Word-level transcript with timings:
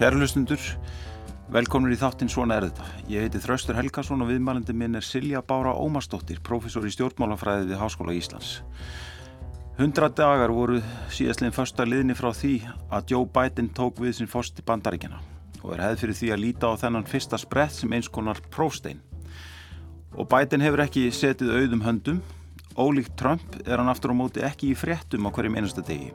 Kæru 0.00 0.16
hlustundur, 0.16 0.62
velkomnir 1.52 1.92
í 1.92 1.96
þáttinn 2.00 2.30
Svona 2.32 2.56
er 2.56 2.64
þetta. 2.70 2.84
Ég 3.12 3.26
heiti 3.26 3.40
Þraustur 3.44 3.76
Helgason 3.76 4.24
og 4.24 4.30
viðmælindi 4.30 4.72
minn 4.72 4.96
er 4.96 5.04
Silja 5.04 5.42
Bára 5.44 5.74
Ómarsdóttir, 5.76 6.38
professor 6.40 6.86
í 6.88 6.92
stjórnmálafræði 6.94 7.66
við 7.68 7.82
Háskóla 7.82 8.14
Íslands. 8.16 8.62
Hundra 9.76 10.08
dagar 10.08 10.54
voru 10.56 10.78
síðastleginn 11.12 11.52
första 11.52 11.84
liðni 11.84 12.16
frá 12.16 12.30
því 12.32 12.54
að 12.88 13.12
Joe 13.12 13.28
Biden 13.28 13.68
tók 13.76 14.00
við 14.00 14.16
sin 14.16 14.32
fórst 14.32 14.56
í 14.56 14.64
bandaríkjana 14.64 15.20
og 15.60 15.76
er 15.76 15.84
hefð 15.84 16.06
fyrir 16.06 16.18
því 16.22 16.32
að 16.32 16.42
líta 16.46 16.72
á 16.72 16.80
þennan 16.80 17.08
fyrsta 17.12 17.42
sprett 17.44 17.76
sem 17.76 17.92
eins 17.92 18.08
konar 18.08 18.40
próstein. 18.48 19.04
Og 20.16 20.24
Biden 20.32 20.64
hefur 20.64 20.86
ekki 20.86 21.10
setið 21.12 21.52
auðum 21.58 21.84
höndum, 21.84 22.24
ólíkt 22.72 23.20
Trump 23.20 23.60
er 23.66 23.76
hann 23.76 23.92
aftur 23.92 24.16
á 24.16 24.20
móti 24.24 24.48
ekki 24.48 24.72
í 24.72 24.80
fréttum 24.80 25.28
á 25.28 25.30
hverjum 25.36 25.60
einasta 25.60 25.84
degi. 25.84 26.14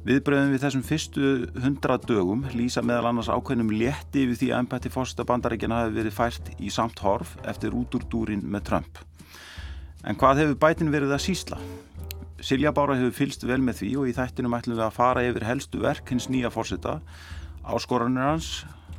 Viðbröðum 0.00 0.54
við 0.54 0.62
þessum 0.62 0.82
fyrstu 0.88 1.30
hundra 1.60 1.98
dögum 2.00 2.46
lýsa 2.56 2.80
meðal 2.80 3.10
annars 3.10 3.28
ákveðnum 3.28 3.68
létti 3.74 4.22
við 4.30 4.38
því 4.40 4.48
að 4.48 4.62
ennbætti 4.62 4.92
fórsta 4.94 5.26
bandaríkjana 5.28 5.82
hafi 5.82 5.92
verið 5.98 6.16
fært 6.16 6.48
í 6.56 6.72
samt 6.72 7.02
horf 7.04 7.34
eftir 7.44 7.76
útúrdúrin 7.76 8.40
með 8.40 8.64
Trump. 8.70 9.02
En 10.08 10.16
hvað 10.16 10.40
hefur 10.40 10.56
bætin 10.62 10.92
verið 10.94 11.12
að 11.12 11.24
sísla? 11.26 11.60
Silja 12.40 12.72
Bára 12.72 12.96
hefur 12.96 13.12
fylst 13.18 13.44
vel 13.44 13.60
með 13.60 13.82
því 13.82 13.90
og 14.00 14.08
í 14.08 14.16
þættinum 14.16 14.56
ætlum 14.56 14.78
við 14.78 14.86
að 14.86 14.96
fara 14.96 15.26
yfir 15.28 15.48
helstu 15.50 15.84
verk 15.84 16.08
hins 16.14 16.30
nýja 16.32 16.48
fórseta, 16.54 16.96
áskoranir 17.68 18.24
hans, 18.24 18.50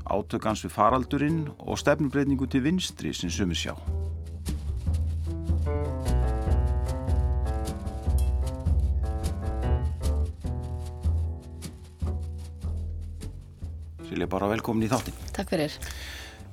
átökans 0.06 0.62
við 0.68 0.78
faraldurinn 0.78 1.44
og 1.58 1.82
stefnubreitningu 1.82 2.46
til 2.46 2.62
vinstri 2.70 3.18
sem 3.18 3.34
sumir 3.34 3.58
sjá. 3.58 3.74
Silja 14.12 14.28
bara 14.28 14.50
velkomin 14.52 14.90
í 14.90 14.92
þáttin. 14.92 15.16
Takk 15.32 15.54
fyrir. 15.54 15.76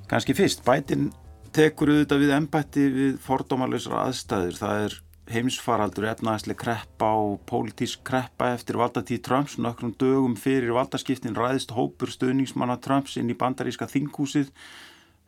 Kanski 0.07 0.31
fyrst, 0.37 0.63
bætin 0.63 1.09
tekur 1.51 1.91
auðvitað 1.91 2.21
við 2.23 2.33
embætti 2.37 2.85
við 2.93 3.17
fordómalösra 3.25 4.05
aðstæður. 4.05 4.59
Það 4.61 4.83
er 4.85 4.95
heimsfaraldur, 5.29 6.07
efnaðisleg 6.09 6.57
kreppa 6.61 7.09
og 7.19 7.41
pólitísk 7.49 8.01
kreppa 8.07 8.53
eftir 8.55 8.79
valdatíð 8.79 9.19
Trumps. 9.27 9.57
Nokkrum 9.59 9.91
dögum 9.99 10.37
fyrir 10.39 10.71
valdaskiptin 10.77 11.35
ræðist 11.35 11.75
hópur 11.75 12.13
stöðningsmanna 12.13 12.79
Trumps 12.81 13.17
inn 13.19 13.29
í 13.29 13.37
bandaríska 13.37 13.89
þinghúsið. 13.91 14.53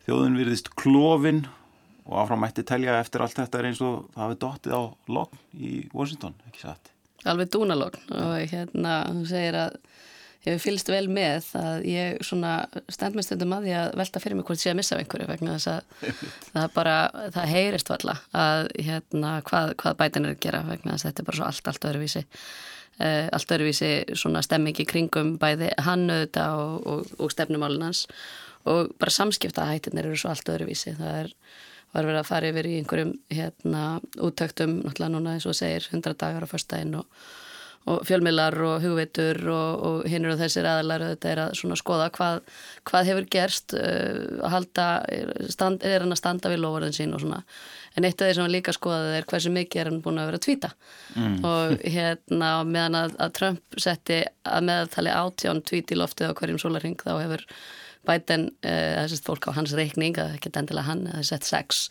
Þjóðun 0.06 0.40
virðist 0.40 0.72
klófin 0.72 1.44
og 2.08 2.16
áframætti 2.24 2.64
telja 2.66 2.96
eftir 3.02 3.22
allt 3.22 3.36
þetta 3.38 3.60
er 3.60 3.68
eins 3.68 3.84
og 3.84 4.08
það 4.14 4.24
hafi 4.24 4.40
dóttið 4.46 4.74
á 4.74 4.82
logn 5.18 5.44
í 5.52 5.74
Washington, 5.92 6.34
ekki 6.48 6.64
satt? 6.64 6.90
Alveg 7.28 7.52
dúnalogn 7.54 8.16
og 8.18 8.32
hérna, 8.50 8.96
hún 9.12 9.28
segir 9.30 9.60
að 9.68 9.76
ég 10.42 10.56
hef 10.56 10.64
fylgst 10.64 10.90
vel 10.90 11.06
með 11.12 11.52
að 11.58 11.84
ég 11.86 12.22
svona 12.26 12.52
stend 12.90 13.14
með 13.14 13.28
stundum 13.28 13.54
að 13.54 13.68
ég 13.70 13.78
að 13.78 13.96
velta 14.00 14.22
fyrir 14.22 14.38
mig 14.38 14.46
hvort 14.48 14.62
sé 14.62 14.72
að 14.72 14.78
missa 14.80 14.96
af 14.96 15.02
einhverju 15.02 15.28
vegna 15.30 15.54
þess 15.54 15.70
að 15.70 16.14
það 16.48 16.68
bara, 16.74 16.96
það 17.36 17.52
heyrist 17.52 17.92
valla 17.92 18.16
að 18.34 18.70
hérna 18.88 19.32
hvað, 19.46 19.74
hvað 19.82 19.98
bætin 20.02 20.26
er 20.26 20.34
að 20.34 20.42
gera 20.42 20.62
vegna 20.66 20.96
þess 20.96 21.06
að 21.06 21.12
þetta 21.12 21.22
er 21.22 21.28
bara 21.30 21.38
svo 21.38 21.48
allt, 21.48 21.70
allt 21.70 21.88
öðruvísi. 21.90 22.24
Uh, 23.02 23.26
allt 23.32 23.54
öðruvísi 23.54 23.92
svona 24.18 24.42
stemmingi 24.44 24.86
kringum 24.88 25.36
bæði 25.40 25.70
hann 25.86 26.08
auðvitað 26.10 26.62
og, 26.64 26.74
og, 26.90 27.12
og 27.22 27.32
stefnumálunans 27.32 28.02
og 28.68 28.90
bara 29.00 29.14
samskipta 29.14 29.68
hættinir 29.70 30.10
eru 30.10 30.18
svo 30.18 30.32
allt 30.34 30.50
öðruvísi. 30.50 30.96
Það 30.98 31.20
er, 31.22 31.30
var 31.94 32.10
verið 32.10 32.20
að 32.24 32.28
fara 32.32 32.50
yfir 32.50 32.68
í 32.68 32.74
einhverjum 32.80 33.14
hérna 33.30 33.86
úttöktum 34.18 34.80
náttúrulega 34.82 35.14
núna 35.14 35.36
eins 35.36 35.46
og 35.46 35.56
segir 35.56 35.86
100 35.92 36.18
dagar 36.18 36.46
á 36.46 36.50
förstæðin 36.50 36.98
og 36.98 37.24
og 37.90 38.04
fjölmilar 38.06 38.54
og 38.62 38.84
hugveitur 38.84 39.40
og, 39.50 39.82
og 39.86 40.08
hinn 40.10 40.26
eru 40.26 40.36
þessir 40.38 40.66
aðalar 40.68 41.02
þetta 41.08 41.30
er 41.32 41.40
að 41.46 41.56
svona 41.58 41.78
skoða 41.80 42.08
hvað, 42.14 42.40
hvað 42.88 43.08
hefur 43.10 43.28
gerst 43.34 43.74
uh, 43.74 44.38
að 44.38 44.54
halda, 44.54 44.86
stand, 45.50 45.86
er 45.86 46.04
hann 46.04 46.14
að 46.14 46.20
standa 46.20 46.52
við 46.52 46.62
lofurðin 46.62 46.96
sín 46.96 47.16
og 47.16 47.24
svona 47.24 47.42
en 47.96 48.06
eitt 48.06 48.22
af 48.22 48.28
því 48.30 48.36
sem 48.36 48.46
hann 48.46 48.54
líka 48.54 48.76
skoðaði 48.76 49.18
er 49.18 49.28
hversu 49.32 49.52
mikið 49.52 49.82
er 49.82 49.90
hann 49.90 50.00
búin 50.04 50.22
að 50.22 50.30
vera 50.30 50.40
að 50.40 50.46
tvíta 50.46 50.72
mm. 51.16 51.36
og 51.50 51.86
hérna 51.96 52.54
meðan 52.68 52.98
að, 53.02 53.18
að 53.26 53.36
Trump 53.40 53.78
setti 53.86 54.22
að 54.48 54.66
meðtali 54.70 55.14
átján 55.18 55.62
tvíti 55.66 55.96
í 55.96 56.00
loftið 56.00 56.32
á 56.32 56.36
hverjum 56.38 56.62
sólarring 56.62 56.98
þá 57.02 57.14
hefur 57.18 57.46
Biden, 58.02 58.48
uh, 58.66 59.02
þessist 59.04 59.26
fólk 59.28 59.46
á 59.46 59.54
hans 59.54 59.74
reikning, 59.78 60.16
að 60.18 60.38
ekki 60.38 60.50
endilega 60.58 60.88
hann, 60.88 61.06
það 61.10 61.20
er 61.20 61.28
sett 61.28 61.46
sex 61.46 61.84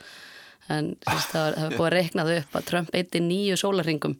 en 0.69 0.91
sérst, 1.07 1.31
það 1.33 1.57
hefur 1.61 1.77
búið 1.77 1.87
að 1.87 1.95
reiknað 1.97 2.33
upp 2.35 2.59
að 2.59 2.67
Trump 2.69 2.93
eitti 2.97 3.23
nýju 3.23 3.57
sólarringum 3.61 4.17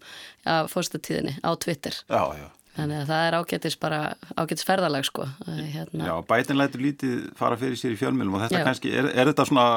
af 0.49 0.71
fórstutíðinni 0.73 1.37
á 1.45 1.51
Twitter 1.61 1.97
já, 2.01 2.23
já. 2.39 2.47
þannig 2.77 3.01
að 3.03 3.11
það 3.11 3.27
er 3.27 3.37
ágættis 3.39 3.77
bara 3.81 4.01
ágættis 4.35 4.67
ferðalag 4.67 5.05
sko 5.07 5.27
hérna. 5.47 6.07
Já, 6.07 6.15
bætin 6.31 6.59
lætur 6.59 6.85
lítið 6.87 7.19
fara 7.37 7.59
fyrir 7.61 7.79
sér 7.79 7.95
í 7.95 8.01
fjölmjölum 8.01 8.39
og 8.39 8.45
þetta 8.47 8.63
já. 8.63 8.67
kannski, 8.69 8.95
er, 8.95 9.11
er 9.13 9.31
þetta 9.31 9.47
svona 9.51 9.67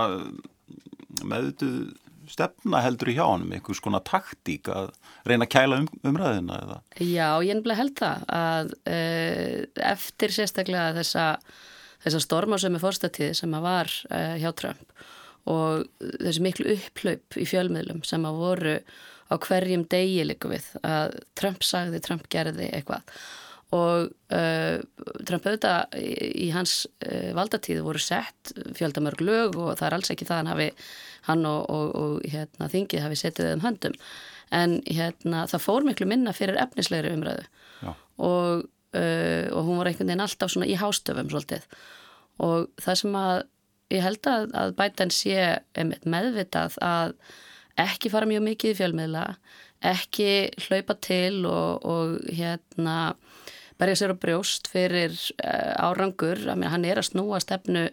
meðutuð 1.25 1.93
stefna 2.31 2.81
heldur 2.85 3.11
í 3.13 3.17
hjá 3.19 3.25
hann 3.27 3.45
með 3.49 3.59
einhvers 3.59 3.83
konar 3.85 4.03
taktík 4.07 4.71
að 4.73 4.91
reyna 5.29 5.47
að 5.47 5.53
kæla 5.55 5.81
um, 5.83 5.89
umræðina 6.09 6.59
eða? 6.63 6.79
Já, 7.01 7.29
ég 7.45 7.71
held 7.79 7.95
það 8.01 8.25
að 8.39 8.73
e, 8.89 8.99
eftir 9.93 10.35
sérstaklega 10.35 10.95
þessa, 10.99 11.27
þessa 12.05 12.23
stormásömi 12.25 12.81
fórstutíði 12.83 13.37
sem 13.39 13.57
að 13.57 13.67
var 13.69 13.93
e, 14.09 14.23
hjá 14.43 14.51
Trump 14.57 15.05
og 15.51 15.89
þessi 16.01 16.45
miklu 16.45 16.77
upplaup 16.77 17.37
í 17.41 17.47
fjölmiðlum 17.49 18.05
sem 18.07 18.25
að 18.25 18.41
voru 18.41 18.77
á 19.29 19.35
hverjum 19.41 19.87
degi 19.91 20.25
líka 20.27 20.51
við 20.51 20.67
að 20.85 21.17
Trump 21.39 21.65
sagði, 21.65 22.01
Trump 22.05 22.29
gerði 22.33 22.69
eitthvað. 22.73 23.09
Og 23.75 24.11
uh, 24.37 24.77
Trump 25.27 25.49
auðvitað 25.49 25.97
í, 25.99 26.51
hans 26.55 26.85
uh, 27.03 27.33
valdatíðu 27.35 27.87
voru 27.87 28.03
sett 28.03 28.53
fjöldamörg 28.77 29.25
lög 29.25 29.59
og 29.59 29.73
það 29.81 29.89
er 29.89 29.97
alls 29.97 30.13
ekki 30.15 30.29
það 30.29 30.41
hann 30.43 30.53
hafi 30.53 30.69
hann 31.25 31.49
og, 31.49 31.65
og, 31.73 31.91
og 31.99 32.29
hérna, 32.31 32.69
þingið 32.71 33.05
hafi 33.07 33.19
setið 33.19 33.51
um 33.57 33.65
höndum. 33.65 33.97
En 34.55 34.79
hérna, 34.87 35.47
það 35.51 35.65
fór 35.65 35.89
miklu 35.89 36.07
minna 36.07 36.35
fyrir 36.37 36.61
efnislegri 36.61 37.15
umræðu. 37.17 37.49
Og, 38.23 38.69
uh, 38.95 39.47
og 39.51 39.67
hún 39.67 39.81
var 39.81 39.91
einhvern 39.91 40.13
veginn 40.13 40.27
alltaf 40.29 40.53
svona 40.53 40.71
í 40.71 40.79
hástöfum 40.79 41.33
svolítið. 41.33 41.67
Og 42.45 42.69
það 42.83 43.01
sem 43.01 43.19
að 43.19 43.43
ég 43.95 44.05
held 44.05 44.31
að, 44.31 44.49
að 44.59 44.75
bætan 44.79 45.13
sé 45.15 45.39
meðvitað 46.05 46.79
að 46.85 47.15
ekki 47.81 48.11
fara 48.13 48.29
mjög 48.31 48.45
mikið 48.49 48.73
í 48.73 48.79
fjölmiðla, 48.79 49.25
ekki 49.85 50.29
hlaupa 50.67 50.97
til 51.03 51.45
og, 51.51 51.85
og 51.85 52.19
hérna 52.33 53.15
berja 53.81 53.99
sér 53.99 54.15
á 54.15 54.23
brjóst 54.23 54.69
fyrir 54.71 55.15
uh, 55.43 55.73
árangur, 55.83 56.45
að 56.51 56.67
hann 56.71 56.87
er 56.87 57.01
að 57.01 57.11
snúa 57.11 57.41
stefnu 57.43 57.89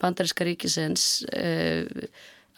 bandaríska 0.00 0.46
ríkisins 0.48 1.26
uh, 1.28 1.84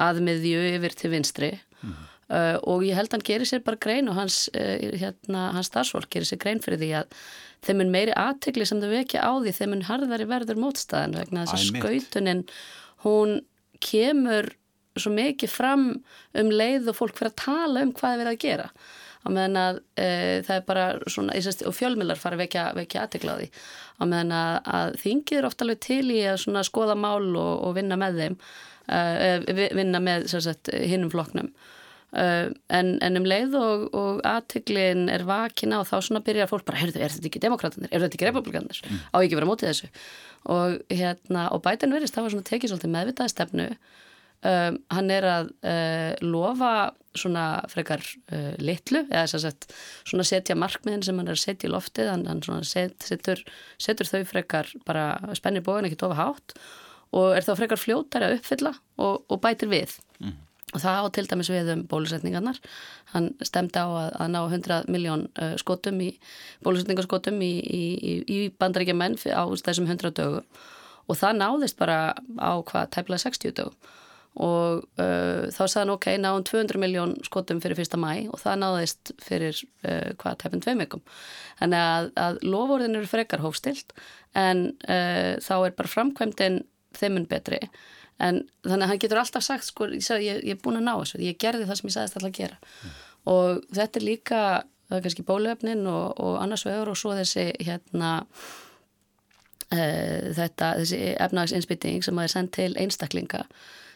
aðmiðju 0.02 0.62
yfir 0.76 0.94
til 0.98 1.10
vinstri 1.12 1.50
mm. 1.82 1.98
uh, 2.30 2.56
og 2.62 2.86
ég 2.86 2.98
held 2.98 3.14
hann 3.14 3.26
gerir 3.26 3.50
sér 3.50 3.64
bara 3.66 3.80
grein 3.82 4.10
og 4.10 4.18
hans, 4.18 4.46
hérna, 4.54 5.48
hans 5.56 5.70
starfsfólk 5.72 6.10
gerir 6.14 6.30
sér 6.30 6.42
grein 6.42 6.62
fyrir 6.62 6.80
því 6.82 6.92
að 7.02 7.18
þeim 7.66 7.82
er 7.82 7.94
meiri 7.94 8.14
aðtegli 8.14 8.66
sem 8.68 8.82
þau 8.82 8.90
vekja 8.92 9.26
á 9.26 9.32
því 9.42 9.54
þeim 9.56 9.74
er 9.74 9.88
harðari 9.88 10.28
verður 10.30 10.60
mótstæðan 10.62 11.18
vegna 11.18 11.46
þess 11.48 11.58
að 11.58 11.80
skautunin 11.82 12.44
hún 13.04 13.40
kemur 13.84 14.50
svo 14.98 15.12
mikið 15.14 15.52
fram 15.52 15.90
um 16.38 16.48
leið 16.50 16.90
og 16.90 16.98
fólk 16.98 17.18
fyrir 17.18 17.32
að 17.32 17.42
tala 17.44 17.84
um 17.86 17.92
hvað 17.94 18.14
er 18.14 18.22
verið 18.22 18.34
að 18.34 18.42
gera. 18.44 18.70
Á 19.18 19.28
meðan 19.34 19.58
að 19.60 19.80
e, 19.98 20.08
það 20.46 20.54
er 20.54 20.66
bara 20.68 20.84
svona, 21.10 21.38
sest, 21.42 21.64
og 21.66 21.74
fjölmilar 21.76 22.20
fara 22.20 22.38
vekja, 22.38 22.68
vekja 22.78 23.04
aðteklaði 23.04 23.48
á 23.98 24.02
meðan 24.06 24.34
að, 24.34 24.52
að 24.78 24.98
þingir 25.02 25.48
ofta 25.48 25.66
alveg 25.66 25.80
til 25.84 26.04
í 26.14 26.20
að 26.30 26.68
skoða 26.68 26.94
mál 26.98 27.26
og, 27.34 27.54
og 27.66 27.74
vinna 27.76 27.98
með 27.98 28.22
þeim 28.22 28.38
e, 28.94 29.66
vinna 29.74 30.00
með 30.02 30.28
hinnum 30.70 31.10
floknum 31.12 31.50
e, 32.14 32.24
en, 32.78 32.94
en 33.04 33.20
um 33.20 33.28
leið 33.28 33.58
og, 33.58 33.84
og 33.98 34.22
aðteklin 34.28 35.08
er 35.12 35.26
vakina 35.28 35.82
og 35.82 35.90
þá 35.90 35.98
svona 35.98 36.22
byrjar 36.24 36.50
fólk 36.50 36.68
bara, 36.70 36.86
er 36.86 36.94
þetta 36.94 37.28
ekki 37.28 37.42
demokraterna, 37.42 37.90
er 37.90 38.06
þetta 38.06 38.20
ekki 38.20 38.30
republikanir 38.30 38.82
mm. 38.86 39.04
á 39.12 39.16
ekki 39.18 39.40
vera 39.40 39.50
mótið 39.50 39.72
þessu 39.72 39.92
og, 40.46 40.78
hérna, 40.92 41.48
og 41.54 41.62
Biden 41.64 41.94
verist 41.94 42.16
það 42.16 42.26
var 42.26 42.34
svona 42.34 42.48
tekið 42.48 42.72
svolítið 42.72 42.94
meðvitaði 42.94 43.34
stefnu. 43.34 43.68
Um, 44.38 44.76
hann 44.94 45.10
er 45.10 45.24
að 45.26 45.48
uh, 45.66 46.12
lofa 46.22 46.72
svona 47.18 47.46
frekar 47.72 48.04
uh, 48.30 48.52
litlu 48.62 49.00
eða 49.08 49.24
að 49.26 49.64
svona 50.06 50.26
setja 50.28 50.54
markmiðin 50.54 51.02
sem 51.02 51.18
hann 51.18 51.26
er 51.26 51.34
að 51.34 51.42
setja 51.42 51.66
í 51.66 51.72
loftið. 51.74 52.12
Hann, 52.12 52.26
hann 52.30 52.66
set, 52.68 53.02
setur, 53.02 53.42
setur 53.82 54.10
þau 54.10 54.20
frekar 54.30 54.70
bara 54.86 55.10
spennir 55.38 55.66
bóin 55.66 55.88
ekki 55.88 55.98
tofa 55.98 56.20
hátt. 56.20 56.54
Og 57.18 57.32
er 57.34 57.42
þá 57.42 57.54
frekar 57.56 57.80
fljótari 57.80 58.28
að 58.28 58.36
uppfylla 58.38 58.76
og, 59.00 59.24
og 59.26 59.40
bætir 59.42 59.72
við. 59.72 59.96
Mm 60.22 60.36
og 60.74 60.82
það 60.82 60.98
á 61.00 61.04
til 61.16 61.26
dæmis 61.30 61.50
við 61.52 61.70
um 61.72 61.84
bólusetningarnar. 61.88 62.58
Hann 63.14 63.30
stemdi 63.46 63.80
á 63.80 63.88
að, 63.88 64.08
að 64.20 64.32
ná 64.34 64.40
100 64.42 64.90
miljón 64.92 65.28
uh, 65.40 65.54
skotum 65.60 66.00
í 66.04 66.10
bólusetningarskotum 66.66 67.40
í, 67.44 67.52
í, 67.62 67.84
í 68.28 68.40
bandaríkja 68.60 68.96
menn 68.96 69.16
á 69.16 69.44
þessum 69.64 69.88
100 69.88 70.12
dögum. 70.18 70.44
Og 71.08 71.16
það 71.16 71.40
náðist 71.40 71.78
bara 71.80 72.12
á 72.36 72.52
hvað 72.68 72.92
tæmlega 72.96 73.24
60 73.24 73.56
dögum. 73.56 73.94
Og 74.38 74.84
uh, 75.00 75.48
þá 75.50 75.62
sagði 75.64 75.80
hann 75.80 75.94
ok, 75.96 76.08
náðum 76.20 76.44
200 76.46 76.82
miljón 76.82 77.16
skotum 77.26 77.62
fyrir 77.64 77.78
fyrsta 77.80 77.98
mæ 77.98 78.28
og 78.28 78.38
það 78.38 78.60
náðist 78.60 79.14
fyrir 79.24 79.56
uh, 79.88 80.12
hvað 80.20 80.42
tefnum 80.44 80.62
tveim 80.62 80.84
vikum. 80.84 81.02
Þannig 81.58 81.86
að, 81.86 82.10
að 82.22 82.42
lofórðin 82.46 83.00
eru 83.00 83.10
frekar 83.10 83.42
hófstilt 83.42 83.96
en 84.38 84.68
uh, 84.84 85.34
þá 85.42 85.54
er 85.56 85.78
bara 85.80 85.90
framkvæmdinn 85.96 86.60
þeimun 86.98 87.26
betri 87.30 87.64
en 88.18 88.40
þannig 88.66 88.84
að 88.84 88.90
hann 88.92 89.02
getur 89.02 89.20
alltaf 89.20 89.44
sagt 89.46 89.68
sko, 89.68 89.88
ég, 89.92 90.02
ég, 90.24 90.40
ég 90.42 90.56
er 90.56 90.62
búin 90.62 90.80
að 90.80 90.86
ná 90.88 90.94
þessu, 90.96 91.20
ég 91.22 91.38
gerði 91.40 91.68
það 91.68 91.80
sem 91.80 91.90
ég 91.90 91.96
sagðist 91.96 92.18
alltaf 92.18 92.30
að 92.30 92.38
gera 92.40 92.58
mm. 92.58 92.96
og 93.34 93.62
þetta 93.78 94.00
er 94.00 94.06
líka 94.08 94.40
það 94.88 94.96
er 94.98 95.04
kannski 95.06 95.26
bólöfnin 95.28 95.84
og, 95.90 96.06
og 96.24 96.38
annars 96.42 96.64
vegar 96.66 96.90
og 96.90 96.98
svo 96.98 97.14
þessi 97.18 97.50
hérna 97.60 98.12
uh, 99.72 100.30
þetta, 100.38 100.72
þessi 100.80 101.02
efnagsinsbytting 101.16 102.06
sem 102.06 102.18
að 102.18 102.28
er 102.28 102.34
sendt 102.34 102.54
til 102.58 102.72
einstaklinga 102.80 103.44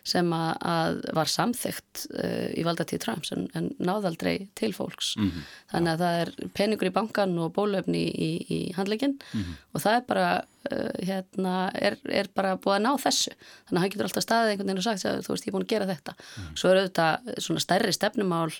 sem 0.02 0.32
að 0.34 1.00
var 1.14 1.30
samþygt 1.30 2.06
uh, 2.18 2.48
í 2.58 2.64
valdatíð 2.66 3.02
Trumps 3.04 3.32
en, 3.34 3.46
en 3.58 3.68
náðaldrei 3.78 4.48
til 4.58 4.72
fólks 4.74 5.12
mm 5.18 5.28
-hmm. 5.28 5.50
þannig 5.72 5.92
að 5.92 6.02
það 6.02 6.22
er 6.22 6.32
peningur 6.58 6.90
í 6.90 6.94
bankan 6.96 7.36
og 7.38 7.52
bólöfni 7.54 8.02
í, 8.10 8.30
í, 8.50 8.60
handlegin 8.76 9.14
mm 9.18 9.42
-hmm. 9.42 9.60
og 9.72 9.84
það 9.84 9.96
er 9.96 10.06
bara 10.08 10.30
uh, 10.72 10.90
hérna, 11.06 11.54
er, 11.74 11.98
er 12.04 12.30
bara 12.34 12.56
búið 12.56 12.76
að 12.76 12.86
ná 12.86 12.92
þessu 12.98 13.30
þannig 13.30 13.78
að 13.78 13.82
hann 13.82 13.90
getur 13.90 14.08
alltaf 14.10 14.26
staðið 14.26 14.50
einhvern 14.50 14.66
veginn 14.66 14.82
og 14.82 14.88
sagt 14.88 15.06
að 15.06 15.22
þú 15.22 15.32
veist 15.32 15.46
ég 15.46 15.48
er 15.48 15.56
búin 15.56 15.66
að 15.66 15.74
gera 15.74 15.92
þetta 15.92 16.12
mm 16.12 16.42
-hmm. 16.42 16.56
svo 16.56 16.68
er 16.68 16.76
auðvitað 16.76 17.38
svona 17.38 17.60
stærri 17.60 17.92
stefnumál 17.92 18.50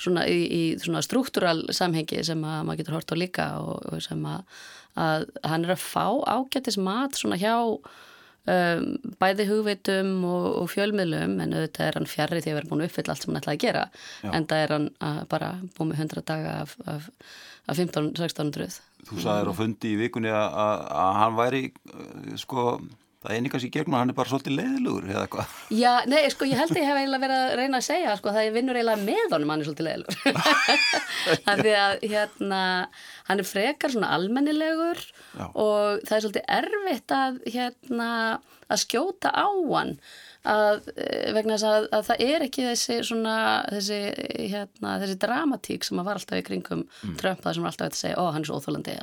svona 0.00 0.26
í, 0.28 0.40
í 0.48 0.62
svona 0.80 1.02
struktúral 1.02 1.64
samhengi 1.72 2.24
sem 2.24 2.44
að 2.44 2.64
maður 2.64 2.80
getur 2.80 2.94
hort 2.94 3.12
á 3.12 3.16
líka 3.20 3.46
og, 3.60 3.92
og 3.92 4.02
sem 4.02 4.26
að, 4.26 4.40
að 4.96 5.26
hann 5.44 5.64
er 5.64 5.74
að 5.76 5.84
fá 5.84 6.06
ágættis 6.24 6.78
mat 6.78 7.18
svona 7.18 7.36
hjá 7.36 7.56
um, 8.48 8.86
bæði 9.20 9.46
hugveitum 9.50 10.12
og, 10.28 10.46
og 10.62 10.70
fjölmiðlum 10.72 11.36
en 11.44 11.56
auðvitað 11.56 11.86
er 11.86 11.98
hann 12.00 12.10
fjarrri 12.10 12.42
því 12.44 12.52
að 12.52 12.58
vera 12.60 12.70
búin 12.70 12.84
að 12.84 12.90
uppfylla 12.90 13.14
allt 13.14 13.26
sem 13.26 13.32
hann 13.32 13.40
ætlaði 13.42 13.58
að 13.58 13.66
gera 13.66 13.84
Já. 14.22 14.30
en 14.32 14.48
það 14.50 14.64
er 14.64 14.74
hann 14.76 14.88
bara 15.30 15.50
búin 15.76 15.92
með 15.92 16.04
100 16.06 16.26
daga 16.30 16.54
af, 16.64 16.76
af, 16.86 17.10
af 17.66 17.82
15-1600 17.82 18.80
Þú 19.10 19.22
sagðið 19.24 19.48
á 19.48 19.54
fundi 19.56 19.94
í 19.94 20.00
vikunni 20.00 20.32
að, 20.32 20.58
að 21.04 21.14
hann 21.20 21.38
væri 21.38 21.62
sko 22.40 22.64
það 23.20 23.32
er 23.34 23.40
einhvers 23.40 23.66
í 23.66 23.70
gegnum 23.74 23.96
að 23.96 24.02
hann 24.02 24.12
er 24.12 24.16
bara 24.16 24.30
svolítið 24.32 24.54
leiðilugur 24.56 25.08
eða 25.10 25.24
eitthvað. 25.26 25.56
Já, 25.76 25.90
nei, 26.08 26.20
sko, 26.32 26.46
ég 26.48 26.60
held 26.60 26.72
að 26.72 26.80
ég 26.80 26.88
hef 26.88 27.00
eiginlega 27.00 27.24
verið 27.26 27.40
að 27.40 27.56
reyna 27.60 27.80
að 27.80 27.86
segja, 27.86 28.14
sko, 28.16 28.32
það 28.32 28.46
er 28.46 28.54
vinnur 28.54 28.78
eiginlega 28.80 29.04
með 29.08 29.34
honum 29.34 29.52
hann 29.52 29.64
er 29.64 29.68
svolítið 29.68 29.88
leiðilugur. 29.88 30.16
Þannig 31.48 31.76
að, 31.82 32.06
hérna, 32.14 32.62
hann 33.28 33.42
er 33.42 33.50
frekar 33.50 33.92
svona 33.92 34.14
almennilegur 34.16 35.02
Já. 35.04 35.44
og 35.50 36.00
það 36.08 36.16
er 36.16 36.24
svolítið 36.24 36.48
erfitt 36.56 37.14
að, 37.18 37.38
hérna, 37.56 38.10
að 38.70 38.82
skjóta 38.86 39.32
á 39.36 39.48
hann 39.50 39.96
að, 40.48 40.88
eh, 40.96 41.32
vegna 41.36 41.58
þess 41.58 41.66
að, 41.68 41.88
að 41.96 42.06
það 42.08 42.22
er 42.24 42.44
ekki 42.46 42.64
þessi 42.64 42.96
svona, 43.04 43.34
þessi, 43.68 43.98
hérna, 44.54 44.94
þessi 45.02 45.18
dramatík 45.20 45.84
sem 45.84 46.00
að 46.00 46.08
var 46.08 46.20
alltaf 46.20 46.40
í 46.40 46.46
kringum 46.46 46.86
mm. 46.86 47.18
Trump, 47.20 47.42
það 47.44 47.58
sem 47.58 47.66
var 47.66 47.74
alltaf 47.74 47.90
að 47.90 47.98
segja, 48.00 48.16
ó, 48.16 48.30
hann 48.32 48.40
er 48.40 48.48
svo 48.48 48.60
óþólandi 48.60 48.96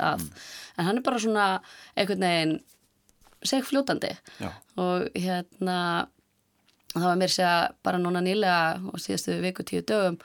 segfljótandi 3.46 4.14
og 4.80 5.08
hérna 5.14 5.78
það 6.94 7.08
var 7.08 7.22
mér 7.22 7.32
segja 7.32 7.54
bara 7.84 8.02
núna 8.02 8.22
nýlega 8.24 8.90
og 8.92 9.00
síðastu 9.02 9.38
viku 9.42 9.66
tíu 9.66 9.84
dögum 9.86 10.18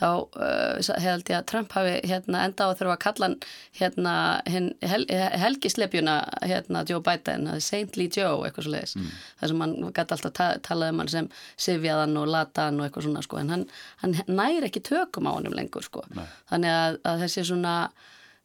þá 0.00 0.06
uh, 0.40 1.00
held 1.02 1.28
ég 1.28 1.36
að 1.36 1.46
Trump 1.50 1.74
hafi 1.76 1.96
hérna, 2.08 2.44
enda 2.46 2.66
á 2.66 2.68
að 2.70 2.78
þurfa 2.78 2.94
að 2.94 3.02
kalla 3.04 3.28
hérna, 3.76 4.14
hel, 4.48 5.02
helgisleipjuna 5.42 6.14
hérna, 6.40 6.84
Joe 6.88 7.02
Biden, 7.04 7.50
Saintly 7.60 8.06
Joe 8.08 8.46
eitthvað 8.46 8.66
svo 8.66 8.74
leiðis, 8.74 8.94
mm. 8.96 9.10
þar 9.42 9.52
sem 9.52 9.64
hann 9.64 9.74
gæti 9.98 10.16
alltaf 10.16 10.36
ta 10.38 10.46
talað 10.64 10.94
um 10.94 11.02
hann 11.02 11.12
sem 11.12 11.28
sifjaðan 11.60 12.16
og 12.20 12.30
lataðan 12.32 12.80
og 12.80 12.88
eitthvað 12.88 13.08
svona 13.08 13.24
sko, 13.26 13.42
en 13.42 13.52
hann, 13.52 13.66
hann 14.00 14.16
næri 14.28 14.70
ekki 14.70 14.84
tökum 14.88 15.28
á 15.28 15.36
hann 15.36 15.50
um 15.50 15.58
lengur 15.58 15.84
sko, 15.84 16.06
Nei. 16.16 16.24
þannig 16.52 16.78
að, 16.78 16.98
að 17.12 17.26
þessi 17.26 17.46
svona 17.50 17.76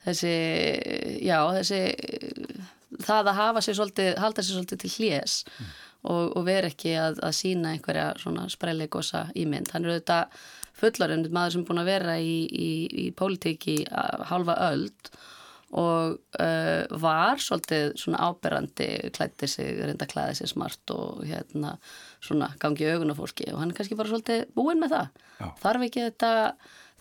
þessi, 0.05 0.35
já, 1.25 1.39
þessi 1.55 1.81
það 3.03 3.31
að 3.31 3.39
hafa 3.39 3.63
sér 3.65 3.79
svolítið, 3.79 4.11
halda 4.23 4.45
sér 4.45 4.59
svolítið 4.59 4.83
til 4.83 4.93
hljés 4.95 5.37
mm. 5.45 5.71
og, 6.11 6.23
og 6.39 6.45
vera 6.47 6.71
ekki 6.71 6.95
að, 7.01 7.21
að 7.25 7.37
sína 7.39 7.75
einhverja 7.75 8.09
svona 8.21 8.47
sprelleikosa 8.51 9.27
ímynd. 9.37 9.71
Hann 9.73 9.87
er 9.87 9.95
auðvitað 9.95 10.41
fullarinn, 10.75 11.29
maður 11.31 11.55
sem 11.55 11.65
búin 11.67 11.81
að 11.83 11.91
vera 11.93 12.17
í, 12.19 12.35
í, 12.51 12.71
í 13.05 13.07
pólitík 13.15 13.69
í 13.71 13.77
halva 14.29 14.57
öld 14.71 15.15
og 15.75 16.15
uh, 16.39 16.99
var 17.01 17.41
svolítið 17.41 17.95
svona 17.99 18.21
áberandi, 18.29 18.87
klætti 19.15 19.49
sig, 19.49 19.79
reynda 19.81 20.07
klæði 20.07 20.37
sig 20.39 20.51
smart 20.51 20.93
og 20.93 21.25
hérna 21.27 21.73
svona 22.23 22.51
gangi 22.61 22.87
augun 22.93 23.11
á 23.11 23.15
fólki 23.17 23.49
og 23.51 23.59
hann 23.59 23.73
er 23.73 23.79
kannski 23.79 23.97
bara 23.99 24.11
svolítið 24.11 24.45
búinn 24.55 24.79
með 24.83 24.95
það. 24.95 25.23
Já. 25.39 25.47
Þarf 25.65 25.87
ekki 25.89 26.05
þetta 26.05 26.31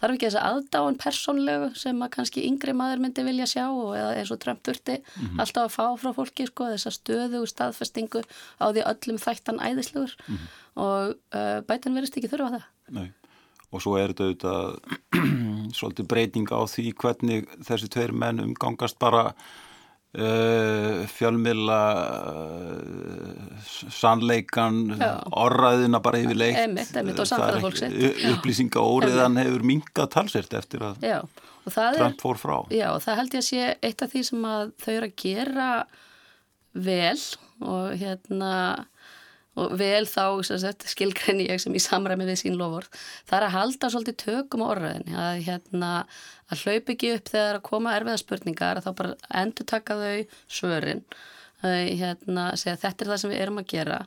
þarf 0.04 0.18
ekki 0.18 0.28
þess 0.28 0.38
að 0.40 0.48
aðdáin 0.52 1.00
persónlegu 1.00 1.70
sem 1.80 2.04
að 2.04 2.12
kannski 2.18 2.44
yngri 2.44 2.76
maður 2.76 3.02
myndi 3.04 3.24
vilja 3.24 3.48
sjá 3.48 3.64
og 3.72 3.96
eins 3.96 4.32
og 4.34 4.40
Trump 4.44 4.62
þurfti 4.66 5.00
mm 5.00 5.24
-hmm. 5.24 5.40
alltaf 5.40 5.64
að 5.64 5.74
fá 5.74 5.86
frá 6.02 6.12
fólki 6.20 6.46
sko 6.50 6.68
þess 6.70 6.90
að 6.90 6.96
stöðu 6.98 7.40
og 7.40 7.48
staðfestingu 7.48 8.22
á 8.60 8.64
því 8.68 8.86
öllum 8.92 9.20
þættan 9.24 9.62
æðislegur 9.64 10.14
mm 10.14 10.36
-hmm. 10.36 10.48
og 10.84 11.16
uh, 11.34 11.60
bætan 11.64 11.94
verist 11.96 12.16
ekki 12.16 12.28
þurfa 12.28 12.58
það. 12.58 12.64
Nei 12.90 13.10
og 13.74 13.82
svo 13.82 13.96
er 13.98 14.12
þetta 14.12 14.24
auðvitað 14.24 14.66
svolítið 15.78 16.06
breyting 16.06 16.48
á 16.54 16.60
því 16.62 16.92
hvernig 16.94 17.48
þessi 17.66 17.88
tveir 17.90 18.12
menn 18.12 18.42
umgangast 18.44 18.98
bara 19.02 19.32
Uh, 20.14 21.08
fjölmila 21.10 21.80
uh, 22.30 23.33
sannleikan 23.94 24.94
orraðina 25.30 26.00
bara 26.04 26.20
yfir 26.22 26.38
leikt 26.38 26.60
einmitt, 26.62 26.94
einmitt, 26.96 27.20
upplýsinga 28.34 28.82
óriðan 28.82 29.40
hefur 29.42 29.66
minkað 29.66 30.12
talsert 30.16 30.56
eftir 30.58 30.84
að 30.86 31.04
já, 31.04 31.18
Trump 31.68 32.20
fór 32.20 32.40
frá. 32.40 32.56
Já 32.74 32.88
og 32.92 33.02
það 33.04 33.20
held 33.20 33.36
ég 33.36 33.44
að 33.44 33.48
sé 33.48 33.68
eitt 33.80 34.04
af 34.04 34.12
því 34.12 34.24
sem 34.30 34.48
að 34.48 34.74
þau 34.84 34.90
eru 34.94 35.10
að 35.10 35.16
gera 35.24 35.68
vel 36.74 37.22
og 37.64 37.94
hérna 38.00 38.54
og 39.54 39.74
vel 39.78 40.02
þá 40.10 40.42
skilgrenni 40.90 41.46
ég 41.46 41.62
sem 41.62 41.74
í 41.74 41.82
samræmi 41.82 42.26
við 42.26 42.40
sín 42.42 42.56
lofur 42.58 42.88
það 43.28 43.36
er 43.38 43.46
að 43.46 43.54
halda 43.54 43.90
svolítið 43.92 44.16
tökum 44.24 44.64
á 44.66 44.70
orðinni 44.72 45.14
að, 45.14 45.42
hérna, 45.46 45.90
að 46.50 46.64
hlaup 46.64 46.90
ekki 46.94 47.12
upp 47.14 47.30
þegar 47.30 47.60
að 47.60 47.66
koma 47.68 47.94
erfiða 47.94 48.22
spurningar 48.24 48.80
að 48.80 48.88
þá 48.88 48.92
bara 48.98 49.14
endur 49.42 49.68
taka 49.70 49.98
þau 50.00 50.40
svörin 50.58 51.04
hérna, 51.64 52.46
segja 52.60 52.76
þetta 52.84 53.04
er 53.04 53.12
það 53.12 53.20
sem 53.22 53.34
við 53.34 53.42
erum 53.44 53.60
að 53.62 53.68
gera. 53.74 53.98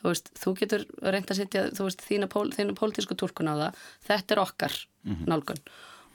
Þú, 0.00 0.10
veist, 0.10 0.30
þú 0.36 0.54
getur 0.60 0.84
reynd 1.00 1.30
að 1.32 1.40
setja 1.40 1.64
veist, 1.78 2.04
þína, 2.04 2.28
pól, 2.32 2.46
þína 2.52 2.76
pólitísku 2.76 3.16
tólkun 3.16 3.52
á 3.52 3.54
það. 3.54 3.82
Þetta 4.08 4.34
er 4.34 4.42
okkar 4.42 4.76
mm 4.76 5.14
-hmm. 5.14 5.28
nálgun. 5.32 5.62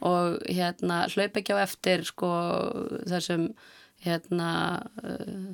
Og 0.00 0.38
hérna, 0.48 1.02
hlaup 1.12 1.36
ekki 1.36 1.56
á 1.56 1.64
eftir 1.64 2.04
sko, 2.04 2.30
þessum 3.10 3.50
hérna 4.04 4.50
uh, 5.04 5.50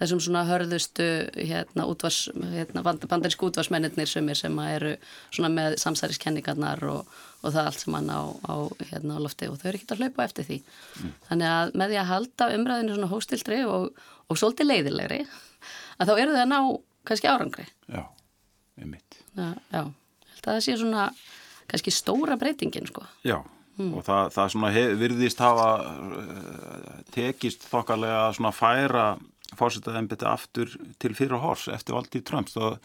þessum 0.00 0.20
svona 0.24 0.44
hörðustu 0.48 1.06
hérna, 1.36 1.84
útvars, 1.90 2.22
hérna, 2.54 2.82
bandarísku 2.84 3.50
útvarsmennir 3.50 4.08
sem, 4.08 4.30
sem 4.36 4.60
eru 4.64 4.94
svona 5.28 5.50
með 5.52 5.76
samsæriskenningarnar 5.82 6.84
og, 6.88 7.10
og 7.42 7.54
það 7.54 7.70
allt 7.70 7.84
sem 7.84 7.98
hann 7.98 8.08
á, 8.08 8.22
á, 8.48 8.54
hérna, 8.90 9.18
á 9.20 9.24
lofti 9.24 9.50
og 9.50 9.60
þau 9.60 9.68
eru 9.70 9.80
ekki 9.80 9.90
að 9.92 10.04
hlaupa 10.04 10.26
eftir 10.26 10.48
því. 10.48 10.58
Mm. 11.02 11.12
Þannig 11.28 11.52
að 11.52 11.74
með 11.82 11.92
því 11.92 12.00
að 12.00 12.10
halda 12.14 12.50
umræðinu 12.56 12.96
svona 12.96 13.12
hóstildri 13.12 13.60
og, 13.68 14.02
og 14.26 14.40
svolítið 14.40 14.70
leiðilegri 14.70 15.20
að 16.00 16.10
þá 16.10 16.14
eru 16.16 16.34
þau 16.34 16.42
að 16.42 16.50
ná 16.54 16.60
kannski 17.10 17.30
árangri. 17.30 17.68
Já, 17.90 18.02
einmitt. 18.80 19.22
Já, 19.36 19.48
já, 19.72 19.82
það 20.40 20.60
sé 20.64 20.76
svona 20.80 21.08
kannski 21.70 21.94
stóra 21.94 22.40
breytingin 22.40 22.88
sko. 22.88 23.04
Já. 23.26 23.40
Mm. 23.80 23.94
og 23.96 24.04
það, 24.04 24.26
það 24.34 24.48
svona 24.52 24.70
hef, 24.74 24.90
virðist 25.00 25.38
hafa 25.40 25.66
uh, 25.80 26.96
tekist 27.14 27.62
þokkarlega 27.70 28.18
að 28.26 28.34
svona 28.36 28.50
færa 28.52 29.04
fórsetaði 29.58 30.02
ennbeti 30.02 30.28
aftur 30.28 30.72
til 31.02 31.12
fyrir 31.18 31.40
hors 31.42 31.68
eftir 31.72 31.96
valdið 31.96 32.26
Trump 32.28 32.50
þá 32.52 32.78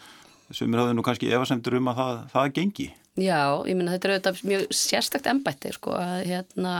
sem 0.54 0.74
er 0.74 0.84
hafði 0.84 0.98
nú 0.98 1.06
kannski 1.06 1.32
efasemtur 1.34 1.80
um 1.80 1.90
að 1.90 2.00
það, 2.02 2.20
það 2.34 2.52
gengi. 2.60 2.92
Já, 3.16 3.40
ég 3.66 3.78
minna 3.78 3.96
þetta 3.96 4.08
er 4.08 4.14
auðvitað 4.16 4.44
mjög 4.52 4.66
sérstakt 4.76 5.30
ennbætti 5.32 5.72
sko 5.74 5.96
að 5.98 6.26
hérna 6.30 6.76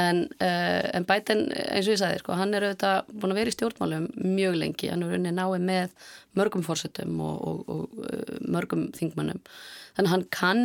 en, 0.00 0.24
uh, 0.42 0.82
en 0.94 1.06
Biden 1.08 1.44
eins 1.54 1.88
og 1.88 1.94
ég 1.94 2.00
sagði 2.00 2.22
sko 2.22 2.38
hann 2.38 2.54
er 2.54 2.68
auðvitað 2.68 3.12
búin 3.12 3.34
að 3.34 3.40
vera 3.40 3.52
í 3.52 3.56
stjórnmálum 3.56 4.08
mjög 4.20 4.58
lengi, 4.60 4.90
hann 4.92 5.04
er 5.06 5.14
unni 5.18 5.34
náið 5.34 5.68
með 5.68 5.94
mörgum 6.38 6.66
fórsetum 6.66 7.20
og, 7.24 7.38
og, 7.48 7.62
og 7.70 8.02
uh, 8.04 8.34
mörgum 8.44 8.88
þingmannum 8.96 9.40
þannig 9.96 10.14
hann 10.14 10.26
kann 10.34 10.64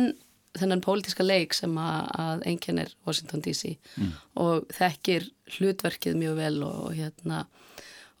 þennan 0.58 0.82
pólitíska 0.82 1.24
leik 1.24 1.54
sem 1.54 1.76
að, 1.78 2.08
að 2.18 2.44
enginn 2.50 2.82
er 2.82 2.94
Washington 3.06 3.42
DC 3.44 3.70
mm. 3.70 4.14
og 4.42 4.66
þekkir 4.74 5.28
hlutverkið 5.56 6.18
mjög 6.18 6.40
vel 6.40 6.56
og, 6.66 6.78
og 6.88 6.96
hérna 6.98 7.44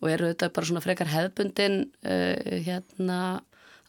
og 0.00 0.10
eru 0.10 0.30
þetta 0.30 0.50
bara 0.56 0.68
svona 0.70 0.82
frekar 0.84 1.10
hefbundin 1.12 1.80
uh, 2.08 2.58
hérna 2.66 3.20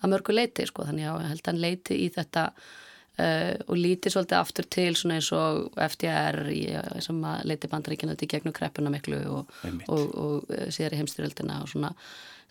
að 0.01 0.13
mörgu 0.15 0.35
leiti 0.35 0.65
sko. 0.67 0.85
Þannig 0.87 1.09
að 1.09 1.27
held 1.29 1.43
að 1.43 1.51
hann 1.51 1.61
leiti 1.61 1.99
í 2.05 2.07
þetta 2.13 2.47
uh, 2.51 3.53
og 3.67 3.75
líti 3.77 4.13
svolítið 4.13 4.39
aftur 4.39 4.69
til 4.77 4.89
svona 4.99 5.19
eins 5.19 5.29
og 5.37 5.77
FDR 5.91 6.41
í, 6.53 6.63
sem 7.05 7.21
að 7.27 7.45
leiti 7.51 7.71
bandaríkinu 7.71 8.15
þetta 8.15 8.27
í 8.27 8.33
gegnum 8.35 8.57
kreppuna 8.57 8.93
miklu 8.93 9.21
og, 9.37 9.55
og, 9.87 10.03
og, 10.25 10.51
síðar 10.73 10.97
í 10.97 11.01
heimstyrjöldina 11.03 11.61
og 11.63 11.71
svona 11.71 11.93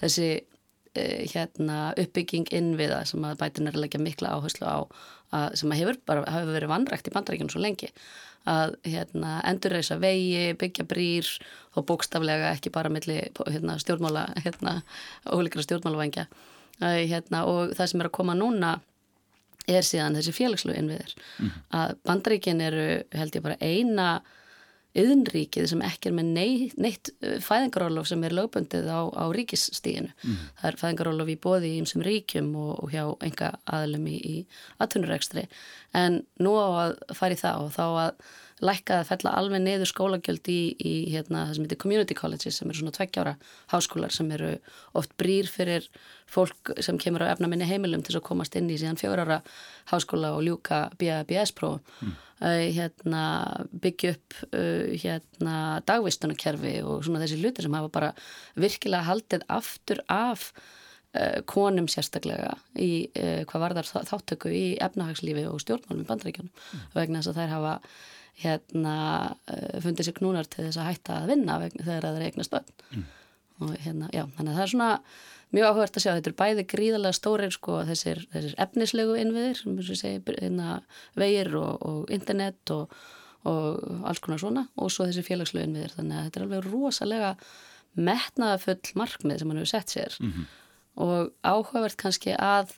þessi 0.01 0.33
hérna, 0.91 1.93
uppbygging 2.03 2.49
innviða 2.51 3.05
sem 3.07 3.23
að 3.23 3.37
bætin 3.39 3.71
er 3.71 3.77
að 3.77 3.85
leggja 3.85 4.01
mikla 4.03 4.33
áherslu 4.35 4.67
á 4.67 4.79
að, 5.31 5.53
sem 5.61 5.71
að 5.71 5.79
hefur 5.85 6.01
bara 6.09 6.25
hefur 6.27 6.57
verið 6.57 6.73
vannrækt 6.73 7.11
í 7.11 7.13
bandaríkjunum 7.15 7.53
svo 7.53 7.63
lengi 7.63 7.91
að 8.49 8.77
hérna, 8.89 9.41
endurreisa 9.49 9.99
vegi, 10.01 10.55
byggja 10.61 10.87
brýr 10.89 11.29
og 11.77 11.87
bókstaflega 11.89 12.55
ekki 12.55 12.73
bara 12.73 12.93
milli 12.93 13.19
hérna, 13.39 13.77
stjórnmála 13.83 14.29
hérna, 14.45 14.81
ólíkra 15.29 15.65
stjórnmálavangja 15.67 16.27
hérna, 16.81 17.45
og 17.45 17.75
það 17.77 17.93
sem 17.93 18.01
er 18.01 18.09
að 18.09 18.17
koma 18.17 18.37
núna 18.39 18.79
er 19.69 19.85
síðan 19.87 20.17
þessi 20.17 20.35
félagslu 20.35 20.75
innviðir 20.75 21.15
mm. 21.39 21.57
að 21.77 21.97
bandaríkin 22.09 22.63
eru 22.65 22.87
held 23.15 23.37
ég 23.37 23.45
bara 23.45 23.59
eina 23.61 24.09
yðnríkið 24.99 25.69
sem 25.71 25.83
ekki 25.87 26.11
er 26.11 26.17
með 26.17 26.31
neitt, 26.35 26.77
neitt 26.81 27.13
uh, 27.21 27.37
fæðingarólof 27.45 28.11
sem 28.11 28.25
er 28.27 28.35
lögbundið 28.35 28.91
á, 28.91 29.01
á 29.07 29.25
ríkisstíginu. 29.35 30.11
Mm. 30.25 30.43
Það 30.61 30.71
er 30.71 30.81
fæðingarólof 30.83 31.31
í 31.31 31.39
bóði 31.47 31.73
í 31.75 31.81
ymsum 31.83 32.05
ríkjum 32.07 32.53
og, 32.59 32.73
og 32.85 32.95
hjá 32.95 33.05
enga 33.27 33.55
aðlum 33.71 34.07
í, 34.11 34.19
í 34.19 34.37
atvinnurekstri 34.83 35.47
en 35.97 36.23
nú 36.43 36.55
á 36.59 36.69
að 36.85 36.95
fara 37.19 37.37
í 37.37 37.41
það 37.41 37.67
og 37.67 37.75
þá 37.75 37.85
að 37.89 38.31
lækka 38.65 39.01
að 39.01 39.09
fella 39.09 39.33
alveg 39.39 39.63
niður 39.65 39.89
skólagjöld 39.89 40.49
í, 40.53 40.61
í 40.77 40.95
hérna, 41.15 41.47
það 41.49 41.57
sem 41.57 41.67
heitir 41.67 41.81
community 41.81 42.17
colleges 42.17 42.59
sem 42.61 42.69
eru 42.69 42.83
svona 42.83 42.95
tveggjára 42.97 43.37
háskólar 43.73 44.13
sem 44.15 44.29
eru 44.37 44.51
oft 44.99 45.15
brýr 45.21 45.49
fyrir 45.49 45.87
fólk 46.31 46.75
sem 46.85 46.99
kemur 47.01 47.25
á 47.25 47.33
efna 47.33 47.49
minni 47.51 47.69
heimilum 47.69 48.05
til 48.07 48.19
að 48.19 48.27
komast 48.29 48.57
inn 48.59 48.71
í 48.71 48.77
síðan 48.81 49.01
fjórára 49.01 49.41
háskóla 49.91 50.35
og 50.37 50.45
ljúka 50.47 50.83
BABS-prófum 51.01 51.81
mm. 51.81 52.13
uh, 52.45 52.67
hérna, 52.77 53.25
byggja 53.73 54.13
upp 54.17 54.37
uh, 54.51 54.93
hérna, 54.93 55.57
dagvistunarkerfi 55.89 56.77
og 56.85 57.07
svona 57.07 57.25
þessi 57.25 57.41
hluti 57.41 57.65
sem 57.67 57.81
hafa 57.81 57.93
bara 57.97 58.13
virkilega 58.61 59.09
haldið 59.09 59.49
aftur 59.51 60.05
af 60.13 60.51
uh, 60.53 61.41
konum 61.49 61.89
sérstaklega 61.91 62.55
í 62.77 63.09
hvað 63.17 63.67
varðar 63.67 63.93
þáttöku 64.13 64.53
í 64.53 64.65
efnahagslífi 64.85 65.49
og 65.51 65.65
stjórnmálum 65.65 66.05
í 66.05 66.09
bandrækjunum 66.13 66.53
mm. 66.53 66.89
vegna 66.95 67.25
þess 67.25 67.33
að 67.33 67.43
þær 67.43 67.55
hafa 67.57 67.77
hérna 68.41 68.97
uh, 69.51 69.81
fundið 69.85 70.09
sér 70.09 70.17
knúnar 70.19 70.49
til 70.51 70.67
þess 70.67 70.81
að 70.81 70.89
hætta 70.91 71.19
að 71.21 71.33
vinna 71.35 71.59
vegna, 71.63 71.85
þegar 71.87 72.07
það 72.07 72.19
er 72.19 72.27
eignast 72.29 72.55
bönn 72.55 72.73
mm. 72.95 73.05
og 73.61 73.77
hérna, 73.85 74.11
já, 74.15 74.25
þannig 74.37 74.51
að 74.53 74.59
það 74.59 74.65
er 74.65 74.73
svona 74.75 74.91
mjög 75.51 75.69
áhugavert 75.69 75.97
að 75.99 76.05
sjá, 76.05 76.13
þetta 76.17 76.31
er 76.31 76.37
bæði 76.39 76.67
gríðarlega 76.71 77.19
stórir 77.19 77.55
sko 77.55 77.81
þessir, 77.89 78.23
þessir 78.35 78.55
efnislegu 78.65 79.17
innviðir 79.19 79.59
sem 79.59 79.79
við 79.79 79.91
segjum, 79.99 80.37
hérna 80.37 80.77
vegir 81.19 81.51
og, 81.59 81.73
og 81.83 82.15
internet 82.15 82.75
og, 82.75 82.95
og 83.51 84.07
alls 84.07 84.23
konar 84.23 84.43
svona 84.43 84.69
og 84.77 84.93
svo 84.95 85.09
þessi 85.09 85.27
félagslegu 85.27 85.67
innviðir, 85.67 85.97
þannig 85.99 86.19
að 86.19 86.29
þetta 86.29 86.41
er 86.41 86.47
alveg 86.47 86.71
rosalega 86.71 87.35
metnaðafull 87.99 88.95
markmið 89.01 89.41
sem 89.41 89.51
hann 89.51 89.61
hefur 89.61 89.73
sett 89.73 89.95
sér 89.97 90.17
mm 90.21 90.31
-hmm. 90.31 90.51
og 91.03 91.33
áhugavert 91.43 91.99
kannski 91.99 92.37
að 92.39 92.77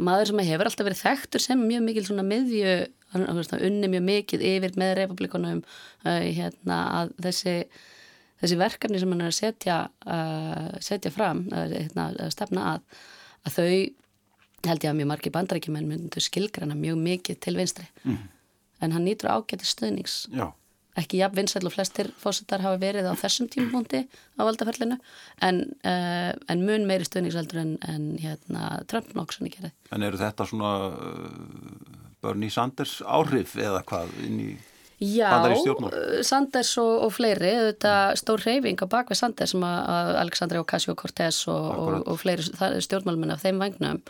maður 0.00 0.30
sem 0.30 0.42
hefur 0.48 0.70
alltaf 0.70 0.88
verið 0.88 1.04
þekktur 1.04 1.44
sem 1.44 1.62
mjög 1.62 1.86
mikil 1.86 2.04
svona 2.08 2.24
miðju 2.26 2.74
unni 3.12 3.90
mjög 3.90 4.04
mikið 4.06 4.44
yfir 4.52 4.76
með 4.78 4.92
republikunum 5.00 5.62
uh, 5.62 6.20
hérna, 6.22 6.78
að 7.00 7.14
þessi, 7.26 7.54
þessi 8.42 8.60
verkefni 8.60 9.00
sem 9.02 9.14
hann 9.14 9.24
er 9.24 9.32
að 9.32 9.38
setja, 9.38 9.78
uh, 10.06 10.68
setja 10.84 11.12
fram, 11.14 11.46
uh, 11.50 11.66
hérna, 11.72 12.10
að 12.14 12.30
stefna 12.36 12.68
að, 12.74 13.00
að 13.48 13.58
þau 13.58 13.68
held 14.68 14.84
ég 14.84 14.92
að 14.92 14.98
mjög 15.00 15.10
margi 15.10 15.34
bandarækjumenn 15.34 15.88
myndu 15.88 16.22
skilgrana 16.22 16.76
mjög 16.78 17.00
mikið 17.00 17.42
til 17.42 17.56
vinstri 17.56 17.86
mm. 18.04 18.24
en 18.84 18.96
hann 18.96 19.06
nýtur 19.08 19.32
ágæti 19.32 19.66
stuðnings 19.68 20.26
Já. 20.34 20.50
Ekki 20.98 21.20
jafn 21.20 21.38
vinsæl 21.38 21.68
og 21.68 21.74
flestir 21.74 22.10
fósittar 22.18 22.64
hafa 22.64 22.80
verið 22.82 23.06
á 23.06 23.14
þessum 23.18 23.48
tímpunkti 23.52 24.02
á 24.08 24.40
valdaferlinu 24.42 24.98
en, 25.46 25.60
uh, 25.86 26.32
en 26.50 26.64
mun 26.66 26.86
meiri 26.88 27.06
stuðningsaldur 27.06 27.60
en, 27.62 27.76
en 27.86 28.08
hérna, 28.20 28.80
Trump 28.90 29.12
nokks 29.14 29.38
hann 29.38 29.50
ekki 29.50 29.60
gerði. 29.60 29.74
En 29.94 30.06
eru 30.06 30.20
þetta 30.20 30.48
svona 30.50 30.72
uh, 30.90 32.10
Bernie 32.24 32.52
Sanders 32.52 32.98
áhrif 33.06 33.54
eða 33.60 33.84
hvað 33.86 34.12
inn 34.26 34.42
í? 34.48 34.50
Já, 35.00 35.30
uh, 35.48 36.18
Sanders 36.26 36.74
og, 36.82 37.06
og 37.06 37.14
fleiri, 37.16 37.54
þetta 37.70 37.94
stór 38.20 38.42
reyfing 38.44 38.82
á 38.84 38.86
bakvið 38.90 39.22
Sanders 39.22 39.54
sem 39.54 39.64
að 39.64 40.12
Alexandria 40.20 40.60
Ocasio-Cortez 40.60 41.46
og, 41.48 41.70
og, 41.70 41.96
og 42.04 42.20
fleiri 42.20 42.44
stjórnmálmenn 42.84 43.32
af 43.32 43.46
þeim 43.46 43.62
vagnum 43.62 44.02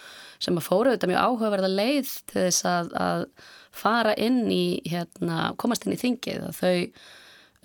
sem 0.42 0.56
að 0.56 0.66
fóru 0.66 0.96
þetta 0.96 1.10
mjög 1.12 1.28
áhugaverða 1.28 1.70
leið 1.70 2.14
til 2.32 2.40
þess 2.40 2.66
að, 2.66 2.94
að 2.96 3.25
fara 3.71 4.15
inn 4.19 4.45
í, 4.53 4.81
hérna, 4.91 5.53
komast 5.61 5.87
inn 5.87 5.95
í 5.95 6.00
þingið 6.00 6.47
að 6.49 6.61
þau 6.61 6.77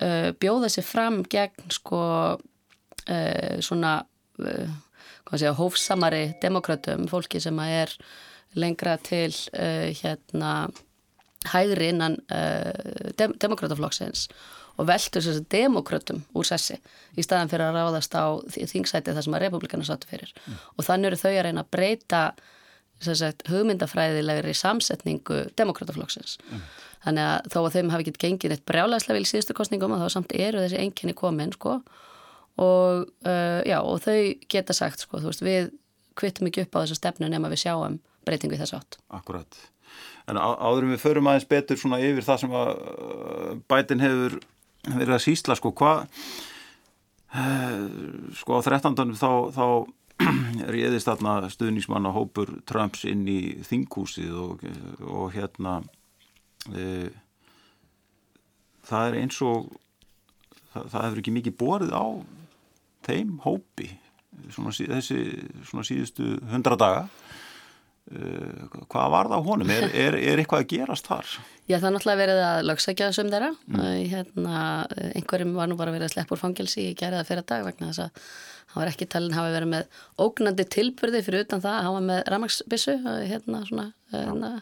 uh, 0.06 0.30
bjóða 0.40 0.72
sér 0.72 0.86
fram 0.86 1.20
gegn 1.30 1.74
sko 1.74 2.02
uh, 2.36 3.56
svona 3.64 3.98
uh, 4.40 4.74
segja, 5.32 5.54
hófsamari 5.58 6.36
demokratum, 6.42 7.08
fólki 7.10 7.42
sem 7.42 7.58
að 7.62 7.76
er 7.82 7.96
lengra 8.56 8.96
til 9.02 9.32
uh, 9.52 9.90
hérna 9.98 10.68
hægri 11.52 11.90
innan 11.92 12.18
uh, 12.32 13.10
dem 13.18 13.34
demokrataflokksins 13.42 14.28
og 14.76 14.88
veldur 14.90 15.24
þess 15.24 15.40
að 15.40 15.48
demokratum 15.52 16.22
úr 16.36 16.46
sessi 16.48 16.76
í 17.16 17.24
staðan 17.24 17.50
fyrir 17.52 17.70
að 17.70 17.78
ráðast 17.78 18.16
á 18.16 18.36
þingsæti 18.52 19.14
þar 19.14 19.24
sem 19.24 19.36
að 19.36 19.46
republikana 19.46 19.86
sattu 19.88 20.10
fyrir 20.10 20.32
mm. 20.34 20.58
og 20.76 20.86
þannig 20.88 21.10
eru 21.10 21.20
þau 21.22 21.32
að 21.32 21.42
reyna 21.46 21.64
að 21.64 21.72
breyta 21.76 22.22
sagt, 23.04 23.44
hugmyndafræðilegri 23.50 24.54
samsetningu 24.56 25.42
demokrataflokksins 25.58 26.38
mm. 26.46 26.64
þannig 27.04 27.30
að 27.30 27.50
þó 27.52 27.58
að 27.62 27.72
þeim 27.76 27.92
hafi 27.94 28.06
ekki 28.06 28.24
gengið 28.24 28.56
eitt 28.56 28.66
brjálæslega 28.68 29.18
vil 29.18 29.28
síðustu 29.28 29.56
kostningum 29.56 29.96
að 29.96 30.06
þá 30.06 30.16
samt 30.16 30.34
eru 30.36 30.62
þessi 30.64 30.80
enginni 30.80 31.16
komin 31.16 31.52
sko 31.56 31.78
og, 32.56 33.06
uh, 33.28 33.60
já, 33.68 33.78
og 33.82 34.00
þau 34.04 34.18
geta 34.48 34.76
sagt 34.76 35.04
sko, 35.04 35.20
veist, 35.20 35.44
við 35.44 35.70
kvittum 36.16 36.48
ekki 36.48 36.64
upp 36.64 36.78
á 36.80 36.82
þessu 36.82 36.98
stefnu 36.98 37.28
nema 37.28 37.50
við 37.52 37.66
sjáum 37.66 37.98
breytingu 38.26 38.56
í 38.56 38.60
þess 38.60 38.76
átt. 38.78 38.98
Akkurat. 39.12 39.58
En 40.26 40.40
áðurum 40.40 40.94
við 40.94 41.02
förum 41.04 41.28
aðeins 41.30 41.48
betur 41.48 41.78
svona 41.78 42.00
yfir 42.02 42.24
það 42.26 42.42
sem 42.42 42.54
að 42.56 42.70
uh, 42.72 43.50
bætin 43.70 44.02
hefur 44.02 44.38
verið 44.86 45.14
að 45.18 45.24
sísla 45.26 45.56
sko 45.58 45.72
hvað 45.76 46.06
uh, 47.36 47.84
sko 48.40 48.58
á 48.58 48.60
13. 48.64 49.14
þá, 49.20 49.30
þá 49.54 49.66
ég 50.76 50.86
eðist 50.88 51.08
þarna 51.10 51.50
stuðnismann 51.52 52.08
á 52.08 52.16
hópur 52.16 52.54
Trumps 52.68 53.04
inn 53.08 53.26
í 53.28 53.40
þinghúsið 53.66 54.32
og, 54.40 54.64
og 55.04 55.34
hérna 55.34 55.78
e, 56.72 57.10
það 58.86 59.10
er 59.10 59.18
eins 59.20 59.42
og 59.44 59.68
það, 60.72 60.88
það 60.92 61.06
hefur 61.06 61.22
ekki 61.22 61.36
mikið 61.36 61.58
borðið 61.60 61.94
á 61.96 62.06
þeim 63.06 63.36
hópi 63.44 63.90
svona, 64.52 64.72
þessi 64.72 65.20
svona 65.68 65.86
síðustu 65.86 66.36
hundra 66.50 66.78
daga 66.80 67.06
hvað 68.06 69.06
var 69.10 69.28
það 69.30 69.40
á 69.42 69.46
honum? 69.48 69.70
Er, 69.74 69.84
er, 69.90 70.14
er 70.14 70.38
eitthvað 70.38 70.62
að 70.62 70.68
gerast 70.70 71.08
þar? 71.10 71.30
Já 71.66 71.80
það 71.80 71.86
er 71.88 71.94
náttúrulega 71.96 72.20
verið 72.20 72.42
að 72.46 72.58
lögsækja 72.68 73.08
þessum 73.10 73.32
þeirra 73.32 73.48
mm. 73.66 73.80
hérna, 74.12 74.60
einhverjum 75.18 75.56
var 75.56 75.70
nú 75.70 75.78
bara 75.80 75.94
verið 75.94 76.06
að 76.06 76.12
slepp 76.14 76.34
úr 76.36 76.42
fangelsi 76.42 76.84
í 76.92 76.92
gerða 76.98 77.24
fyrir 77.26 77.46
dag 77.50 77.64
vegna 77.66 77.90
þess 77.90 78.04
að 78.04 78.28
hann 78.70 78.78
var 78.78 78.92
ekki 78.92 79.08
talin 79.10 79.34
hafa 79.34 79.54
verið 79.56 79.72
með 79.72 79.98
ógnandi 80.22 80.68
tilbyrði 80.76 81.24
fyrir 81.26 81.46
utan 81.48 81.64
það 81.64 81.74
að 81.80 81.88
hann 81.88 81.96
var 81.96 82.06
með 82.12 82.22
ramagsbissu 82.36 82.96
hérna 83.02 83.64
svona 83.66 83.88
hérna, 84.14 84.52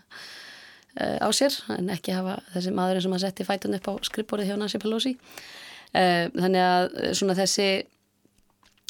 á 0.96 1.28
sér 1.36 1.58
en 1.76 1.92
ekki 1.92 2.16
hafa 2.16 2.38
þessi 2.54 2.72
maðurinn 2.72 3.04
sem 3.04 3.18
að 3.18 3.26
setti 3.26 3.48
fætun 3.48 3.76
upp 3.76 3.92
á 3.92 3.94
skrippborið 4.08 4.52
hjá 4.52 4.56
Nancy 4.60 4.80
Pelosi 4.80 5.18
þannig 5.92 6.64
að 6.64 6.88
svona 7.18 7.36
þessi 7.38 7.68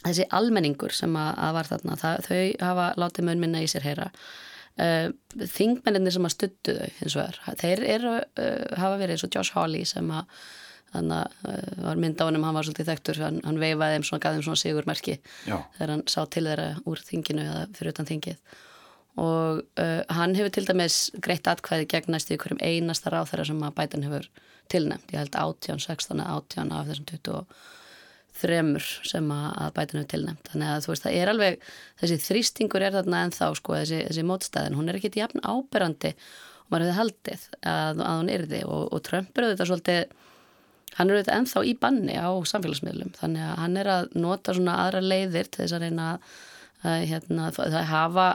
þessi 0.04 0.26
almenningur 0.38 0.94
sem 0.94 1.14
að, 1.18 1.30
að 1.46 1.54
var 1.58 1.70
þarna 1.70 2.00
það, 2.00 2.26
þau 2.28 2.66
hafa 2.68 2.88
látið 3.00 3.28
mun 3.28 3.44
minna 3.44 3.62
í 3.64 3.70
sér 3.70 3.86
heyra. 3.86 4.10
Uh, 4.74 5.12
þingmenninni 5.54 6.10
sem 6.10 6.26
að 6.26 6.34
stuttu 6.34 6.74
þau 6.74 6.86
eins 6.88 7.14
og 7.14 7.22
er 7.22 7.58
þeir 7.60 7.82
eru, 7.94 8.14
uh, 8.18 8.76
hafa 8.80 8.98
verið 8.98 9.14
eins 9.14 9.26
og 9.26 9.36
Josh 9.36 9.54
Hawley 9.54 9.86
sem 9.86 10.08
að 10.10 10.24
þannig 10.94 11.20
að 11.20 11.50
uh, 11.50 11.82
var 11.84 12.00
mynd 12.02 12.22
á 12.22 12.24
hennum, 12.26 12.46
hann 12.46 12.56
var 12.58 12.66
svolítið 12.66 12.90
þekktur 12.90 13.20
hann, 13.22 13.40
hann 13.46 13.60
veifaði 13.62 13.96
þeim 13.96 14.06
svona, 14.08 14.22
gaf 14.24 14.36
þeim 14.36 14.46
svona 14.46 14.62
sigurmerki 14.62 15.16
Já. 15.46 15.56
þegar 15.76 15.92
hann 15.94 16.04
sá 16.10 16.20
til 16.30 16.44
þeirra 16.48 16.68
úr 16.90 17.02
þinginu 17.06 17.44
eða 17.44 17.62
fyrir 17.78 17.94
utan 17.94 18.10
þingið. 18.10 18.58
Og 19.22 19.62
uh, 19.62 20.00
hann 20.18 20.34
hefur 20.34 20.54
til 20.54 20.66
dæmis 20.66 20.98
greitt 21.22 21.46
atkvæði 21.50 21.86
gegn 21.94 22.14
næstu 22.14 22.34
ykkurum 22.34 22.62
einasta 22.62 23.14
ráð 23.14 23.30
þeirra 23.30 23.46
sem 23.50 23.62
að 23.62 23.76
bætan 23.78 24.06
hefur 24.08 24.28
tilnæmt, 24.72 25.12
ég 25.12 25.22
held 25.22 25.38
18, 25.38 25.82
16, 25.86 26.22
18 26.24 26.74
af 26.74 26.90
þessum 26.90 27.08
20 27.12 27.38
og 27.38 27.56
þremur 28.34 28.86
sem 29.06 29.30
að 29.30 29.70
bætinu 29.76 30.02
er 30.02 30.10
tilnæmt 30.10 30.50
þannig 30.50 30.72
að 30.72 30.82
þú 30.84 30.92
veist 30.92 31.06
það 31.06 31.18
er 31.20 31.30
alveg 31.30 31.68
þessi 32.02 32.18
þrýstingur 32.24 32.84
er 32.84 32.96
þarna 32.96 33.22
ennþá 33.28 33.50
sko 33.60 33.76
þessi, 33.78 34.00
þessi 34.08 34.26
mótstæðin, 34.26 34.78
hún 34.78 34.90
er 34.90 34.98
ekkit 34.98 35.20
jafn 35.20 35.44
áberandi 35.44 36.14
og 36.64 36.72
maður 36.74 36.86
hefði 36.88 36.98
haldið 36.98 37.46
að, 37.62 38.02
að 38.02 38.18
hún 38.18 38.32
erði 38.34 38.62
og, 38.66 38.82
og 38.90 39.04
Trump 39.06 39.38
er 39.38 39.46
auðvitað 39.46 39.70
svolítið 39.70 40.02
hann 40.94 41.10
er 41.10 41.18
auðvitað 41.18 41.38
ennþá 41.38 41.62
í 41.66 41.76
banni 41.80 42.18
á 42.18 42.30
samfélagsmiðlum. 42.48 43.14
Þannig 43.18 43.46
að 43.46 43.56
hann 43.62 43.78
er 43.80 43.90
að 43.90 44.12
nota 44.18 44.54
svona 44.54 44.76
aðra 44.84 45.02
leiðir 45.04 45.50
til 45.50 45.64
þess 45.64 45.76
að 45.76 45.86
reyna 45.86 46.10
að 46.84 47.06
hérna, 47.08 47.48
það 47.56 47.78
hafa 47.90 48.28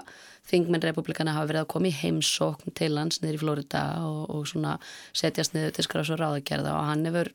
þingminn 0.49 0.83
republikana 0.83 1.35
hafa 1.35 1.51
verið 1.51 1.63
að 1.63 1.71
koma 1.75 1.89
í 1.89 1.93
heimsókn 1.93 2.73
til 2.77 2.91
hans 2.97 3.21
niður 3.21 3.37
í 3.37 3.41
Florida 3.43 3.83
og, 4.07 4.23
og 4.33 4.47
svona 4.49 4.75
setjast 5.13 5.53
niður 5.53 5.75
til 5.77 5.85
skrafs 5.85 6.11
og 6.15 6.21
ráðagerða. 6.21 6.73
Og 6.73 6.89
hann 6.89 7.05
hefur 7.07 7.31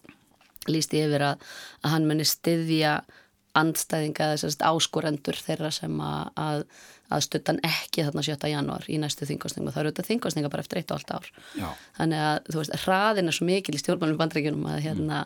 lísti 0.73 1.04
yfir 1.04 1.28
að, 1.33 1.44
að 1.83 1.94
hann 1.97 2.09
muni 2.11 2.26
styðja 2.28 2.99
andstæðinga 3.54 4.33
þessast 4.35 4.64
áskorendur 4.66 5.38
þeirra 5.38 5.71
sem 5.75 5.94
að, 6.02 6.30
að, 6.40 6.62
að 7.14 7.23
stuttan 7.28 7.61
ekki 7.66 8.02
þarna 8.06 8.25
7. 8.26 8.49
janúar 8.50 8.87
í 8.90 8.97
næstu 8.99 9.28
þingostningum 9.28 9.71
og 9.71 9.76
það 9.76 9.83
eru 9.83 9.92
þetta 9.92 10.06
þingostninga 10.09 10.50
bara 10.50 10.64
eftir 10.64 10.80
eitt 10.80 10.90
og 10.90 10.99
allt 10.99 11.12
ár 11.14 11.28
Já. 11.61 11.68
þannig 12.00 12.25
að 12.25 12.40
þú 12.49 12.61
veist, 12.61 12.75
hraðin 12.83 13.30
er 13.30 13.37
svo 13.37 13.47
mikil 13.49 13.76
í 13.76 13.83
stjórnmálum 13.83 14.18
bandrækjunum 14.23 14.66
að, 14.73 14.80
hérna, 14.88 15.21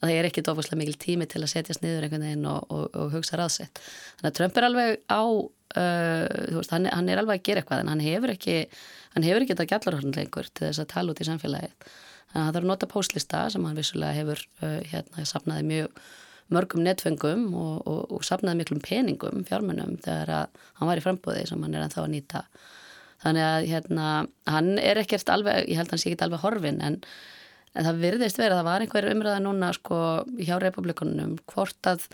að 0.00 0.06
það 0.06 0.14
er 0.16 0.30
ekki 0.30 0.46
dofaslega 0.48 0.80
mikil 0.80 0.96
tími 1.04 1.28
til 1.28 1.42
að 1.42 1.52
setjast 1.52 1.84
niður 1.84 2.08
einhvern 2.08 2.26
veginn 2.28 2.48
og, 2.54 2.72
og, 2.72 2.86
og 3.02 3.12
hugsa 3.18 3.40
ráðsett 3.40 3.82
þannig 3.82 4.30
að 4.30 4.38
Trump 4.40 4.62
er 4.62 4.68
alveg 4.70 4.96
á 5.12 5.22
uh, 5.24 6.24
veist, 6.56 6.72
hann, 6.72 6.88
hann 6.88 7.12
er 7.12 7.20
alveg 7.20 7.42
að 7.42 7.46
gera 7.50 7.64
eitthvað 7.64 7.84
en 7.84 7.92
hann 7.92 8.04
hefur 8.06 8.32
ekki 8.32 8.58
hann 9.12 9.28
hefur 9.28 9.44
ekki 9.44 9.58
þetta 9.58 9.70
gjallarhörn 9.74 10.16
lengur 10.16 10.48
til 10.48 10.70
þess 10.70 10.84
að 10.86 10.92
tala 10.96 11.12
út 11.12 11.20
í 11.20 11.28
samfélagið 11.28 11.94
þannig 12.34 12.42
að 12.42 12.46
það 12.46 12.54
þarf 12.56 12.64
að 12.64 12.70
nota 12.72 12.90
póslista 12.90 13.40
sem 13.54 13.64
hann 13.64 13.78
vissulega 13.78 14.18
hefur 14.18 14.40
uh, 14.60 14.78
hérna, 14.90 15.26
sapnaði 15.30 15.66
mjög 15.70 16.00
mörgum 16.52 16.82
netfengum 16.84 17.44
og, 17.56 17.76
og, 17.88 18.00
og 18.12 18.24
sapnaði 18.26 18.60
miklum 18.60 18.80
peningum, 18.84 19.44
fjármunum 19.48 19.94
þegar 20.04 20.50
hann 20.76 20.90
var 20.90 21.00
í 21.00 21.04
frambóði 21.04 21.46
sem 21.48 21.62
hann 21.64 21.76
er 21.76 21.86
ennþá 21.86 22.02
að 22.02 22.10
nýta. 22.12 22.42
Þannig 23.24 23.46
að 23.46 23.68
hérna, 23.70 24.08
hann 24.50 24.74
er 24.82 25.00
ekkert 25.00 25.30
alveg, 25.32 25.70
ég 25.70 25.80
held 25.80 25.88
að 25.88 25.94
hann 25.94 26.02
sé 26.02 26.10
ekki 26.10 26.26
alveg 26.26 26.42
horfin 26.44 26.82
en, 26.84 26.98
en 27.72 27.88
það 27.88 28.02
virðist 28.02 28.40
verið 28.40 28.58
að 28.58 28.60
það 28.60 28.68
var 28.68 28.84
einhver 28.84 29.08
umræða 29.14 29.40
núna 29.46 29.72
sko 29.78 30.00
hjá 30.36 30.58
republikunum 30.60 31.38
hvort 31.48 31.88
að 31.88 32.04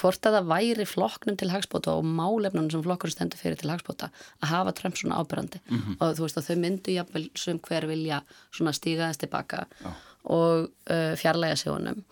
hvort 0.00 0.26
að 0.26 0.36
það 0.38 0.48
væri 0.50 0.86
flokknum 0.88 1.36
til 1.38 1.50
hagspóta 1.52 1.94
og 1.94 2.06
málefnunum 2.06 2.70
sem 2.72 2.82
flokkur 2.82 3.12
stendur 3.12 3.38
fyrir 3.40 3.58
til 3.60 3.70
hagspóta 3.70 4.10
að 4.42 4.50
hafa 4.50 4.74
Trump 4.78 4.98
svona 4.98 5.20
ábyrrandi 5.20 5.60
mm 5.62 5.78
-hmm. 5.78 5.96
og 6.00 6.16
þú 6.16 6.26
veist 6.26 6.38
að 6.38 6.48
þau 6.48 6.56
myndu 6.64 6.94
jafnvel 6.94 7.30
sem 7.34 7.58
hver 7.58 7.86
vilja 7.86 8.22
svona 8.50 8.72
stíga 8.72 9.08
þess 9.08 9.22
tilbaka 9.22 9.66
Já. 9.84 9.90
og 10.24 10.68
uh, 10.90 11.14
fjarlæga 11.16 11.56
sig 11.56 11.72
honum 11.72 12.04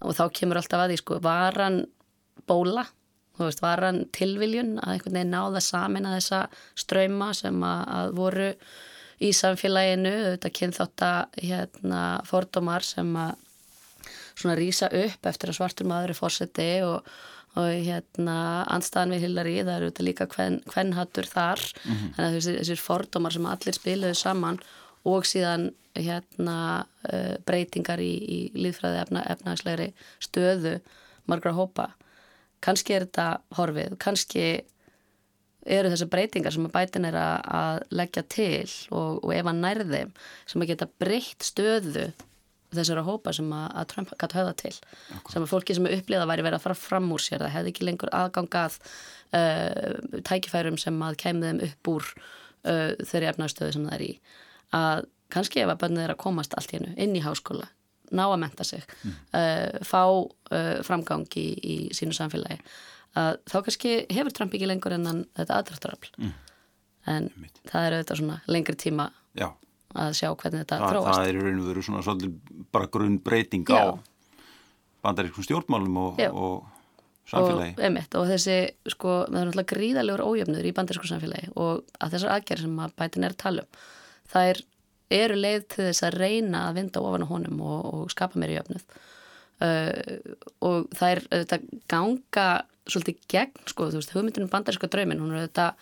og 0.00 0.14
þá 0.14 0.32
kemur 0.32 0.56
alltaf 0.56 0.80
að 0.80 0.90
því 0.90 0.96
sko 0.96 1.18
var 1.22 1.54
hann 1.54 1.86
bóla 2.46 2.86
þú 3.36 3.44
veist 3.44 3.62
var 3.62 3.84
hann 3.84 4.04
tilviljun 4.12 4.78
að 4.78 4.92
einhvern 4.92 5.18
veginn 5.18 5.34
náða 5.34 5.60
samin 5.60 6.06
að 6.06 6.16
þessa 6.18 6.48
ströyma 6.74 7.32
sem 7.34 7.62
að, 7.62 7.88
að 7.88 8.12
voru 8.12 8.50
í 9.20 9.32
samfélaginu 9.32 10.12
þetta 10.36 10.50
kynþátt 10.50 11.02
að 11.02 11.40
hérna 11.48 12.02
fordómar 12.28 12.84
sem 12.84 13.16
að 13.16 13.34
svona 14.36 14.58
rýsa 14.58 14.90
upp 14.92 15.26
eftir 15.30 15.52
að 15.52 15.58
svartur 15.60 15.88
maður 15.88 16.12
er 16.12 16.18
fórseti 16.18 16.68
og, 16.86 17.08
og 17.56 17.70
hérna 17.72 18.38
anstaðan 18.72 19.16
við 19.16 19.26
Hillary 19.26 19.56
það 19.62 19.74
eru 19.76 19.90
þetta 19.90 20.06
líka 20.08 20.28
hvern, 20.34 20.60
hvern 20.72 20.94
hattur 20.98 21.30
þar 21.30 21.62
mm 21.62 21.92
-hmm. 21.92 22.14
þannig 22.16 22.28
að 22.28 22.38
þessir, 22.38 22.58
þessir 22.60 22.84
fordómar 22.84 23.32
sem 23.32 23.46
allir 23.46 23.78
spiluðu 23.78 24.14
saman 24.14 24.60
og 25.06 25.26
síðan 25.26 25.70
hérna 25.96 26.86
uh, 27.08 27.36
breytingar 27.46 28.00
í, 28.00 28.12
í 28.12 28.38
líðfræði 28.54 29.02
efna, 29.02 29.22
efnagslegri 29.32 29.92
stöðu 30.20 30.80
margra 31.26 31.52
hópa 31.56 31.94
kannski 32.64 32.96
er 32.96 33.06
þetta 33.06 33.28
horfið, 33.56 33.96
kannski 34.02 34.46
eru 35.66 35.90
þessar 35.90 36.10
breytingar 36.12 36.54
sem 36.54 36.66
að 36.68 36.74
bætin 36.76 37.08
er 37.08 37.18
að, 37.18 37.36
að 37.58 37.80
leggja 37.98 38.22
til 38.30 38.70
og, 38.94 39.24
og 39.24 39.34
ef 39.34 39.50
að 39.50 39.60
nærði 39.64 40.02
sem 40.46 40.62
að 40.62 40.72
geta 40.72 40.90
breytt 41.02 41.46
stöðu 41.46 42.06
þessara 42.74 43.04
hópa 43.06 43.32
sem 43.36 43.50
að, 43.54 43.84
Trump 43.92 44.12
gæti 44.18 44.38
höfða 44.38 44.54
til 44.62 44.72
okay. 44.72 45.32
sem 45.34 45.44
að 45.44 45.50
fólki 45.52 45.76
sem 45.76 45.88
upplýða 45.90 46.28
væri 46.30 46.46
verið 46.46 46.58
að 46.58 46.64
fara 46.64 46.78
fram 46.78 47.12
úr 47.14 47.22
sér 47.22 47.44
það 47.44 47.54
hefði 47.54 47.72
ekki 47.72 47.86
lengur 47.86 48.12
aðgangað 48.16 48.78
uh, 49.36 50.20
tækifærum 50.26 50.78
sem 50.80 50.98
að 51.06 51.18
kemði 51.22 51.52
þeim 51.52 51.62
upp 51.68 51.92
úr 51.92 52.08
uh, 52.16 52.90
þeirri 53.02 53.30
efnagstöðu 53.32 53.76
sem 53.76 53.86
það 53.86 53.98
er 53.98 54.06
í 54.06 54.10
að 54.76 55.06
kannski 55.34 55.62
ef 55.62 55.72
að 55.72 55.80
bönnið 55.84 56.06
er 56.06 56.14
að 56.14 56.22
komast 56.22 56.54
allt 56.58 56.74
hennu 56.74 56.92
inn 57.02 57.14
í 57.18 57.22
háskóla, 57.24 57.66
ná 58.14 58.24
að 58.28 58.40
menta 58.42 58.66
sig 58.66 58.82
mm. 58.86 59.14
uh, 59.34 59.80
fá 59.86 60.02
framgang 60.86 61.26
í, 61.38 61.48
í 61.58 61.76
sínu 61.96 62.14
samfélagi 62.14 62.60
að 63.16 63.38
þá 63.48 63.56
kannski 63.58 63.94
hefur 64.12 64.34
Trump 64.34 64.54
ekki 64.54 64.68
lengur 64.68 64.94
en 64.96 65.24
þetta 65.36 65.60
aðdraftarafl 65.60 66.12
mm. 66.20 66.34
en 67.12 67.30
Mitt. 67.40 67.62
það 67.70 67.86
er 67.86 67.96
auðvitað 67.96 68.20
svona 68.20 68.40
lengri 68.50 68.76
tíma 68.80 69.08
Já. 69.36 69.48
Að 70.02 70.14
sjá 70.20 70.28
hvernig 70.30 70.62
þetta 70.62 70.78
Þa, 70.80 70.92
þróast. 70.92 71.10
Það 71.10 71.30
er 71.30 71.40
í 71.40 71.42
raun 71.44 71.60
og 71.62 71.68
veru 71.72 71.84
svona 71.88 72.04
svolítið 72.06 72.62
bara 72.76 72.92
grunn 72.96 73.18
breyting 73.24 73.72
á 73.72 73.98
bandarískum 75.06 75.46
stjórnmálum 75.46 76.00
og, 76.02 76.22
og 76.30 77.28
samfélagi. 77.30 77.76
Og, 77.76 77.84
einmitt, 77.86 78.16
og 78.18 78.30
þessi 78.30 78.56
sko, 78.92 79.20
það 79.26 79.40
er 79.40 79.50
náttúrulega 79.50 79.72
gríðalegur 79.74 80.24
ójöfnur 80.26 80.66
í 80.66 80.74
bandarískum 80.76 81.10
samfélagi 81.10 81.52
og 81.54 81.84
að 82.00 82.16
þessar 82.16 82.34
aðgerð 82.36 82.66
sem 82.66 82.80
að 82.84 82.96
bætin 82.98 83.28
er 83.28 83.36
að 83.36 83.44
tala 83.44 83.66
um 83.66 83.84
það 84.32 84.52
er 84.52 84.62
eru 85.16 85.38
leið 85.38 85.66
til 85.70 85.84
þess 85.86 86.06
að 86.06 86.16
reyna 86.20 86.64
að 86.66 86.80
vinda 86.80 87.02
ofan 87.06 87.26
á 87.26 87.30
honum 87.30 87.60
og, 87.62 87.84
og 87.94 88.08
skapa 88.10 88.40
mér 88.42 88.56
í 88.56 88.58
öfnuð 88.62 88.82
uh, 89.62 90.32
og 90.66 90.88
það 90.96 91.12
er 91.12 91.22
þetta 91.36 91.60
ganga 91.92 92.48
svolítið 92.86 93.22
gegn, 93.30 93.62
sko, 93.66 93.88
þú 93.90 94.00
veist, 94.00 94.12
hugmyndunum 94.14 94.50
bandaríska 94.50 94.90
draumin, 94.90 95.22
hún 95.22 95.34
er 95.34 95.48
þetta 95.48 95.72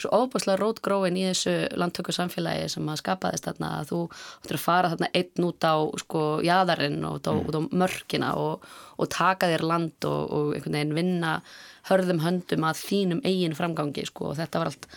svo 0.00 0.22
óbúslega 0.22 0.58
rótgróin 0.60 1.18
í 1.18 1.26
þessu 1.28 1.54
landtöku 1.80 2.14
samfélagi 2.14 2.68
sem 2.72 2.88
að 2.88 3.00
skapa 3.02 3.32
þess 3.34 3.46
þarna 3.46 3.70
að 3.78 3.92
þú 3.92 4.00
ættir 4.40 4.58
að 4.58 4.64
fara 4.64 4.92
þarna 4.94 5.10
einn 5.20 5.48
út 5.48 5.66
á 5.66 5.76
sko 6.02 6.24
jæðarinn 6.46 6.98
og 7.08 7.20
út 7.20 7.30
á, 7.30 7.34
mm. 7.34 7.54
á 7.54 7.60
mörkina 7.84 8.32
og, 8.40 8.66
og 8.96 9.12
taka 9.12 9.50
þér 9.52 9.66
land 9.70 10.08
og, 10.08 10.20
og 10.30 10.52
einhvern 10.56 10.78
veginn 10.78 10.98
vinna 10.98 11.36
hörðum 11.90 12.24
höndum 12.24 12.66
að 12.68 12.84
þínum 12.84 13.24
eigin 13.24 13.56
framgangi 13.58 14.06
sko 14.08 14.32
og 14.32 14.40
þetta 14.40 14.62
var 14.62 14.72
allt 14.72 14.90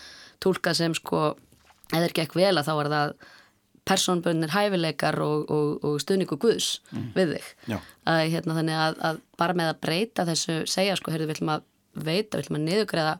tólkað 0.44 0.80
sem 0.82 0.98
sko 0.98 1.24
eða 1.94 2.08
er 2.08 2.18
gekk 2.18 2.36
vel 2.38 2.54
að 2.58 2.68
þá 2.68 2.74
var 2.80 2.92
það 2.94 3.16
persónbönnir 3.84 4.54
hæfileikar 4.54 5.20
og, 5.24 5.50
og, 5.52 5.84
og 5.84 6.00
stuðningu 6.00 6.38
Guðs 6.40 6.78
mm. 6.94 7.10
við 7.18 7.36
þig 7.36 7.76
að, 7.76 8.22
hérna, 8.32 8.58
þannig 8.60 8.80
að, 8.80 9.00
að 9.10 9.22
bara 9.40 9.58
með 9.60 9.72
að 9.74 9.82
breyta 9.84 10.28
þessu 10.30 10.62
segja 10.72 10.96
sko, 11.00 11.12
heyrðu, 11.12 11.28
við 11.28 11.38
ætlum 11.38 11.54
að 11.58 11.66
veita, 11.94 12.38
við 12.38 12.46
ætlum 12.46 12.60
að 12.60 12.66
niðugræða 12.70 13.16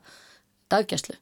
daggæslu 0.72 1.18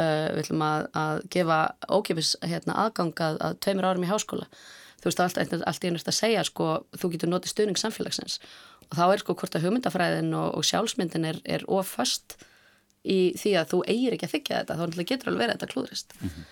uh, 0.00 0.26
við 0.34 0.42
ætlum 0.44 0.66
að, 0.66 0.86
að 1.02 1.22
gefa 1.36 1.58
ókipis 1.92 2.34
hérna, 2.42 2.76
aðgangað 2.86 3.40
að 3.46 3.56
tveimur 3.64 3.88
árum 3.90 4.06
í 4.06 4.10
háskóla. 4.10 4.48
Þú 5.00 5.08
veist, 5.08 5.22
allt, 5.24 5.40
allt 5.40 5.84
einhverst 5.86 6.12
að 6.12 6.18
segja 6.18 6.44
sko, 6.44 6.70
þú 7.00 7.12
getur 7.14 7.32
notið 7.32 7.54
stuðning 7.54 7.80
samfélagsins. 7.80 8.38
Og 8.90 8.98
þá 8.98 9.04
er 9.06 9.22
sko 9.22 9.36
hvort 9.38 9.56
að 9.56 9.66
hugmyndafræðin 9.66 10.32
og, 10.36 10.48
og 10.58 10.66
sjálfsmyndin 10.68 11.28
er, 11.30 11.40
er 11.48 11.64
oföst 11.70 12.36
í 13.00 13.32
því 13.40 13.54
að 13.56 13.70
þú 13.70 13.82
eigir 13.88 14.16
ekki 14.16 14.28
að 14.28 14.34
þykja 14.34 14.62
þetta, 14.62 14.76
þá 14.80 15.04
getur 15.08 15.30
alveg 15.30 15.44
verið 15.44 15.54
þetta 15.56 15.70
klúðrist. 15.70 16.16
Mm 16.20 16.28
-hmm. 16.28 16.48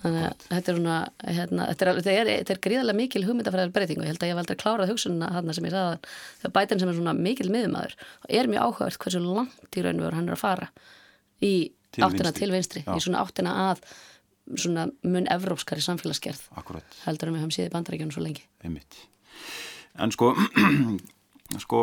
Þannig 0.00 0.22
að 0.24 0.44
þetta 0.48 0.70
er 0.72 0.76
svona, 0.78 0.98
hérna, 1.28 1.64
þetta 1.68 1.84
er, 1.84 1.98
þetta 1.98 2.12
er, 2.12 2.28
þetta 2.30 2.54
er 2.54 2.60
gríðarlega 2.64 2.96
mikil 2.96 3.22
hugmyndafræðar 3.26 3.72
breyting 3.74 3.98
og 4.00 4.06
ég 4.06 4.14
held 4.14 4.22
að 4.22 4.30
ég 4.30 4.32
hef 4.32 4.40
aldrei 4.40 4.60
klárað 4.62 4.92
hugsunna 4.94 5.28
hann 5.34 5.52
sem 5.52 5.66
ég 5.68 5.74
sagði 5.74 6.48
að 6.48 6.54
bætinn 6.56 6.80
sem 6.80 6.88
er 6.88 6.96
svona 6.96 7.14
mikil 7.18 7.50
miðumæður 7.52 7.96
er 8.38 8.48
mjög 8.48 8.64
áhugavert 8.64 9.00
hversu 9.04 9.20
langt 9.20 9.76
í 9.76 9.84
raun 9.84 10.00
og 10.00 10.06
veru 10.06 10.16
hann 10.16 10.30
er 10.30 10.38
að 10.38 10.40
fara 10.40 10.70
í 11.44 11.52
til 11.90 12.04
áttina 12.06 12.30
vinstri. 12.30 12.40
til 12.40 12.54
vinstri, 12.54 12.84
Já. 12.86 12.94
í 12.96 13.04
svona 13.04 13.24
áttina 13.24 13.56
að 13.70 13.84
svona 14.56 14.88
mun 15.02 15.26
evrópskari 15.30 15.82
samfélagsgerð 15.84 16.42
Akkurat. 16.58 17.00
heldur 17.04 17.30
en 17.30 17.36
við 17.36 17.44
höfum 17.44 17.54
síði 17.54 17.72
bandaríkjunum 17.74 18.14
svo 18.14 18.22
lengi. 18.24 18.46
Einmitt. 18.64 18.96
En 19.98 20.12
sko, 20.14 20.34
sko 21.64 21.82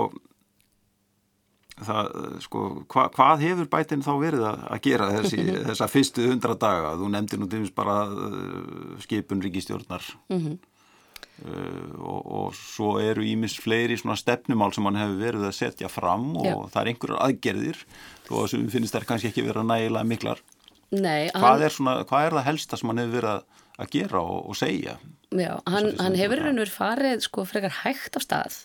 það, 1.86 2.10
sko, 2.46 2.64
hva, 2.90 3.06
hvað 3.14 3.44
hefur 3.46 3.70
bætinn 3.72 4.06
þá 4.06 4.14
verið 4.22 4.48
að, 4.50 4.64
að 4.74 4.82
gera 4.88 5.12
þessi, 5.18 5.44
þessa 5.68 5.90
fyrstu 5.92 6.26
hundra 6.32 6.58
daga? 6.60 6.96
Þú 7.00 7.12
nefndi 7.14 7.40
nú 7.42 7.50
dæmis 7.52 7.74
bara 7.76 8.00
uh, 8.10 8.98
skipun 9.04 9.44
ríkistjórnar 9.44 10.06
mm 10.30 10.40
-hmm. 10.40 10.58
uh, 11.46 11.94
og, 12.02 12.22
og 12.26 12.56
svo 12.56 12.98
eru 13.00 13.22
ímis 13.24 13.60
fleiri 13.60 13.98
svona 13.98 14.16
stefnumál 14.16 14.74
sem 14.74 14.86
hann 14.86 14.96
hefur 14.96 15.22
verið 15.22 15.48
að 15.48 15.58
setja 15.60 15.88
fram 15.88 16.38
og 16.38 16.46
Já. 16.46 16.70
það 16.70 16.82
er 16.82 16.88
einhverjar 16.88 17.24
aðgerðir 17.28 17.86
og 18.32 18.46
þess 18.46 18.58
að 18.58 18.72
finnst 18.76 18.96
það 18.96 19.10
kannski 19.12 19.32
ekki 19.32 19.46
verið 19.48 19.64
að 19.64 19.70
nægila 19.74 20.06
miklar. 20.08 20.44
Nei. 20.96 21.28
Hvað, 21.34 21.44
hann... 21.44 21.68
er 21.68 21.76
svona, 21.76 21.96
hvað 22.08 22.26
er 22.26 22.38
það 22.38 22.48
helsta 22.48 22.80
sem 22.80 22.92
hann 22.92 23.04
hefur 23.04 23.18
verið 23.18 23.34
að, 23.34 23.64
að 23.78 23.94
gera 23.98 24.24
og, 24.24 24.40
og 24.48 24.60
segja? 24.60 24.98
Já, 25.36 25.52
hann, 25.68 25.92
hann 26.00 26.16
hefur 26.16 26.40
raun 26.40 26.56
og 26.56 26.64
verið 26.64 26.78
farið 26.78 27.26
sko 27.26 27.44
frekar 27.48 27.80
hægt 27.84 28.16
á 28.16 28.22
stað 28.24 28.62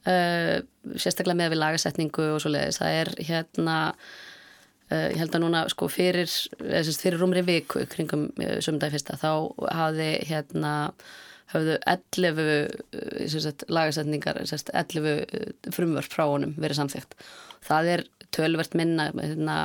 Uh, 0.00 0.62
sérstaklega 0.96 1.36
með 1.36 1.50
við 1.52 1.58
lagasetningu 1.60 2.22
og 2.32 2.38
svo 2.40 2.48
leiðis, 2.54 2.78
það 2.80 2.94
er 3.02 3.08
hérna 3.20 3.74
uh, 3.92 5.08
ég 5.10 5.18
held 5.20 5.34
að 5.36 5.42
núna 5.42 5.60
sko 5.68 5.90
fyrir, 5.92 6.30
fyrir 6.56 7.18
rúmri 7.20 7.42
viku 7.44 7.82
kringum 7.92 8.22
uh, 8.40 8.54
sömndagi 8.64 8.94
fyrsta 8.94 9.18
þá 9.20 9.28
hafði 9.76 10.06
hérna 10.30 10.72
hafðu 11.50 11.76
11 11.90 13.34
sagt, 13.34 13.66
lagasetningar, 13.68 14.40
sagt, 14.50 14.72
11 14.74 15.74
frumvörf 15.74 16.10
frá 16.12 16.24
honum 16.28 16.54
verið 16.60 16.82
samþygt 16.82 17.18
það 17.66 17.92
er 17.96 18.06
tölvert 18.34 18.76
minna 18.78 19.10
hérna 19.16 19.60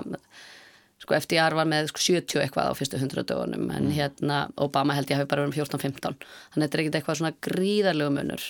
sko 1.03 1.17
FDR 1.19 1.53
var 1.57 1.67
með 1.69 1.91
sko 1.91 2.01
70 2.01 2.41
eitthvað 2.41 2.71
á 2.71 2.77
fyrstu 2.77 2.97
100 2.97 3.27
dögunum 3.29 3.67
en 3.69 3.89
mm. 3.89 3.95
hérna 3.97 4.45
Obama 4.61 4.95
held 4.97 5.11
ég 5.11 5.19
hafi 5.19 5.29
bara 5.29 5.45
verið 5.45 5.53
um 5.53 5.67
14-15 5.67 6.15
þannig 6.15 6.55
að 6.55 6.63
þetta 6.63 6.77
er 6.77 6.83
ekkert 6.83 6.99
eitthvað 6.99 7.19
svona 7.21 7.35
gríðarlegu 7.45 8.15
munur 8.15 8.47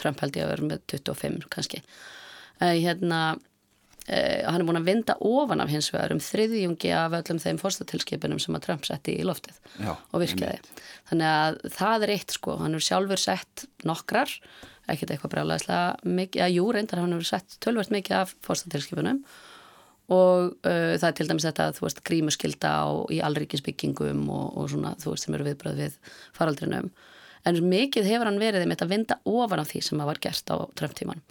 Trump 0.00 0.22
held 0.22 0.38
ég 0.38 0.46
að 0.46 0.52
vera 0.54 0.68
með 0.70 0.84
25 0.92 1.48
kannski. 1.52 1.82
Hérna 2.60 3.20
uh, 4.10 4.42
hann 4.46 4.60
er 4.60 4.68
búin 4.68 4.80
að 4.80 4.88
vinda 4.90 5.16
ofan 5.24 5.64
af 5.64 5.72
hins 5.72 5.90
vegar 5.94 6.14
um 6.14 6.22
þriðjungi 6.22 6.92
af 6.96 7.16
öllum 7.20 7.42
þeim 7.42 7.60
fórstatilskipunum 7.62 8.40
sem 8.42 8.58
að 8.58 8.68
Trump 8.68 8.86
setti 8.88 9.16
í 9.18 9.26
loftið 9.26 9.58
Já, 9.80 9.92
og 9.94 10.22
virkiði 10.22 10.60
þannig 11.10 11.32
að 11.32 11.60
það 11.80 12.06
er 12.06 12.14
eitt 12.16 12.38
sko, 12.38 12.56
hann 12.62 12.78
er 12.78 12.86
sjálfur 12.86 13.22
sett 13.22 13.66
nokkrar 13.88 14.32
ekkert 14.86 15.12
eitthvað 15.12 15.32
brjálæðislega 15.34 16.06
mikið, 16.06 16.44
að 16.46 16.54
jú 16.54 16.70
reyndar 16.74 17.02
hann 17.02 17.14
hefur 17.16 17.30
sett 17.32 17.58
tölvert 17.64 17.92
mikið 17.94 18.20
af 18.20 18.34
fórstatilskipunum 18.46 19.22
og 20.12 20.54
uh, 20.62 20.94
það 20.94 21.08
er 21.08 21.16
til 21.18 21.26
dæmis 21.30 21.46
þetta 21.48 21.72
þú 21.74 21.86
veist 21.86 22.02
grímuskylda 22.06 22.70
á, 22.70 22.86
í 23.10 23.18
allríkisbyggingum 23.26 24.28
og, 24.30 24.46
og 24.54 24.70
svona 24.70 24.94
þú 25.02 25.14
veist 25.14 25.26
sem 25.26 25.34
eru 25.34 25.48
viðbröð 25.48 25.80
við 25.82 25.96
faraldrinum. 26.36 26.92
En 27.46 27.58
mikið 27.62 28.06
hefur 28.10 28.30
hann 28.30 28.38
verið 28.42 28.66
með 28.66 28.76
þetta 28.76 28.86
að 28.86 28.94
vinda 28.94 29.18
ofan 29.30 29.62
af 29.62 29.70
því 29.70 29.82
sem 29.86 30.02
að 30.02 30.10
var 30.12 30.22
gert 30.22 30.54
á 30.54 30.56
tröfntíman 30.78 31.24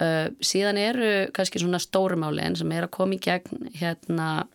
uh, 0.00 0.28
síðan 0.40 0.80
eru 0.80 1.10
kannski 1.36 1.62
svona 1.62 1.80
stórumálinn 1.82 2.56
sem 2.56 2.72
er 2.72 2.88
að 2.88 2.94
koma 2.96 3.16
í 3.16 3.22
gegn 3.22 3.70
hérna 3.80 4.46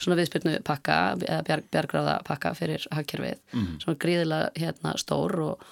svona 0.00 0.16
viðspilnu 0.16 0.62
pakka 0.64 0.96
bjarg, 1.20 1.66
bjargráða 1.70 2.20
pakka 2.24 2.54
fyrir 2.56 2.86
hagkerfið 2.90 3.36
mm 3.52 3.60
-hmm. 3.60 3.80
svona 3.82 4.00
gríðilega 4.00 4.50
hérna 4.56 4.96
stór 4.96 5.40
og 5.40 5.70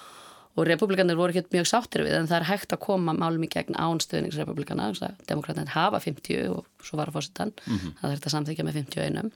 og 0.59 0.67
republikanir 0.67 1.15
voru 1.15 1.31
ekki 1.33 1.55
mjög 1.55 1.67
sáttir 1.69 2.03
við 2.03 2.17
en 2.17 2.27
það 2.29 2.41
er 2.41 2.47
hægt 2.49 2.73
að 2.75 2.81
koma 2.83 3.13
málum 3.15 3.43
í 3.45 3.49
gegn 3.51 3.77
ánstöðningsrepublikana, 3.79 4.89
demokraterna 5.29 5.71
hafa 5.71 6.01
50 6.03 6.49
og 6.51 6.65
svo 6.83 6.99
var 6.99 7.11
að 7.11 7.19
fórsettan 7.19 7.53
mm 7.53 7.77
-hmm. 7.77 7.93
það 8.01 8.09
er 8.09 8.17
þetta 8.17 8.33
samþykja 8.35 8.65
með 8.65 8.79
51 8.81 9.17
eh, 9.17 9.31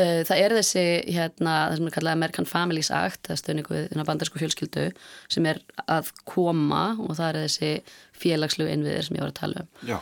Það 0.00 0.38
er 0.44 0.54
þessi 0.56 0.84
hérna, 1.12 1.54
það 1.70 1.74
sem 1.76 1.88
er 1.88 1.94
kallað 1.96 2.16
American 2.16 2.48
Families 2.48 2.90
Act 2.94 3.28
það 3.28 3.40
stöðningu 3.42 3.74
við 3.76 4.04
bandarsku 4.08 4.40
fjölskyldu 4.40 4.86
sem 5.32 5.48
er 5.50 5.60
að 5.86 6.12
koma 6.28 6.84
og 7.02 7.18
það 7.18 7.28
er 7.28 7.38
þessi 7.44 7.72
félagslu 8.22 8.68
innviðir 8.70 9.08
sem 9.08 9.18
ég 9.18 9.24
var 9.26 9.34
að 9.34 9.40
tala 9.42 9.64
um 9.64 9.90
Já 9.90 9.98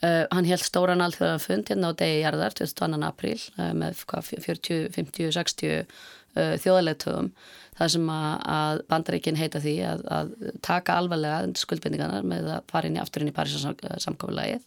Uh, 0.00 0.24
hann 0.32 0.46
held 0.48 0.62
stóran 0.64 1.02
alþjóðan 1.04 1.42
fund 1.44 1.68
hérna 1.68 1.90
á 1.92 1.98
degi 2.00 2.22
jarðar 2.22 2.54
22. 2.56 3.02
apríl 3.04 3.34
uh, 3.58 3.74
með 3.76 3.98
40, 4.00 4.86
50, 4.94 5.26
60 5.36 5.74
uh, 5.76 6.54
þjóðarleitöfum 6.62 7.28
þar 7.76 7.90
sem 7.92 8.06
að, 8.14 8.46
að 8.54 8.80
bandaríkinn 8.88 9.36
heita 9.36 9.60
því 9.60 9.74
að, 9.90 10.06
að 10.16 10.30
taka 10.64 10.96
alvarlega 11.02 11.50
skuldbindingarnar 11.60 12.24
með 12.32 12.48
að 12.54 12.72
fara 12.72 12.88
inn 12.88 12.96
í 12.96 13.02
afturinn 13.02 13.28
í 13.28 13.36
Parísasamkofulagið. 13.36 14.64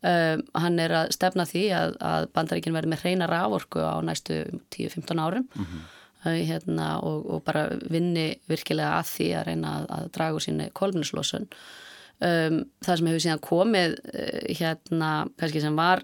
Um, 0.00 0.46
hann 0.56 0.78
er 0.80 0.94
að 0.96 1.10
stefna 1.12 1.44
því 1.44 1.62
að, 1.76 1.90
að 2.00 2.26
bandaríkinn 2.32 2.72
verði 2.72 2.88
með 2.88 3.02
hreina 3.02 3.26
rávorku 3.28 3.82
á 3.84 4.00
næstu 4.00 4.38
10-15 4.72 5.20
árum 5.20 5.44
mm 5.44 5.66
-hmm. 5.66 5.82
uh, 6.24 6.38
hérna, 6.48 6.86
og, 7.04 7.26
og 7.28 7.42
bara 7.44 7.66
vinni 7.90 8.40
virkilega 8.48 8.94
að 8.96 9.10
því 9.10 9.26
að 9.36 9.46
reyna 9.50 9.74
að, 9.76 9.84
að 9.98 10.06
draga 10.14 10.38
úr 10.38 10.44
síni 10.46 10.70
kolminuslósun. 10.72 11.48
Um, 12.20 12.64
það 12.80 12.96
sem 12.96 13.10
hefur 13.10 13.24
síðan 13.26 13.44
komið 13.44 13.98
uh, 14.00 14.40
hérna, 14.56 15.10
kannski 15.36 15.60
sem 15.60 15.76
var 15.76 16.02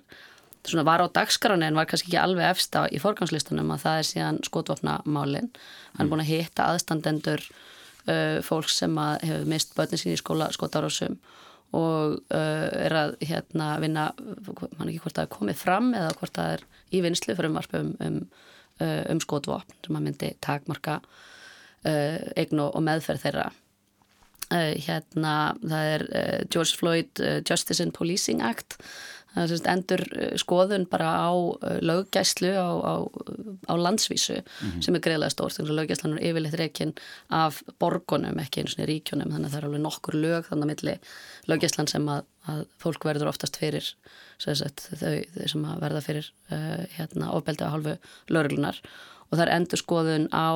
svona 0.67 0.85
var 0.85 1.01
á 1.01 1.07
dagskranu 1.09 1.65
en 1.65 1.75
var 1.75 1.89
kannski 1.89 2.11
ekki 2.11 2.21
alveg 2.21 2.51
efsta 2.51 2.85
í 2.93 3.01
forgangslistunum 3.01 3.71
að 3.71 3.83
það 3.87 3.99
er 3.99 4.09
síðan 4.11 4.43
skotvopnamálin. 4.45 5.51
Hann 5.97 6.07
er 6.07 6.13
búin 6.13 6.25
að 6.25 6.33
hitta 6.35 6.69
aðstandendur 6.69 7.41
uh, 7.41 8.43
fólks 8.45 8.77
sem 8.77 8.99
að 8.99 9.25
hefur 9.25 9.49
mist 9.49 9.75
börnin 9.77 10.05
sín 10.05 10.13
í 10.13 10.21
skóla 10.21 10.53
skotárásum 10.53 11.17
og 11.77 12.17
uh, 12.33 12.67
er 12.87 12.95
að 12.97 13.15
hérna 13.27 13.75
vinna, 13.83 14.09
mann 14.17 14.89
ekki 14.89 15.03
hvort 15.05 15.21
er 15.21 15.31
komið 15.33 15.61
fram 15.61 15.93
eða 15.97 16.15
hvort 16.19 16.37
það 16.39 16.57
er 16.57 16.65
í 16.95 17.03
vinslu 17.05 17.35
fyrir 17.35 17.51
umvarpum 17.51 17.93
um, 18.05 18.21
uh, 18.81 19.03
um 19.13 19.21
skotvopn 19.23 19.79
sem 19.85 19.99
að 19.99 20.07
myndi 20.09 20.33
takmarka 20.45 21.01
uh, 21.03 22.19
eign 22.37 22.63
og 22.65 22.83
meðferð 22.87 23.27
þeirra. 23.27 23.51
Uh, 24.47 24.73
hérna 24.79 25.35
það 25.63 25.93
er 25.93 26.07
uh, 26.07 26.41
George 26.55 26.79
Floyd 26.79 27.25
Justice 27.49 27.83
and 27.83 27.95
Policing 27.97 28.45
Act 28.47 28.79
endur 29.37 30.03
eh, 30.17 30.35
skoðun 30.41 30.87
bara 30.91 31.11
á 31.29 31.33
eh, 31.33 31.79
löggæslu 31.85 32.53
á, 32.57 32.69
á, 32.81 32.95
á 33.69 33.75
landsvísu 33.77 34.39
mm 34.41 34.71
-hmm. 34.71 34.83
sem 34.83 34.95
er 34.95 35.05
greiðlega 35.05 35.35
stórt 35.35 35.57
þannig 35.57 35.73
að 35.73 35.81
löggæslan 35.81 36.17
er 36.17 36.25
yfirleitt 36.31 36.59
reygin 36.61 36.95
af 37.31 37.63
borgunum, 37.79 38.39
ekki 38.39 38.61
eins 38.61 38.79
og 38.79 38.89
ríkjunum 38.89 39.33
þannig 39.33 39.47
að 39.47 39.53
það 39.53 39.59
er 39.59 39.69
alveg 39.69 39.83
nokkur 39.83 40.15
lög 40.15 40.49
þannig 40.49 40.65
að 40.65 40.73
milli 40.73 40.99
löggæslan 41.47 41.89
sem 41.89 42.09
að, 42.09 42.23
að 42.47 42.65
fólk 42.79 43.05
verður 43.05 43.29
oftast 43.29 43.57
fyrir 43.57 43.93
sagt, 44.39 44.89
þau, 45.01 45.25
þau 45.35 45.49
sem 45.49 45.67
verða 45.81 46.01
fyrir 46.01 46.33
uh, 46.53 46.85
hérna, 46.97 47.33
ofbeldi 47.33 47.65
á 47.65 47.73
halvu 47.73 47.97
lögreglunar 48.29 48.81
og 49.27 49.37
það 49.37 49.45
er 49.47 49.53
endur 49.57 49.83
skoðun 49.83 50.27
á 50.31 50.51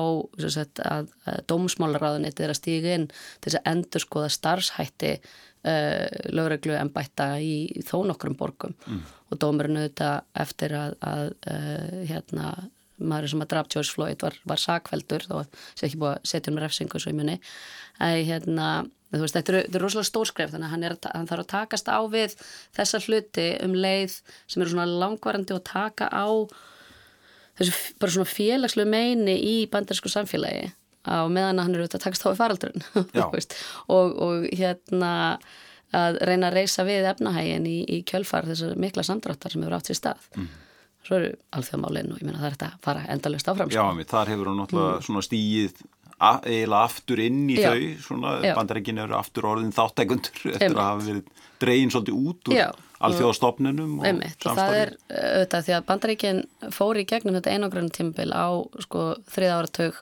sagt, 0.47 0.81
að, 0.83 1.11
að 1.27 1.39
dómsmálaráðunitið 1.51 2.45
er 2.45 2.53
að 2.53 2.59
stíga 2.59 2.97
inn 2.97 3.07
til 3.11 3.47
þess 3.49 3.61
að 3.61 3.71
endur 3.73 4.05
skoða 4.05 4.29
starfshætti 4.35 5.13
uh, 5.21 6.05
lögreglu 6.33 6.77
en 6.77 6.93
bætta 6.93 7.33
í 7.43 7.83
þó 7.87 8.01
nokkrum 8.09 8.37
borgum 8.39 8.75
mm. 8.87 9.01
og 9.31 9.41
dómurinn 9.41 9.81
auðvitað 9.81 10.21
eftir 10.45 10.77
að, 10.77 10.95
að 11.03 11.25
uh, 11.51 11.99
hérna 12.09 12.53
maður 13.01 13.31
sem 13.31 13.43
að 13.43 13.51
draf 13.53 13.69
George 13.73 13.95
Floyd 13.95 14.23
var, 14.23 14.35
var 14.47 14.61
sakveldur 14.61 15.25
þó 15.25 15.37
sé 15.73 15.87
ekki 15.87 16.01
búið 16.01 16.17
að 16.17 16.25
setja 16.31 16.53
um 16.53 16.59
refsingu 16.61 17.01
svo 17.01 17.13
í 17.13 17.17
muni 17.17 17.37
að 18.01 18.19
hérna 18.29 18.67
veist 19.11 19.35
þetta 19.35 19.53
eru, 19.53 19.61
er 19.67 19.83
rosalega 19.83 20.07
stórskref 20.07 20.53
þannig 20.53 20.67
að 20.67 20.73
hann, 20.75 20.85
er, 20.87 20.97
hann 21.15 21.29
þarf 21.29 21.45
að 21.45 21.51
takast 21.51 21.89
á 21.91 21.99
við 22.11 22.35
þessa 22.77 23.01
hluti 23.05 23.47
um 23.65 23.73
leið 23.75 24.19
sem 24.45 24.61
eru 24.61 24.73
svona 24.73 24.87
langvarandi 24.87 25.55
og 25.55 25.65
taka 25.67 26.07
á 26.07 26.27
þessu 27.59 27.97
bara 28.01 28.15
svona 28.15 28.29
félagslu 28.29 28.85
meini 28.89 29.35
í 29.35 29.55
bandarísku 29.71 30.11
samfélagi 30.11 30.71
á 31.07 31.25
meðan 31.31 31.61
hann 31.63 31.73
eru 31.73 31.85
auðvitað 31.85 31.99
að 31.99 32.05
takast 32.05 32.25
á 32.25 32.29
við 32.29 32.39
faraldrun 32.41 32.83
og, 33.95 34.17
og 34.21 34.47
hérna 34.53 35.13
að 35.91 36.19
reyna 36.23 36.51
að 36.51 36.59
reysa 36.59 36.85
við 36.87 37.07
efnahægin 37.11 37.65
í, 37.67 37.77
í 37.83 38.01
kjölfar 38.07 38.47
þessar 38.47 38.77
mikla 38.79 39.03
samdráttar 39.03 39.53
sem 39.53 39.63
hefur 39.63 39.75
átt 39.75 39.89
sér 39.89 39.99
stað 39.99 40.27
mm. 40.37 40.51
svo 41.07 41.17
eru 41.17 41.31
alþjóðmálinn 41.57 42.13
og 42.13 42.21
ég 42.21 42.27
menna 42.27 42.39
það 42.39 42.47
er 42.47 42.55
þetta 42.55 42.69
að 42.69 42.85
fara 42.85 43.07
endalust 43.15 43.51
áfram 43.51 43.73
Já, 43.73 43.81
sko. 43.81 44.05
þar 44.13 44.31
hefur 44.33 44.51
hann 44.51 44.61
náttúrulega 44.61 45.01
mm. 45.01 45.25
stíið 45.27 45.83
eiginlega 46.21 46.83
aftur 46.85 47.21
inn 47.23 47.43
í 47.49 47.57
Já. 47.57 47.71
þau 47.71 48.05
svona, 48.05 48.33
bandarækinn 48.57 49.01
eru 49.01 49.17
aftur 49.17 49.47
orðin 49.51 49.73
þáttækundur 49.75 50.41
eftir 50.53 50.67
Einmitt. 50.67 50.77
að 50.77 50.87
hafa 50.87 51.05
verið 51.07 51.47
dregin 51.61 51.93
svolítið 51.93 52.25
út 52.31 52.51
úr 52.51 52.81
alþjóðastofnunum 53.01 53.95
og 54.01 54.05
og 54.05 54.59
það 54.59 54.75
er 54.77 54.91
auðvitað 55.09 55.65
því 55.67 55.77
að 55.77 55.87
bandarækinn 55.87 56.43
fóri 56.75 57.05
í 57.05 57.09
gegnum 57.09 57.37
þetta 57.37 57.55
einogrunn 57.55 57.89
tímbil 57.93 58.29
á 58.33 58.49
sko 58.85 59.07
þriða 59.31 59.57
áratög 59.61 59.97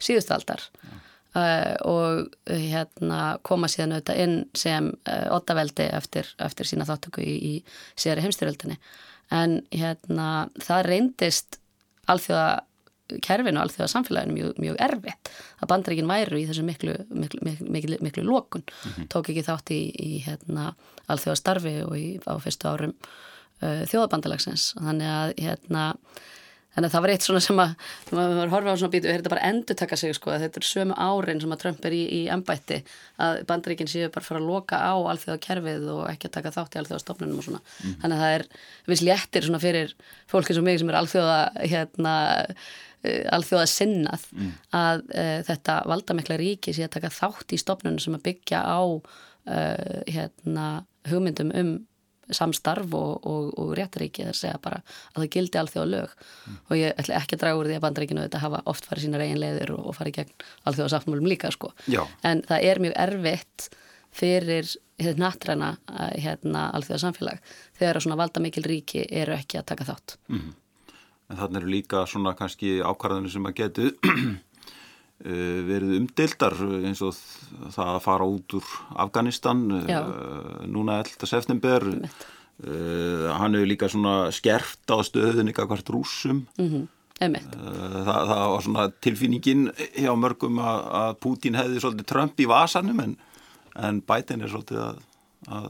síðustaldar 0.00 0.64
uh, 1.36 1.74
og 1.84 2.32
hérna 2.48 3.20
koma 3.46 3.68
síðan 3.70 3.98
auðvitað 3.98 4.22
inn 4.24 4.38
sem 4.56 4.90
uh, 4.94 5.26
ottaveldi 5.36 5.90
eftir, 5.92 6.32
eftir 6.40 6.70
sína 6.70 6.88
þáttöku 6.88 7.24
í, 7.24 7.36
í 7.36 7.54
séri 7.98 8.24
heimstyrjöldinni 8.24 8.78
en 9.34 9.60
hérna 9.74 10.48
það 10.64 10.86
reyndist 10.88 11.60
alþjóða 12.08 12.62
kerfinu 13.24 13.60
alþjóða 13.62 13.90
samfélaginu 13.92 14.36
mjög, 14.36 14.60
mjög 14.62 14.80
erfitt 14.88 15.30
að 15.62 15.70
bandreikin 15.72 16.10
væru 16.10 16.40
í 16.40 16.46
þessu 16.48 16.64
miklu, 16.66 16.96
miklu, 17.08 17.54
miklu, 17.60 18.00
miklu, 18.04 18.24
lókun 18.26 18.64
mm 18.64 18.90
-hmm. 18.90 19.08
tók 19.12 19.30
ekki 19.32 19.46
þátt 19.46 19.72
í, 19.74 19.82
í 19.94 20.10
hérna, 20.26 20.72
alþjóða 21.08 21.40
starfi 21.42 21.76
og 21.84 21.94
í, 21.96 22.08
á 22.28 22.34
fyrstu 22.38 22.68
árum 22.68 22.94
uh, 23.62 23.84
þjóðabandalagsins 23.90 24.74
þannig 24.78 25.14
að 25.14 25.32
hérna 25.38 25.84
Þannig 26.78 26.92
að 26.92 26.94
það 26.94 27.02
var 27.02 27.10
eitt 27.10 27.24
svona 27.26 27.40
sem 27.42 27.60
að, 27.62 27.70
þegar 28.06 28.18
maður 28.18 28.50
horfa 28.52 28.70
á 28.70 28.78
svona 28.78 28.92
bítu, 28.92 29.08
þetta 29.10 29.30
bara 29.32 29.46
endur 29.48 29.76
taka 29.80 29.96
sig 29.98 30.12
sko, 30.14 30.30
að 30.30 30.44
þetta 30.44 30.60
er 30.60 30.66
sömu 30.68 30.96
árin 31.02 31.40
sem 31.42 31.54
að 31.54 31.62
Trump 31.64 31.88
er 31.88 31.96
í, 31.96 32.02
í 32.14 32.20
ennbætti, 32.30 32.78
að 33.24 33.38
bandaríkinn 33.48 33.90
séu 33.90 34.10
bara 34.14 34.26
fara 34.28 34.38
að 34.38 34.46
loka 34.46 34.78
á 34.78 34.94
alþjóða 34.94 35.40
kerfið 35.42 35.88
og 35.96 36.04
ekki 36.12 36.28
að 36.28 36.34
taka 36.36 36.52
þátt 36.54 36.76
í 36.76 36.80
alþjóða 36.82 37.02
stofnunum 37.02 37.40
og 37.40 37.48
svona. 37.48 37.60
Mm. 37.82 37.96
Þannig 38.04 38.14
að 38.14 38.22
það 38.22 38.36
er 38.36 38.46
viss 38.92 39.04
léttir 39.08 39.48
svona 39.48 39.62
fyrir 39.64 39.96
fólki 40.30 40.54
sem 40.54 40.68
mig 40.68 40.78
sem 40.78 40.92
er 40.92 41.00
alþjóða, 41.00 41.40
hérna, 41.64 42.14
alþjóða 43.06 43.66
sinnað 43.70 44.24
mm. 44.34 44.54
að 44.74 45.04
uh, 45.14 45.34
þetta 45.46 45.76
valdamikla 45.86 46.38
ríki 46.40 46.74
sé 46.74 46.88
að 46.88 46.96
taka 46.96 47.12
þátt 47.14 47.54
í 47.54 47.60
stofnunum 47.60 48.00
sem 48.02 48.16
að 48.18 48.24
byggja 48.26 48.62
á 48.66 48.80
uh, 48.82 50.00
hérna, 50.08 50.66
hugmyndum 51.08 51.52
um 51.54 51.76
samstarf 52.34 52.92
og, 52.92 53.26
og, 53.26 53.52
og 53.56 53.70
réttaríki 53.78 54.26
að 54.28 54.36
segja 54.36 54.58
bara 54.60 54.82
að 55.14 55.22
það 55.22 55.30
gildi 55.36 55.60
alþjóða 55.62 55.90
lög 55.94 56.10
mm. 56.12 56.58
og 56.68 56.74
ég 56.76 57.00
ætla 57.00 57.20
ekki 57.22 57.38
að 57.38 57.42
draga 57.44 57.60
úr 57.60 57.70
því 57.70 57.78
að 57.78 57.84
bandaríkinu 57.86 58.24
þetta 58.26 58.42
hafa 58.42 58.62
oft 58.68 58.88
farið 58.88 59.06
sína 59.06 59.22
reygin 59.22 59.40
leiðir 59.40 59.72
og, 59.76 59.86
og 59.88 59.96
farið 59.96 60.18
gegn 60.18 60.46
alþjóða 60.68 60.92
sáttmálum 60.92 61.30
líka 61.30 61.52
sko 61.54 61.72
Já. 61.88 62.02
en 62.28 62.42
það 62.48 62.68
er 62.68 62.82
mjög 62.84 62.98
erfitt 63.06 63.68
fyrir 64.18 64.68
nattræna 65.16 65.74
hérna, 66.18 66.68
alþjóða 66.76 67.02
samfélag 67.06 67.42
þegar 67.78 68.02
svona 68.02 68.20
valda 68.20 68.42
mikil 68.44 68.66
ríki 68.66 69.06
eru 69.08 69.36
ekki 69.38 69.60
að 69.60 69.68
taka 69.72 69.88
þátt 69.88 70.18
mm. 70.28 70.48
En 71.28 71.36
þannig 71.36 71.60
eru 71.60 71.72
líka 71.72 72.06
svona 72.08 72.34
kannski 72.34 72.78
ákvarðanir 72.80 73.32
sem 73.32 73.48
að 73.48 73.58
getu 73.62 73.90
Eh, 75.18 75.60
verið 75.66 75.96
umdeildar 75.96 76.54
eins 76.86 77.00
og 77.02 77.16
það 77.74 77.88
að 77.96 78.04
fara 78.04 78.26
út 78.30 78.54
úr 78.54 78.66
Afganistan 79.02 79.64
eh, 79.74 79.88
Já. 79.90 79.96
núna 80.70 81.00
11. 81.02 81.26
september 81.26 81.82
uh, 81.90 83.24
hann 83.34 83.56
hefur 83.58 83.66
líka 83.66 83.88
svona 83.90 84.28
skerft 84.30 84.86
á 84.86 85.02
stöðun 85.02 85.50
ykkar 85.50 85.66
hvert 85.72 85.90
rúsum 85.90 86.44
mm 86.54 86.68
-hmm. 86.70 86.84
uh, 87.34 87.98
það, 88.06 88.22
það 88.30 88.44
var 88.52 88.62
svona 88.62 88.86
tilfinningin 89.08 89.72
hjá 89.98 90.14
mörgum 90.14 90.62
að, 90.62 90.86
að 91.02 91.18
Pútín 91.18 91.58
hefði 91.58 91.82
svolítið 91.82 92.10
Trump 92.14 92.38
í 92.38 92.46
vasanum 92.46 93.00
en, 93.02 93.18
en 93.74 93.98
Biden 93.98 94.46
er 94.46 94.54
svolítið 94.54 94.78
að, 94.86 95.02
að 95.50 95.68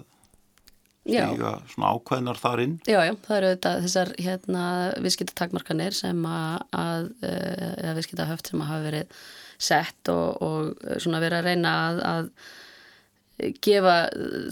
stiga 1.09 1.55
svona 1.73 1.95
ákveðnar 1.97 2.41
þar 2.41 2.63
inn 2.65 2.77
Já, 2.89 3.01
já, 3.07 3.15
það 3.25 3.37
eru 3.39 3.51
þetta 3.55 3.75
þessar 3.87 4.13
hérna, 4.27 4.63
viðskiptatakmarkanir 5.07 5.97
sem 5.97 6.23
að, 6.29 6.63
að 6.85 7.11
uh, 7.25 7.91
viðskiptahöft 7.99 8.53
sem 8.53 8.63
að 8.65 8.73
hafa 8.73 8.87
verið 8.87 9.19
sett 9.59 10.13
og, 10.13 10.43
og 10.45 10.97
svona 11.03 11.21
verið 11.23 11.41
að 11.41 11.51
reyna 11.51 11.75
að, 11.89 12.01
að 12.13 13.53
gefa 13.63 13.97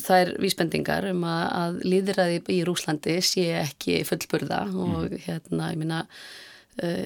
þær 0.02 0.32
vísbendingar 0.42 1.08
um 1.10 1.24
að, 1.26 1.46
að 1.60 1.78
líðræði 1.90 2.42
í 2.54 2.58
Rúslandi 2.66 3.16
sé 3.24 3.48
ekki 3.62 4.02
fullburða 4.06 4.64
og 4.70 5.08
mm. 5.08 5.16
hérna, 5.26 5.72
ég 5.72 5.80
minna 5.80 6.02
uh, 6.04 7.02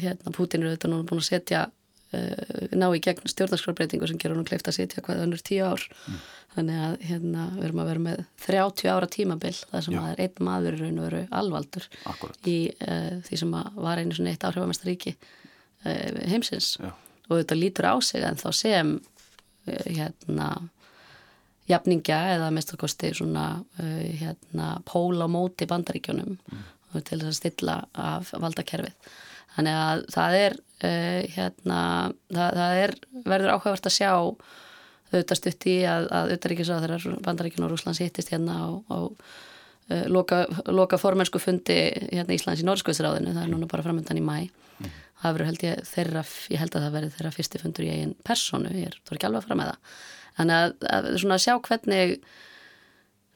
hérna 0.00 0.34
Putin 0.36 0.64
eru 0.64 0.76
þetta 0.76 0.92
nú 0.92 1.02
búin 1.08 1.22
að 1.22 1.30
setja 1.32 1.66
ná 2.10 2.86
í 2.90 3.00
gegn 3.04 3.30
stjórnarskrárbreitingu 3.30 4.08
sem 4.10 4.18
gerur 4.18 4.40
hún 4.40 4.48
kleift 4.48 4.66
að 4.66 4.80
setja 4.80 5.02
hvað 5.06 5.24
önnur 5.26 5.42
tíu 5.46 5.62
ár 5.62 5.84
mm. 5.86 6.16
þannig 6.56 6.80
að 6.86 6.96
hérna 7.10 7.44
við 7.54 7.66
erum 7.68 7.82
að 7.82 7.90
vera 7.92 8.04
með 8.06 8.24
30 8.46 8.90
ára 8.90 9.10
tímabill 9.14 9.54
þar 9.60 9.84
sem 9.86 9.94
Já. 9.94 10.00
að 10.00 10.10
er 10.10 10.24
einn 10.24 10.48
maður 10.48 10.78
í 10.78 10.80
raun 10.80 10.98
og 10.98 11.06
veru 11.06 11.22
alvaldur 11.42 11.86
Akkurat. 12.10 12.40
í 12.50 12.58
uh, 12.74 13.14
því 13.28 13.40
sem 13.44 13.54
var 13.54 14.02
einu 14.02 14.18
svona 14.18 14.34
eitt 14.34 14.48
áhrifamestaríki 14.48 15.14
heimsins 15.80 16.74
Já. 16.82 16.90
og 17.30 17.38
þetta 17.38 17.56
lítur 17.56 17.88
á 17.88 17.94
sig 18.04 18.26
en 18.26 18.36
þá 18.42 18.50
sem 18.58 18.92
hérna 19.64 20.50
jafningja 21.70 22.18
eða 22.34 22.50
mestarkosti 22.54 23.12
svona 23.16 23.46
uh, 23.60 24.04
hérna, 24.20 24.74
pól 24.88 25.20
á 25.22 25.28
móti 25.30 25.68
bandaríkjónum 25.70 26.36
mm. 26.36 26.62
til 27.06 27.20
þess 27.20 27.30
að 27.30 27.38
stilla 27.38 27.76
af 27.94 28.32
valdakerfið. 28.34 29.10
Þannig 29.56 29.78
að 29.82 30.02
það 30.14 30.38
er, 30.38 30.56
uh, 30.86 31.20
hérna, 31.36 31.82
það, 32.30 32.58
það 32.60 32.80
er 32.84 32.96
verður 33.26 33.54
áhugavert 33.56 33.90
að 33.90 33.96
sjá 33.96 34.10
auðvitað 35.10 35.40
stutt 35.40 35.66
í 35.66 35.76
að, 35.90 36.06
að 36.06 36.28
auðvitaðríkisáðurar 36.28 37.06
bandaríkjón 37.26 37.66
og 37.66 37.72
Rúslands 37.72 38.02
hittist 38.02 38.30
hérna 38.30 38.60
á, 38.62 38.68
á 38.94 38.98
uh, 39.00 40.04
loka, 40.06 40.44
loka 40.70 41.00
formensku 41.02 41.42
fundi 41.42 41.80
hérna 42.12 42.36
Íslands 42.36 42.62
í 42.62 42.68
Norskvöldsráðinu, 42.68 43.34
það 43.34 43.46
er 43.46 43.52
núna 43.52 43.70
bara 43.70 43.84
framöndan 43.86 44.20
í 44.20 44.24
mæ. 44.24 44.46
Mm. 44.80 44.94
Það 45.20 45.34
verður 45.36 45.50
held 45.50 45.66
ég 45.66 45.82
þeirra, 45.90 46.22
ég 46.54 46.62
held 46.62 46.76
að 46.78 46.86
það 46.86 46.94
verður 46.94 47.16
þeirra 47.18 47.34
fyrsti 47.34 47.60
fundur 47.60 47.84
í 47.84 47.90
eigin 47.92 48.14
personu, 48.24 48.70
ég 48.72 48.88
er, 48.88 48.94
þú 49.02 49.12
er 49.12 49.18
ekki 49.18 49.28
alveg 49.28 49.42
að 49.42 49.48
fara 49.48 49.58
með 49.60 49.72
það 49.72 49.98
Þannig 50.40 50.56
að, 50.56 50.76
að 50.88 51.08
svona 51.20 51.36
að 51.36 51.44
sjá 51.44 51.54
hvernig 51.66 52.14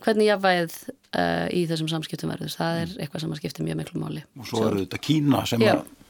hvernig 0.04 0.30
væð 0.40 0.78
uh, 1.16 1.46
í 1.54 1.64
þessum 1.68 1.90
samskiptum 1.90 2.32
verður, 2.32 2.52
það 2.52 2.80
er 2.82 2.94
eitthvað 2.98 3.24
sem 3.24 3.34
að 3.34 3.40
skipta 3.40 3.64
mjög 3.64 3.78
miklu 3.80 4.00
máli. 4.02 4.24
Og 4.40 4.48
svo 4.50 4.64
eru 4.68 4.82
þetta 4.82 5.00
Kína 5.04 5.44
sem 5.48 5.64
já. 5.64 5.74
að 5.78 6.03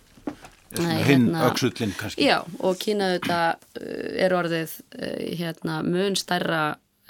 hinn 0.83 1.29
hérna, 1.29 1.45
auksullin 1.49 1.95
kannski. 1.99 2.27
Já, 2.27 2.39
og 2.61 2.79
Kína 2.83 3.13
þetta 3.17 3.41
uh, 3.55 4.07
er 4.27 4.37
orðið 4.37 4.79
uh, 4.99 5.19
hérna, 5.41 5.81
mun 5.87 6.19
stærra 6.19 6.63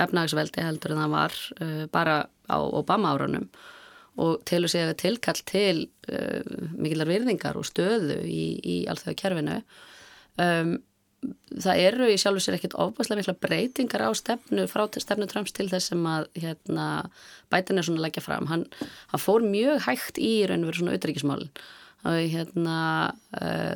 efnagsveldi 0.03 0.65
heldur 0.65 0.95
en 0.95 1.05
það 1.05 1.15
var 1.15 1.39
uh, 1.61 1.85
bara 1.95 2.19
á 2.51 2.59
Obama 2.61 3.15
árunum 3.15 3.49
og 4.21 4.45
til 4.47 4.61
að 4.61 4.71
segja 4.71 4.95
tilkall 4.95 5.41
til 5.43 5.89
mikillar 6.79 7.09
virðingar 7.09 7.57
og 7.59 7.65
stöðu 7.67 8.21
í, 8.23 8.45
í 8.63 8.77
allþjóða 8.87 9.15
kerfinu 9.19 9.57
um 10.45 10.77
það 11.63 11.81
eru 11.85 12.09
í 12.11 12.17
sjálf 12.21 12.41
og 12.41 12.45
sér 12.45 12.57
ekkit 12.59 12.77
ofbúslega 12.81 13.21
mikla 13.21 13.37
breytingar 13.45 14.05
á 14.05 14.11
stefnu 14.17 14.67
frá 14.71 14.85
stefnu 15.01 15.29
Trumps 15.31 15.55
til 15.57 15.69
þess 15.71 15.93
sem 15.93 16.03
að 16.09 16.29
hérna, 16.41 16.89
bætin 17.53 17.81
er 17.81 17.87
svona 17.87 18.03
að 18.03 18.07
leggja 18.09 18.25
fram. 18.25 18.49
Hann, 18.51 18.67
hann 19.13 19.23
fór 19.23 19.45
mjög 19.47 19.85
hægt 19.87 20.21
í 20.21 20.35
raun 20.49 20.65
og 20.65 20.73
verið 20.73 20.83
svona 20.83 20.97
auðryggismálin 20.97 21.53
að, 22.05 22.21
hérna, 22.35 22.77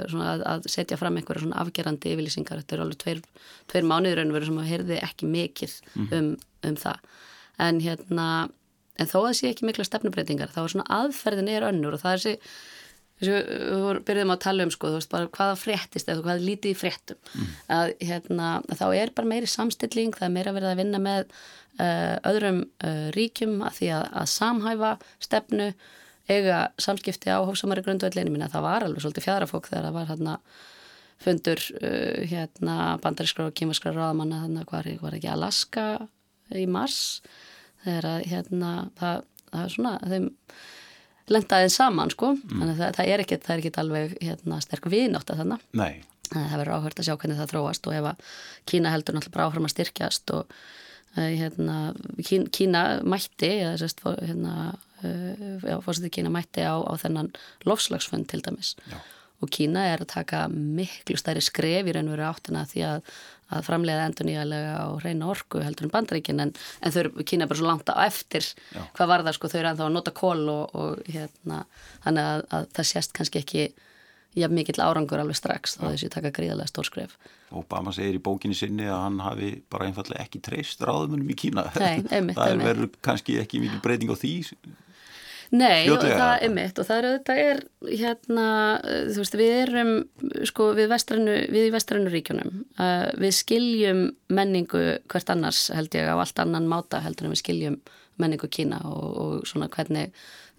svona 0.08 0.32
að, 0.34 0.44
að 0.52 0.68
setja 0.70 0.98
fram 1.00 1.16
einhverja 1.18 1.46
svona 1.46 1.62
afgerandi 1.62 2.12
yfirlýsingar 2.14 2.62
þetta 2.62 2.76
eru 2.76 2.86
alveg 2.86 3.02
tveir, 3.02 3.22
tveir 3.72 3.88
mánuður 3.88 4.24
og 4.24 4.36
verið 4.36 4.50
sem 4.50 4.62
að 4.62 4.70
heyrði 4.72 5.00
ekki 5.04 5.32
mikið 5.32 5.76
mhm. 5.94 6.08
um, 6.18 6.30
um 6.68 6.80
það 6.84 7.04
en 7.68 7.82
hérna 7.82 8.28
en 8.98 9.06
þó 9.06 9.20
að 9.20 9.28
það 9.28 9.36
sé 9.38 9.52
ekki 9.52 9.68
mikla 9.68 9.86
stefnubreitingar 9.86 10.52
þá 10.54 10.60
er 10.64 10.72
svona 10.74 10.90
aðferðin 10.98 11.52
er 11.52 11.68
önnur 11.68 11.96
og 11.96 12.02
það 12.02 12.16
er 12.16 12.24
þessi 12.24 12.36
við 13.18 14.00
byrjuðum 14.06 14.32
að 14.34 14.42
tala 14.44 14.64
um 14.64 14.70
sko, 14.70 14.90
veist 14.94 15.10
hvaða 15.10 15.54
fréttist 15.58 16.10
eða 16.10 16.22
hvaða 16.22 16.44
lítið 16.44 16.76
fréttum 16.78 17.18
mm. 17.18 17.46
að 17.74 17.92
hérna, 18.06 18.50
þá 18.70 18.86
er 18.94 19.12
bara 19.14 19.30
meiri 19.32 19.50
samstilling 19.50 20.14
það 20.14 20.28
er 20.28 20.34
meira 20.36 20.54
verið 20.54 20.70
að 20.70 20.82
vinna 20.82 21.00
með 21.02 21.24
uh, 21.26 22.14
öðrum 22.30 22.60
uh, 22.86 23.08
ríkjum 23.16 23.56
að 23.66 23.80
því 23.80 23.90
að, 23.96 24.04
að 24.22 24.28
samhæfa 24.34 24.92
stefnu 25.26 25.68
eiga 26.28 26.64
samskipti 26.80 27.32
á 27.32 27.40
hófsamari 27.40 27.84
grundvöldleinu 27.86 28.32
minna 28.32 28.50
það 28.52 28.66
var 28.66 28.86
alveg 28.86 29.04
svolítið 29.04 29.26
fjadrafók 29.28 29.70
þegar 29.70 29.88
það 29.88 29.96
var 29.96 30.10
hérna 30.12 30.34
fundur 31.18 31.62
uh, 31.80 32.18
hérna 32.30 32.76
bandarískra 33.02 33.48
og 33.48 33.56
kímaskra 33.58 33.94
ráðamanna 33.96 34.44
að 34.46 34.66
hvað 34.70 34.90
var 35.02 35.18
ekki 35.18 35.30
Alaska 35.32 35.86
í 36.54 36.66
mars 36.70 37.20
þegar 37.84 38.10
að 38.12 38.26
hérna 38.32 38.72
það, 38.98 39.24
það 39.50 39.64
er 39.64 39.74
svona 39.74 39.94
þeim 40.04 40.28
lendaðið 41.28 41.72
saman 41.74 42.12
sko 42.12 42.32
mm. 42.34 42.52
þannig 42.54 42.74
að 42.74 42.82
það, 42.82 42.92
það 42.98 43.12
er 43.12 43.24
ekkit, 43.24 43.48
ekkit 43.56 43.80
alveg 43.82 44.14
hérna, 44.22 44.60
sterk 44.64 44.88
viðnátt 44.92 45.32
að 45.32 45.42
þannig 45.42 45.64
Nei. 45.76 46.04
það 46.30 46.54
verður 46.56 46.74
áhört 46.78 47.00
að 47.02 47.08
sjá 47.08 47.16
hvernig 47.16 47.40
það 47.40 47.52
þróast 47.52 47.88
og 47.88 47.96
ef 47.98 48.10
að 48.12 48.36
Kína 48.68 48.92
heldur 48.94 49.16
náttúrulega 49.16 49.36
bara 49.36 49.48
áfram 49.48 49.68
að 49.68 49.74
styrkjast 49.74 50.34
og 50.36 50.58
hérna, 51.16 51.78
Kína, 52.24 52.50
Kína 52.54 52.82
mætti 53.06 53.52
eða 53.62 53.76
sérst 53.80 54.02
hérna, 54.04 54.74
uh, 55.04 55.78
fórsetið 55.84 56.14
Kína 56.18 56.34
mætti 56.34 56.66
á, 56.66 56.76
á 56.78 56.92
þennan 57.00 57.32
lofslagsfund 57.68 58.28
til 58.30 58.42
dæmis 58.44 58.74
Já. 58.90 59.00
og 59.42 59.50
Kína 59.54 59.88
er 59.94 60.04
að 60.04 60.12
taka 60.14 60.46
miklu 60.52 61.18
stærri 61.18 61.42
skref 61.44 61.88
í 61.88 61.96
raun 61.96 62.10
og 62.10 62.16
veru 62.16 62.28
áttina 62.28 62.66
því 62.68 62.86
að 62.92 63.10
að 63.48 63.64
framlega 63.64 64.04
endur 64.04 64.28
nýjalega 64.28 64.72
og 64.90 64.98
reyna 65.04 65.28
orku 65.32 65.62
heldur 65.64 65.86
en 65.86 65.92
bandreikin 65.92 66.42
en, 66.44 66.50
en 66.84 66.92
þau 66.92 66.98
eru 67.00 67.24
kýna 67.24 67.48
bara 67.48 67.60
svo 67.60 67.68
langt 67.70 67.88
á 67.88 67.96
eftir 68.04 68.44
Já. 68.44 68.82
hvað 68.96 69.10
var 69.12 69.24
það 69.24 69.36
sko, 69.38 69.50
þau 69.52 69.58
eru 69.60 69.70
að 69.70 69.94
nota 69.94 70.12
kól 70.16 70.42
og, 70.52 70.74
og 70.76 71.08
hérna, 71.08 71.62
þannig 72.04 72.28
að, 72.32 72.42
að 72.58 72.66
það 72.76 72.90
sést 72.90 73.14
kannski 73.16 73.40
ekki 73.40 73.64
jafn 74.36 74.58
mikill 74.58 74.82
árangur 74.84 75.22
alveg 75.22 75.38
strax 75.38 75.78
þá 75.78 75.86
þessi 75.92 76.10
taka 76.12 76.32
gríðarlega 76.34 76.70
stór 76.70 76.88
skref. 76.88 77.14
Obama 77.56 77.94
segir 77.96 78.18
í 78.18 78.22
bókinni 78.22 78.56
sinni 78.58 78.88
að 78.88 79.00
hann 79.06 79.22
hafi 79.24 79.54
bara 79.72 79.88
einfallega 79.88 80.26
ekki 80.26 80.42
treyst 80.44 80.84
ráðumunum 80.84 81.30
í 81.32 81.38
Kína. 81.38 81.64
Nei, 81.80 82.04
einmitt, 82.10 82.36
það 82.40 82.52
er 82.52 82.62
verið 82.66 83.00
kannski 83.04 83.38
ekki 83.42 83.62
mikil 83.64 83.80
breyting 83.84 84.12
á 84.12 84.16
því. 84.18 84.34
Nei, 85.48 85.86
Fljótlega. 85.86 86.12
og 86.12 86.20
það 86.20 86.42
er 86.44 86.50
mitt 86.52 86.78
og 86.78 86.86
það 86.86 86.98
er 86.98 87.06
auðvitað 87.08 87.38
er 87.42 87.60
hérna, 88.02 88.48
þú 89.08 89.22
veist, 89.22 89.36
við 89.40 89.52
erum 89.62 89.92
sko 90.50 90.66
við, 90.76 90.90
vestrannu, 90.92 91.36
við 91.54 91.68
í 91.68 91.70
vestrannu 91.72 92.12
ríkjunum 92.12 92.50
uh, 92.76 93.06
við 93.16 93.32
skiljum 93.38 94.02
menningu 94.28 94.82
hvert 95.08 95.32
annars 95.32 95.62
held 95.72 95.96
ég 95.96 96.10
á 96.12 96.20
allt 96.20 96.42
annan 96.44 96.68
máta 96.68 97.00
heldur 97.00 97.28
en 97.28 97.32
við 97.32 97.40
skiljum 97.40 97.78
menningu 98.20 98.50
Kína 98.52 98.82
og, 98.90 99.08
og 99.22 99.48
svona 99.48 99.70
hvernig 99.72 100.12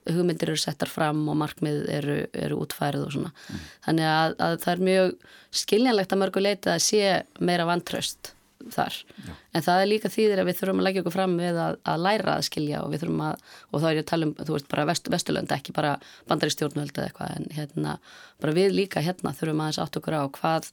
hugmyndir 0.08 0.54
eru 0.54 0.62
settar 0.62 0.92
fram 0.92 1.22
og 1.32 1.38
markmið 1.40 1.86
eru, 2.00 2.18
eru 2.34 2.60
útfærið 2.64 3.06
og 3.06 3.14
svona 3.16 3.32
mm. 3.36 3.70
þannig 3.88 4.10
að, 4.14 4.36
að 4.48 4.58
það 4.64 4.74
er 4.74 4.84
mjög 4.90 5.16
skiljanlegt 5.64 6.14
að 6.14 6.22
mörgu 6.24 6.44
leita 6.44 6.76
að 6.76 6.84
sé 6.88 7.06
meira 7.40 7.68
vantraust 7.70 8.34
þar 8.68 8.96
Já. 9.00 9.34
en 9.56 9.64
það 9.64 9.82
er 9.82 9.88
líka 9.88 10.12
þýðir 10.12 10.42
að 10.42 10.50
við 10.50 10.58
þurfum 10.60 10.82
að 10.82 10.86
leggja 10.88 11.02
okkur 11.04 11.16
fram 11.16 11.36
við 11.40 11.60
að, 11.64 11.78
að 11.88 12.02
læra 12.04 12.36
að 12.36 12.46
skilja 12.50 12.82
og 12.84 12.92
við 12.92 13.04
þurfum 13.04 13.22
að, 13.30 13.44
og 13.72 13.82
þá 13.82 13.88
er 13.90 13.96
ég 13.96 14.04
að 14.04 14.10
tala 14.12 14.28
um 14.28 14.34
þú 14.40 14.56
veist 14.56 14.70
bara 14.74 14.86
vest, 14.90 15.10
Vesturlönd, 15.14 15.54
ekki 15.56 15.76
bara 15.76 15.94
bandaristjórnvöld 16.30 16.92
eða 16.98 17.08
eitthvað 17.08 17.36
en 17.38 17.48
hérna 17.56 17.96
bara 18.44 18.56
við 18.58 18.76
líka 18.76 19.04
hérna 19.06 19.34
þurfum 19.38 19.64
aðeins 19.64 19.80
átt 19.84 20.00
okkur 20.02 20.18
á 20.20 20.24
hvað, 20.36 20.68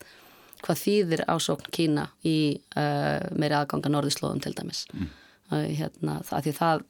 hvað 0.67 0.83
þýðir 0.83 1.25
ásókn 1.31 1.71
Kína 1.79 2.09
í 2.27 2.37
uh, 2.75 3.23
meiri 3.39 3.59
aðganga 3.61 3.93
norðislóðum 3.95 4.43
til 4.45 4.55
dæmis 4.59 4.83
mm. 4.91 5.13
uh, 5.53 5.63
hérna 5.71 6.19
það 6.27 6.49
því 6.49 6.57
það 6.59 6.85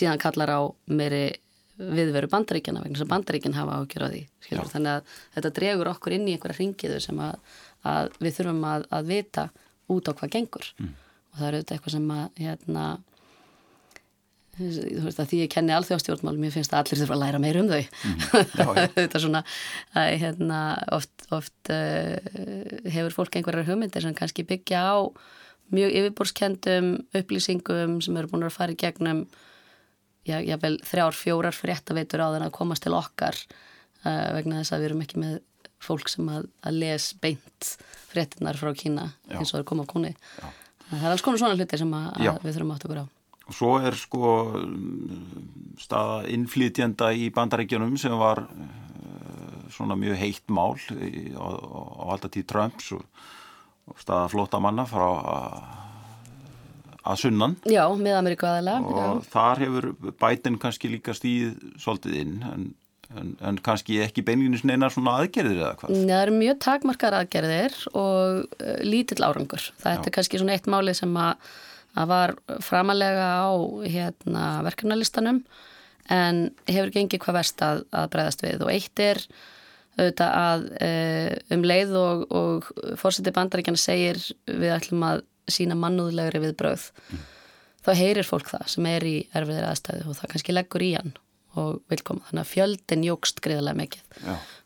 síðan 0.00 0.22
kallar 0.22 0.54
á 0.54 0.60
meiri 0.90 1.24
viðveru 1.80 2.30
bandaríkjana 2.30 2.84
vegna 2.84 3.00
sem 3.00 3.10
bandaríkjan 3.10 3.56
hafa 3.56 3.80
ágjör 3.80 4.06
á 4.06 4.08
því 4.12 4.22
þannig 4.70 4.90
að 4.92 5.12
þetta 5.36 5.52
dregur 5.58 5.92
okkur 5.94 6.16
inn 6.16 6.28
í 6.28 6.34
einhverja 6.36 6.60
ringiðu 6.60 6.98
sem 7.04 7.20
að, 7.24 7.38
að 7.88 8.10
við 8.20 8.36
þurfum 8.38 8.66
að, 8.70 8.88
að 8.98 9.12
vita 9.14 9.46
út 9.90 10.10
á 10.10 10.12
hvað 10.12 10.34
gengur. 10.36 10.72
Mm. 10.78 10.90
og 11.30 11.38
það 11.38 11.46
er 11.46 11.56
auðvitað 11.56 11.76
eitthvað 11.76 11.96
sem 11.96 12.10
að 12.16 12.42
hérna 12.44 12.84
þú 14.60 15.04
veist 15.06 15.20
að 15.22 15.28
því 15.30 15.40
ég 15.40 15.52
kenni 15.54 15.74
alþjóðstjórnmálum 15.76 16.46
ég 16.46 16.54
finnst 16.54 16.74
að 16.74 16.82
allir 16.82 17.00
þurfa 17.00 17.16
að 17.16 17.22
læra 17.22 17.40
meir 17.42 17.58
um 17.60 17.68
þau. 17.70 17.82
Mm. 18.04 18.24
þetta 18.96 19.06
er 19.08 19.24
svona 19.24 19.42
að 19.96 20.08
hérna 20.24 20.62
oft, 20.96 21.26
oft 21.32 21.72
uh, 21.72 22.16
hefur 22.90 23.16
fólk 23.16 23.38
einhverjar 23.38 23.68
hugmyndir 23.70 24.04
sem 24.04 24.16
kannski 24.16 24.44
byggja 24.48 24.82
á 24.84 24.96
mjög 25.70 25.94
yfirborskendum 26.00 26.90
upplýsingum 27.16 28.00
sem 28.04 28.18
eru 28.18 28.32
búin 28.32 28.48
að 28.48 28.56
fara 28.56 28.74
í 28.74 28.80
gegnum 28.80 29.24
já, 30.28 30.38
jável 30.44 30.76
þrjár, 30.86 31.16
fjórar 31.16 31.56
fréttaveitur 31.56 32.24
á 32.24 32.32
þenn 32.34 32.48
að 32.48 32.56
komast 32.56 32.84
til 32.84 32.96
okkar 32.96 33.38
uh, 34.04 34.28
vegna 34.36 34.60
þess 34.60 34.74
að 34.74 34.82
við 34.82 34.90
erum 34.90 35.04
ekki 35.06 35.22
með 35.22 35.38
fólk 35.80 36.10
sem 36.12 36.28
að, 36.28 36.50
að 36.66 36.82
les 36.82 37.06
beint 37.22 37.70
fréttinar 38.10 38.58
frá 38.60 38.72
Kína 38.76 39.06
Já. 39.30 39.38
eins 39.38 39.48
og 39.48 39.54
það 39.54 39.62
er 39.62 39.70
komað 39.70 39.88
koni 39.94 40.12
það 40.90 41.06
er 41.06 41.14
alls 41.14 41.24
konar 41.24 41.40
svona 41.40 41.56
hluti 41.56 41.80
sem 41.80 41.96
að, 41.96 42.06
að 42.18 42.44
við 42.44 42.56
þurfum 42.56 42.74
átt 42.74 42.86
okkur 42.88 43.00
á. 43.00 43.06
Og 43.50 43.56
svo 43.56 43.70
er 43.82 43.96
sko 43.98 44.32
staða 45.80 46.20
innflytjenda 46.30 47.10
í 47.16 47.30
bandarækjunum 47.34 47.96
sem 47.98 48.14
var 48.20 48.44
uh, 48.44 49.60
svona 49.72 49.96
mjög 49.98 50.18
heitt 50.20 50.52
mál 50.52 50.76
á, 50.76 51.46
á 51.46 52.04
alltaf 52.12 52.34
tíð 52.34 52.48
Trumps 52.50 52.92
og, 52.98 53.06
og 53.90 54.02
staða 54.02 54.28
flóta 54.30 54.60
manna 54.62 54.86
frá 54.90 55.06
að, 55.06 55.56
að 57.00 57.22
sunnan 57.24 57.56
Já, 57.68 57.84
með 57.96 58.18
Ameríku 58.18 58.48
aðalega 58.48 58.84
og 58.84 59.00
Já. 59.00 59.30
þar 59.32 59.64
hefur 59.64 59.88
bætin 60.20 60.60
kannski 60.60 60.92
líka 60.92 61.16
stíð 61.16 61.56
svolítið 61.80 62.20
inn 62.24 62.36
en 62.50 62.68
en, 63.18 63.32
en 63.42 63.58
kannski 63.64 63.98
ekki 64.04 64.24
beinlinnins 64.26 64.64
neina 64.66 64.90
svona 64.92 65.16
aðgerðir 65.20 65.58
eða 65.58 65.72
hvað? 65.80 65.94
Það 65.96 66.20
eru 66.20 66.36
mjög 66.36 66.60
takmarkar 66.66 67.16
aðgerðir 67.18 67.78
og 67.90 68.44
uh, 68.44 68.76
lítill 68.86 69.24
árangur. 69.26 69.70
Það 69.82 70.06
er 70.06 70.14
kannski 70.16 70.40
svona 70.40 70.56
eitt 70.56 70.68
máli 70.70 70.94
sem 70.96 71.16
að, 71.18 71.50
að 71.98 72.12
var 72.12 72.34
framalega 72.64 73.30
á 73.42 73.50
hérna, 73.86 74.44
verkefnalistanum 74.66 75.42
en 76.10 76.44
hefur 76.70 76.92
gengið 76.94 77.22
hvað 77.24 77.40
verst 77.40 77.64
að, 77.64 77.82
að 77.94 78.12
breyðast 78.14 78.46
við 78.46 78.66
og 78.66 78.72
eitt 78.74 79.02
er 79.04 79.24
auðvitað 79.98 80.36
að 80.38 80.68
uh, 80.86 81.32
um 81.56 81.66
leið 81.66 81.96
og, 81.98 82.22
og 82.30 82.70
fórseti 82.98 83.34
bandaríkjana 83.34 83.80
segir 83.80 84.22
við 84.46 84.74
ætlum 84.76 85.04
að 85.06 85.26
sína 85.50 85.76
mannúðlegri 85.78 86.42
við 86.42 86.54
bröð 86.60 86.90
mm. 86.90 87.24
þá 87.86 87.90
heyrir 88.02 88.28
fólk 88.28 88.52
það 88.52 88.68
sem 88.74 88.88
er 88.90 89.06
í 89.08 89.16
erfiðir 89.36 89.68
aðstæðu 89.70 90.06
og 90.10 90.18
það 90.18 90.32
kannski 90.34 90.56
leggur 90.56 90.86
í 90.86 90.92
hann 90.98 91.14
og 91.58 91.80
vil 91.90 91.98
koma. 92.06 92.22
Þannig 92.28 92.44
að 92.44 92.50
fjöldin 92.52 93.06
jógst 93.08 93.40
greiðarlega 93.42 93.80
mikið. 93.80 94.20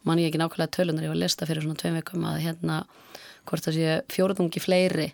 Man 0.05 0.21
ég 0.21 0.29
ekki 0.29 0.41
nákvæmlega 0.43 0.75
tölunar, 0.77 1.07
ég 1.07 1.13
var 1.13 1.17
að 1.17 1.23
lista 1.23 1.49
fyrir 1.49 1.65
svona 1.65 1.81
tveim 1.81 1.97
vikum 1.97 2.27
að 2.29 2.43
hérna 2.45 2.83
hvort 3.49 3.65
það 3.65 3.79
sé 3.79 3.95
fjóruðungi 4.13 4.61
fleiri 4.61 5.07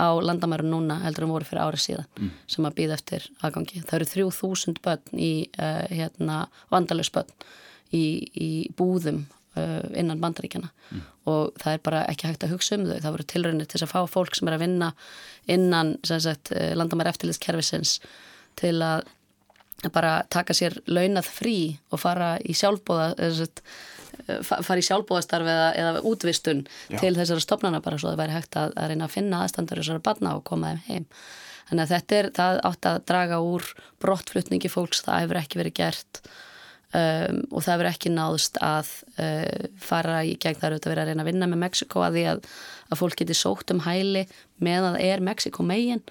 á 0.00 0.08
landamæru 0.24 0.64
núna 0.64 0.96
heldur 1.04 1.26
um 1.26 1.34
voru 1.34 1.44
fyrir 1.44 1.66
árið 1.66 1.84
síðan 1.84 2.08
mm. 2.16 2.30
sem 2.48 2.68
að 2.68 2.76
býða 2.78 2.96
eftir 2.96 3.26
aðgangi. 3.44 3.82
Það 3.84 3.96
eru 3.98 4.08
þrjú 4.14 4.30
þúsund 4.38 4.80
börn 4.84 5.20
í 5.20 5.32
uh, 5.60 5.84
hérna 5.92 6.38
vandalus 6.72 7.12
börn 7.12 7.34
í, 7.92 8.04
í 8.32 8.50
búðum 8.76 9.26
innan 9.98 10.20
bandaríkjana 10.22 10.68
mm. 10.70 11.06
og 11.30 11.54
það 11.58 11.72
er 11.74 11.80
bara 11.86 12.02
ekki 12.10 12.28
hægt 12.28 12.44
að 12.46 12.52
hugsa 12.54 12.76
um 12.78 12.84
þau. 12.86 12.98
Það 13.00 13.14
voru 13.16 13.28
tilraunir 13.32 13.70
til 13.70 13.80
að 13.82 13.92
fá 13.92 14.00
fólk 14.10 14.36
sem 14.38 14.50
er 14.50 14.56
að 14.56 14.62
vinna 14.62 14.90
innan 15.50 15.96
sagt, 16.06 16.52
uh, 16.54 16.70
landamæru 16.78 17.10
eftirlitskerfisins 17.10 17.96
til 18.60 18.76
að 18.84 19.08
bara 19.88 20.20
taka 20.28 20.54
sér 20.56 20.76
launað 20.90 21.30
frí 21.32 21.56
og 21.90 22.02
fara 22.02 22.34
í 22.44 22.54
sjálfbóða 22.56 23.14
fara 24.44 24.80
í 24.80 24.84
sjálfbóðastarf 24.84 25.48
eða, 25.48 25.68
eða 25.78 26.02
útvistun 26.06 26.64
Já. 26.90 26.98
til 27.00 27.14
þessara 27.16 27.40
stopnana 27.40 27.80
bara 27.84 27.98
svo 28.00 28.10
það 28.10 28.20
væri 28.20 28.36
hægt 28.36 28.58
að, 28.60 28.74
að 28.76 28.90
reyna 28.92 29.06
að 29.06 29.14
finna 29.14 29.40
aðstandur 29.44 29.80
þessara 29.80 30.04
barna 30.04 30.34
og 30.36 30.44
koma 30.48 30.74
þeim 30.74 30.82
heim 30.88 31.06
þannig 31.70 31.84
að 31.84 31.92
þetta 31.94 32.18
er, 32.18 32.30
það 32.36 32.60
átt 32.68 32.90
að 32.90 33.00
draga 33.08 33.40
úr 33.46 33.66
brottflutningi 34.02 34.70
fólks, 34.72 35.04
það 35.06 35.24
hefur 35.24 35.40
ekki 35.40 35.60
verið 35.62 35.76
gert 35.80 36.22
um, 36.96 37.42
og 37.50 37.64
það 37.64 37.72
hefur 37.74 37.88
ekki 37.90 38.12
náðst 38.14 38.58
að 38.64 38.92
uh, 39.16 39.68
fara 39.80 40.22
í 40.26 40.36
gegn. 40.40 40.58
Þar 40.60 40.76
auðvitað 40.76 40.92
verið 40.94 41.02
að 41.02 41.10
reyna 41.10 41.24
að 41.24 41.30
vinna 41.30 41.50
með 41.50 41.62
Mexiko 41.64 42.04
að 42.06 42.18
því 42.18 42.24
að, 42.32 42.42
að 42.88 43.02
fólk 43.02 43.20
geti 43.20 43.36
sótt 43.38 43.74
um 43.74 43.84
hæli 43.86 44.24
með 44.62 44.88
að 44.90 44.98
er 45.06 45.24
Mexiko 45.30 45.66
megin. 45.66 46.02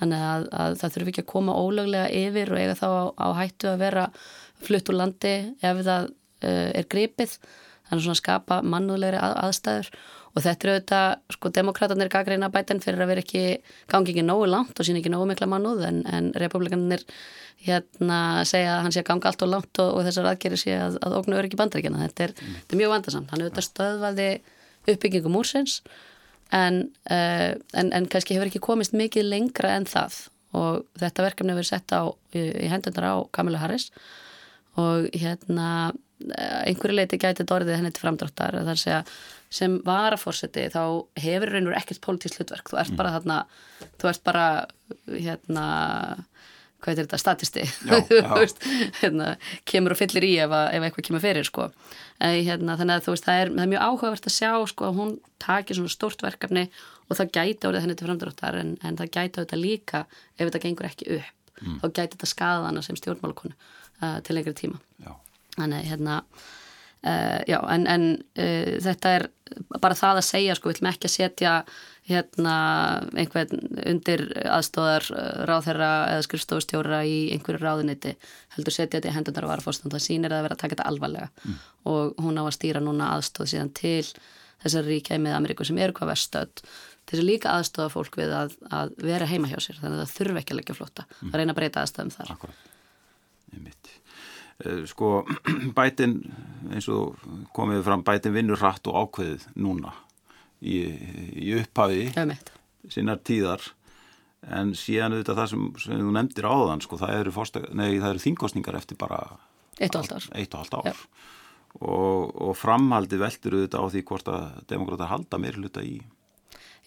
Þannig 0.00 0.28
að, 0.30 0.46
að 0.64 0.76
það 0.80 0.94
þurfi 0.94 1.12
ekki 1.12 1.24
að 1.24 1.32
koma 1.34 1.56
ólöglega 1.60 2.12
yfir 2.22 2.54
og 2.54 2.60
eiga 2.62 2.78
þá 2.78 2.88
á, 2.88 3.04
á 3.20 3.28
hættu 3.36 3.68
að 3.68 3.82
vera 3.82 4.06
flutt 4.60 4.88
úr 4.92 5.00
landi 5.00 5.34
ef 5.60 5.82
það 5.84 6.08
uh, 6.08 6.70
er 6.72 6.88
gripið. 6.88 7.36
Þannig 7.90 8.12
að 8.14 8.20
skapa 8.22 8.60
mannúðlegri 8.62 9.20
að, 9.20 9.36
aðstæður 9.44 9.92
og 10.30 10.44
þetta 10.44 10.66
er 10.66 10.72
auðvitað, 10.72 11.14
sko, 11.34 11.52
demokraterna 11.56 12.06
er 12.06 12.12
gagreina 12.12 12.50
bætinn 12.52 12.82
fyrir 12.84 13.02
að 13.02 13.12
vera 13.12 13.24
ekki 13.24 13.44
gangi 13.90 14.14
ekki 14.14 14.24
nógu 14.26 14.46
langt 14.50 14.78
og 14.78 14.86
sín 14.86 15.00
ekki 15.00 15.12
nógu 15.12 15.26
mikla 15.30 15.48
mannúð 15.50 15.82
en, 15.88 16.02
en 16.06 16.30
republikanir 16.38 17.02
hérna 17.64 18.44
segja 18.48 18.76
að 18.76 18.84
hann 18.86 18.94
sé 18.94 19.02
að 19.02 19.08
ganga 19.10 19.30
allt 19.32 19.42
og 19.44 19.50
langt 19.52 19.82
og, 19.82 19.90
og 19.98 20.06
þessar 20.06 20.30
aðgerir 20.30 20.62
sé 20.62 20.76
að, 20.78 21.00
að 21.04 21.16
ógnu 21.18 21.40
öryggi 21.40 21.58
bandaríkjana 21.60 22.04
þetta 22.06 22.28
er, 22.28 22.36
mm. 22.36 22.60
er 22.62 22.80
mjög 22.80 22.94
vandarsamt, 22.94 23.34
hann 23.34 23.44
auðvitað 23.44 23.66
stöðvaði 23.66 24.30
uppbyggingum 24.88 25.36
úrsins 25.36 25.80
en, 26.50 26.90
uh, 27.10 27.50
en, 27.72 27.92
en 27.92 28.06
kannski 28.10 28.36
hefur 28.36 28.50
ekki 28.50 28.62
komist 28.64 28.94
mikið 28.96 29.28
lengra 29.28 29.74
en 29.78 29.86
það. 29.88 30.24
Og 30.58 30.84
þetta 30.98 31.26
verkefni 31.28 31.54
hefur 31.54 31.68
sett 31.68 31.92
á 31.94 32.10
í, 32.34 32.42
í 32.64 32.70
hendunar 32.70 33.06
á 33.06 33.16
Kamila 33.34 33.60
Harris. 33.62 33.90
Og 34.80 35.06
hérna 35.14 35.68
eh, 35.90 36.70
einhverju 36.70 36.96
leiti 36.96 37.18
gæti 37.20 37.42
þetta 37.42 37.56
orðið 37.58 37.76
henni 37.78 37.92
til 37.94 38.02
framdráttar. 38.02 38.58
Þar 38.58 38.74
að 38.74 38.80
segja 38.82 39.00
sem 39.50 39.78
var 39.86 40.14
að 40.14 40.24
fórseti 40.24 40.68
þá 40.70 40.82
hefur 41.18 41.54
reynur 41.54 41.76
ekkert 41.78 42.02
pólitísk 42.04 42.40
hlutverk, 42.40 42.70
þú 42.70 42.80
ert 42.82 42.92
mm. 42.94 42.98
bara 43.00 43.14
þarna 43.16 43.38
þú 44.00 44.10
ert 44.12 44.26
bara 44.26 44.46
hérna 45.10 45.66
hvað 46.80 46.94
er 46.94 47.00
þetta, 47.04 47.18
statisti 47.20 47.64
hérna, 49.02 49.34
kemur 49.68 49.94
og 49.94 50.00
fyllir 50.00 50.26
í 50.26 50.30
ef, 50.40 50.54
ef 50.54 50.86
eitthvað 50.86 51.06
kemur 51.08 51.24
fyrir 51.24 51.46
sko. 51.46 51.66
en, 52.18 52.36
hérna, 52.46 52.76
þannig 52.80 53.00
að 53.00 53.10
veist, 53.10 53.26
það, 53.26 53.42
er, 53.42 53.52
það 53.56 53.64
er 53.64 53.72
mjög 53.74 53.84
áhugavert 53.88 54.30
að 54.30 54.36
sjá 54.36 54.52
sko, 54.70 54.88
að 54.88 55.00
hún 55.00 55.12
takir 55.42 55.78
svona 55.78 55.92
stort 55.92 56.24
verkefni 56.24 56.64
og 57.10 57.18
það 57.18 57.34
gæti 57.36 57.68
árið 57.68 57.84
henni 57.84 57.98
til 57.98 58.08
framdráttar 58.08 58.60
en, 58.60 58.72
en 58.86 58.96
það 59.00 59.12
gæti 59.16 59.34
á 59.36 59.42
þetta 59.42 59.60
líka 59.60 60.04
ef 60.38 60.46
þetta 60.46 60.62
gengur 60.64 60.88
ekki 60.88 61.10
upp 61.18 61.60
mm. 61.60 61.76
þá 61.82 61.86
gæti 61.90 62.16
þetta 62.16 62.30
skada 62.30 62.68
hana 62.68 62.84
sem 62.86 62.98
stjórnmálakonu 62.98 63.56
uh, 63.56 64.18
til 64.24 64.38
lengri 64.38 64.56
tíma 64.56 64.80
já. 65.02 65.12
þannig 65.58 65.90
hérna 65.90 66.22
uh, 67.06 67.40
já, 67.48 67.58
en, 67.74 67.86
en 67.90 68.08
uh, 68.18 68.74
þetta 68.84 69.14
er 69.18 69.28
bara 69.82 69.98
það 69.98 70.20
að 70.20 70.28
segja 70.28 70.56
sko, 70.58 70.70
við 70.70 70.80
viljum 70.80 70.92
ekki 70.92 71.08
að 71.08 71.16
setja 71.16 71.54
hérna 72.10 72.54
einhvern 73.18 73.64
undir 73.86 74.24
aðstóðar 74.50 75.06
uh, 75.14 75.30
ráðherra 75.50 75.90
eða 76.14 76.26
skrifstofustjóra 76.26 77.04
í 77.06 77.18
einhverju 77.36 77.62
ráðuniti 77.62 78.16
heldur 78.56 78.74
setja 78.74 78.98
þetta 78.98 79.12
í 79.12 79.16
hendunar 79.18 79.46
og 79.46 79.54
varafórstand 79.54 79.94
það 79.94 80.06
sýnir 80.06 80.34
að 80.34 80.46
vera 80.48 80.58
að 80.58 80.62
taka 80.64 80.76
þetta 80.76 80.90
alvarlega. 80.90 81.30
Mm. 81.44 81.58
og 81.90 82.22
hún 82.24 82.40
á 82.40 82.44
að 82.44 82.54
stýra 82.58 82.84
núna 82.84 83.14
aðstóð 83.16 83.52
síðan 83.54 83.74
til 83.76 84.04
þessar 84.60 84.88
ríkjaði 84.88 85.24
með 85.24 85.36
Ameríku 85.38 85.66
sem 85.66 85.78
eru 85.80 85.96
hvað 85.96 86.12
vestöld 86.12 86.64
til 87.10 87.16
þess 87.16 87.22
að 87.24 87.30
líka 87.30 87.54
aðstóða 87.56 87.92
fólk 87.94 88.18
við 88.20 88.34
að, 88.36 88.52
að 88.70 88.92
vera 89.02 89.28
heima 89.30 89.48
hjá 89.50 89.58
sér. 89.58 89.78
Þannig 89.80 89.96
að 89.96 90.02
það 90.04 90.16
þurfi 90.18 90.40
ekki 90.42 90.54
að 90.54 90.60
leggja 90.60 90.76
flóta 90.76 91.06
mm. 91.06 91.30
að 91.30 91.38
reyna 91.40 91.54
að 91.54 91.58
breyta 91.58 91.84
aðstöðum 91.84 92.12
þar. 92.14 92.32
Akkurat, 92.36 92.68
ég 93.54 93.64
mitt 93.64 93.90
eh, 93.90 93.99
Sko, 94.90 95.24
bætin 95.78 96.20
eins 96.70 96.88
og 96.92 97.18
komið 97.56 97.84
fram, 97.86 98.04
bætin 98.06 98.34
vinnur 98.36 98.60
hratt 98.60 98.86
og 98.90 98.98
ákveðið 99.04 99.46
núna. 99.60 99.94
Í, 100.60 100.80
í 101.40 101.54
upphafi 101.56 102.10
sínar 102.92 103.22
tíðar. 103.24 103.64
En 104.40 104.72
síðan 104.76 105.16
auðvitað 105.16 105.38
það 105.42 105.48
sem, 105.52 105.64
sem 105.84 106.00
þú 106.00 106.12
nefndir 106.16 106.48
áðan 106.48 106.80
sko, 106.84 106.96
það 107.00 107.16
eru, 107.18 107.32
eru 107.84 108.22
þingkostningar 108.24 108.78
eftir 108.78 108.96
bara 109.00 109.18
eitt 109.80 109.96
og 109.96 110.62
halvt 110.62 110.76
ár, 110.76 110.80
og, 110.80 110.88
ár. 110.88 111.02
Og, 111.80 112.30
og 112.48 112.56
framhaldi 112.56 113.20
veldur 113.20 113.58
auðvitað 113.58 113.84
á 113.84 113.92
því 113.92 114.02
hvort 114.08 114.30
að 114.32 114.46
demokráta 114.72 115.10
halda 115.10 115.40
meir 115.40 115.60
hluta 115.60 115.84
í 115.84 115.98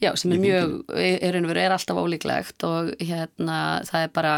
Já, 0.03 0.11
sem 0.19 0.33
er 0.35 0.41
mjög, 0.43 0.73
er, 0.99 1.37
er 1.39 1.75
alltaf 1.75 1.99
ólíklegt 1.99 2.65
og 2.67 2.91
hérna 2.99 3.59
það 3.87 4.07
er 4.07 4.11
bara, 4.15 4.33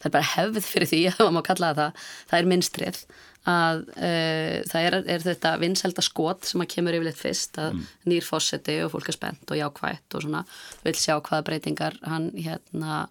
það 0.00 0.08
er 0.08 0.16
bara 0.16 0.30
hefð 0.36 0.64
fyrir 0.66 0.90
því 0.92 1.02
að 1.12 1.28
maður 1.28 1.48
kalla 1.50 1.74
það, 1.80 2.08
það 2.30 2.40
er 2.40 2.50
minnstrið 2.54 3.04
að 3.42 3.80
uh, 3.98 4.56
það 4.70 4.86
er, 4.86 4.96
er 5.10 5.22
þetta 5.24 5.52
vinselda 5.58 6.04
skot 6.06 6.46
sem 6.46 6.62
að 6.62 6.72
kemur 6.76 6.94
yfirleitt 6.94 7.18
fyrst 7.18 7.58
að 7.58 7.72
mm. 7.74 7.86
nýr 8.12 8.26
fósetti 8.26 8.76
og 8.84 8.92
fólk 8.92 9.10
er 9.10 9.16
spennt 9.16 9.50
og 9.50 9.58
jákvætt 9.58 10.16
og 10.16 10.24
svona 10.24 10.42
vil 10.84 10.94
sjá 10.94 11.16
hvaða 11.16 11.46
breytingar 11.48 11.98
hann 12.06 12.30
hérna 12.36 13.02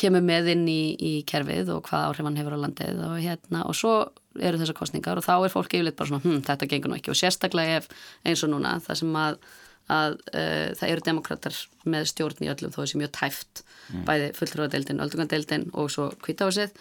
kemur 0.00 0.24
með 0.24 0.54
inn 0.54 0.64
í, 0.70 0.82
í 0.96 1.12
kerfið 1.28 1.74
og 1.76 1.84
hvaða 1.90 2.08
áhrif 2.08 2.28
hann 2.28 2.38
hefur 2.40 2.56
á 2.56 2.64
landið 2.64 3.02
og 3.04 3.18
hérna 3.20 3.66
og 3.68 3.76
svo 3.78 3.98
eru 4.40 4.58
þessar 4.58 4.78
kostningar 4.78 5.20
og 5.20 5.26
þá 5.26 5.34
er 5.36 5.52
fólk 5.52 5.76
yfirleitt 5.76 5.98
bara 5.98 6.10
svona 6.10 6.24
hm, 6.24 6.40
þetta 6.48 6.70
gengur 6.70 6.90
nú 6.90 6.98
ekki 6.98 7.12
og 7.12 7.20
sérstaklega 7.20 7.82
ef 7.82 7.90
eins 8.24 8.42
og 8.46 8.54
núna 8.54 8.78
það 8.82 9.00
sem 9.02 9.20
að, 9.20 9.38
að 9.92 10.16
uh, 10.32 10.72
það 10.78 10.90
eru 10.90 11.04
demokrater 11.04 11.56
með 11.84 12.08
stjórn 12.12 12.44
í 12.46 12.50
öllum 12.52 12.72
þó 12.72 12.80
þessi 12.82 13.00
mjög 13.00 13.12
tæft 13.18 13.64
mm. 13.64 14.04
bæði 14.08 14.28
fulltrúadeildin, 14.38 15.02
öldungadeildin 15.04 15.66
og 15.76 15.90
svo 15.92 16.08
kvításið 16.24 16.72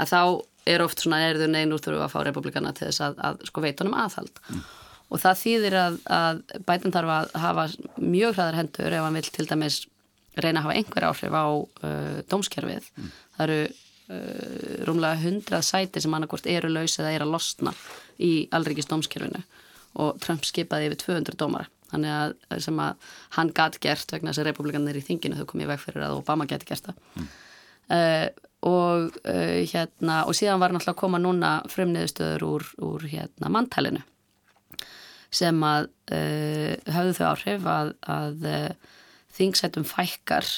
að 0.00 0.10
þá 0.10 0.22
er 0.70 0.84
oft 0.84 1.02
svona 1.02 1.22
erðu 1.28 1.46
neyn 1.50 1.72
úr 1.74 1.82
þurfu 1.82 2.02
að 2.04 2.12
fá 2.12 2.18
republikana 2.26 2.72
til 2.76 2.88
þess 2.88 3.04
að, 3.06 3.20
að 3.28 3.44
sko 3.48 3.64
veitunum 3.64 3.96
aðhald 3.98 4.42
mm. 4.48 4.64
og 5.08 5.22
það 5.22 5.40
þýðir 5.44 5.78
að, 5.84 6.00
að 6.18 6.42
bætum 6.66 6.94
þarf 6.96 7.14
að 7.16 7.30
hafa 7.44 7.68
mjög 8.02 8.36
hraðar 8.36 8.60
hendur 8.60 8.98
ef 8.98 9.06
hann 9.06 9.18
vil 9.20 9.30
til 9.30 9.48
dæmis 9.50 9.78
reyna 10.40 10.60
að 10.60 10.66
hafa 10.66 10.76
einhver 10.80 11.08
áhrif 11.10 11.38
á 11.38 11.46
uh, 11.46 12.18
dómskerfið 12.30 12.90
mm. 12.90 13.10
það 13.36 13.46
eru 13.46 13.60
uh, 13.70 14.84
rúmlega 14.90 15.22
hundrað 15.24 15.66
sæti 15.70 16.02
sem 16.02 16.14
annarkort 16.18 16.50
eru 16.50 16.70
laus 16.72 16.98
eða 16.98 17.14
eru 17.14 17.28
að 17.28 17.34
losna 17.36 17.74
í 18.18 18.32
allrikist 18.54 18.90
dómskerfinu 18.90 19.42
og 20.00 20.18
Trump 20.22 20.46
skipaði 20.46 20.90
yfir 20.90 21.04
200 21.06 21.38
dómara 21.38 21.70
þannig 21.90 22.14
að 22.16 22.62
sem 22.66 22.82
að 22.82 23.10
hann 23.36 23.52
gæti 23.56 23.82
gert 23.86 24.14
vegna 24.14 24.32
þess 24.32 24.42
að 24.42 24.50
republikanir 24.50 25.00
í 25.00 25.04
þinginu 25.06 25.40
þau 25.40 25.48
komið 25.52 25.72
veg 25.72 25.82
fyrir 25.84 26.06
að 26.06 26.20
Obama 26.20 26.46
gæti 26.50 26.70
gert 26.70 26.88
það 26.88 27.02
mm. 27.16 27.28
uh, 27.96 28.28
og 28.70 29.20
uh, 29.24 29.58
hérna 29.72 30.22
og 30.28 30.36
síðan 30.36 30.62
var 30.62 30.74
náttúrulega 30.74 30.96
að 30.96 31.02
koma 31.02 31.20
núna 31.22 31.52
frumniðustöður 31.72 32.46
úr, 32.46 32.70
úr 32.86 33.06
hérna 33.10 33.52
mantælinu 33.52 34.02
sem 35.30 35.60
að 35.62 35.90
uh, 36.16 36.74
hafðu 36.90 37.14
þau 37.20 37.26
áhrif 37.30 37.70
að, 37.70 37.94
að 38.10 38.50
þingsætum 39.36 39.86
fækkar 39.86 40.48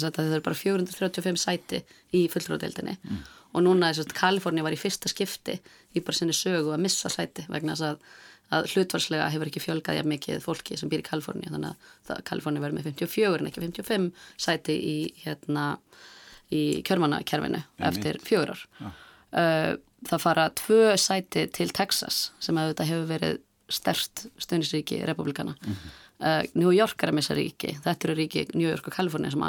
það 0.00 0.36
er 0.38 0.44
bara 0.44 0.56
435 0.56 1.40
sæti 1.40 1.82
í 2.16 2.26
fulltróðdeildinni 2.32 2.94
mm. 2.96 3.22
og 3.52 3.64
núna 3.66 3.90
er 3.90 3.98
svona 3.98 4.16
Kaliforni 4.16 4.64
var 4.64 4.74
í 4.74 4.80
fyrsta 4.80 5.10
skipti 5.10 5.58
í 5.92 6.00
bara 6.00 6.16
sinni 6.16 6.36
sögu 6.36 6.72
að 6.72 6.84
missa 6.86 7.10
sæti 7.12 7.44
vegna 7.52 7.76
þess 7.76 7.90
að, 7.90 8.14
að 8.52 8.68
hlutvarslega 8.72 9.28
hefur 9.32 9.48
ekki 9.50 9.62
fjölgað 9.62 9.98
jafn 9.98 10.12
mikið 10.12 10.42
fólki 10.44 10.76
sem 10.78 10.90
býr 10.92 11.02
í 11.02 11.06
Kaliforni 11.06 11.48
þannig 11.48 11.86
að 12.12 12.24
Kaliforni 12.28 12.62
verður 12.62 12.78
með 12.78 12.90
54 12.90 13.38
en 13.38 13.48
ekki 13.50 13.64
55 13.64 14.10
sæti 14.46 14.76
í 14.76 14.96
hérna 15.22 15.66
í 16.52 16.82
kjörmannakerfinu 16.86 17.62
eftir 17.88 18.20
fjögur 18.24 18.52
ár. 18.52 18.66
Uh, 19.32 19.72
það 20.04 20.24
fara 20.26 20.50
tvö 20.58 20.92
sæti 21.00 21.46
til 21.56 21.70
Texas 21.72 22.26
sem 22.42 22.58
að 22.60 22.72
þetta 22.72 22.88
hefur 22.90 23.08
verið 23.08 23.40
stert 23.72 24.26
stundisríki 24.42 24.98
republikana 25.08 25.54
mm 25.54 25.72
-hmm. 25.72 25.96
uh, 26.20 26.42
New 26.54 26.72
York 26.76 27.02
er 27.02 27.08
að 27.08 27.14
missa 27.14 27.34
ríki. 27.34 27.78
Þetta 27.84 28.08
eru 28.08 28.18
ríki 28.18 28.46
New 28.54 28.68
York 28.68 28.86
og 28.86 28.92
Kaliforni 28.92 29.30
sem 29.30 29.44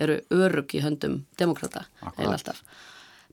eru 0.00 0.20
örug 0.30 0.74
í 0.74 0.80
höndum 0.80 1.24
demokrata 1.38 1.84
eða 2.16 2.32
alltaf. 2.32 2.62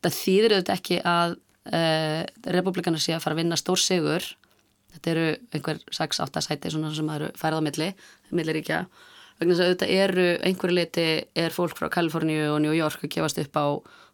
Það 0.03 0.19
þýðir 0.19 0.53
auðvitað 0.53 0.75
ekki 0.75 1.01
að 1.05 1.37
uh, 1.71 2.23
republikana 2.51 2.99
sé 2.99 3.13
að 3.15 3.23
fara 3.23 3.33
að 3.33 3.41
vinna 3.43 3.55
stór 3.55 3.79
sigur 3.79 4.23
þetta 4.93 5.11
eru 5.13 5.25
einhver 5.53 5.81
6-8 5.91 6.45
sæti 6.45 6.71
sem 6.73 7.09
eru 7.15 7.31
færið 7.39 7.59
á 7.59 7.65
milli 7.67 7.89
milliríkja 8.31 8.85
vegna 9.39 9.55
þess 9.55 9.63
að 9.63 9.69
auðvitað 9.71 9.93
eru 9.97 10.25
einhverju 10.47 10.77
liti 10.77 11.07
er 11.43 11.53
fólk 11.53 11.77
frá 11.77 11.89
Kaliforníu 11.93 12.51
og 12.53 12.61
New 12.63 12.73
York 12.75 13.03
að 13.03 13.13
gefast 13.15 13.41
upp 13.41 13.57
á 13.57 13.67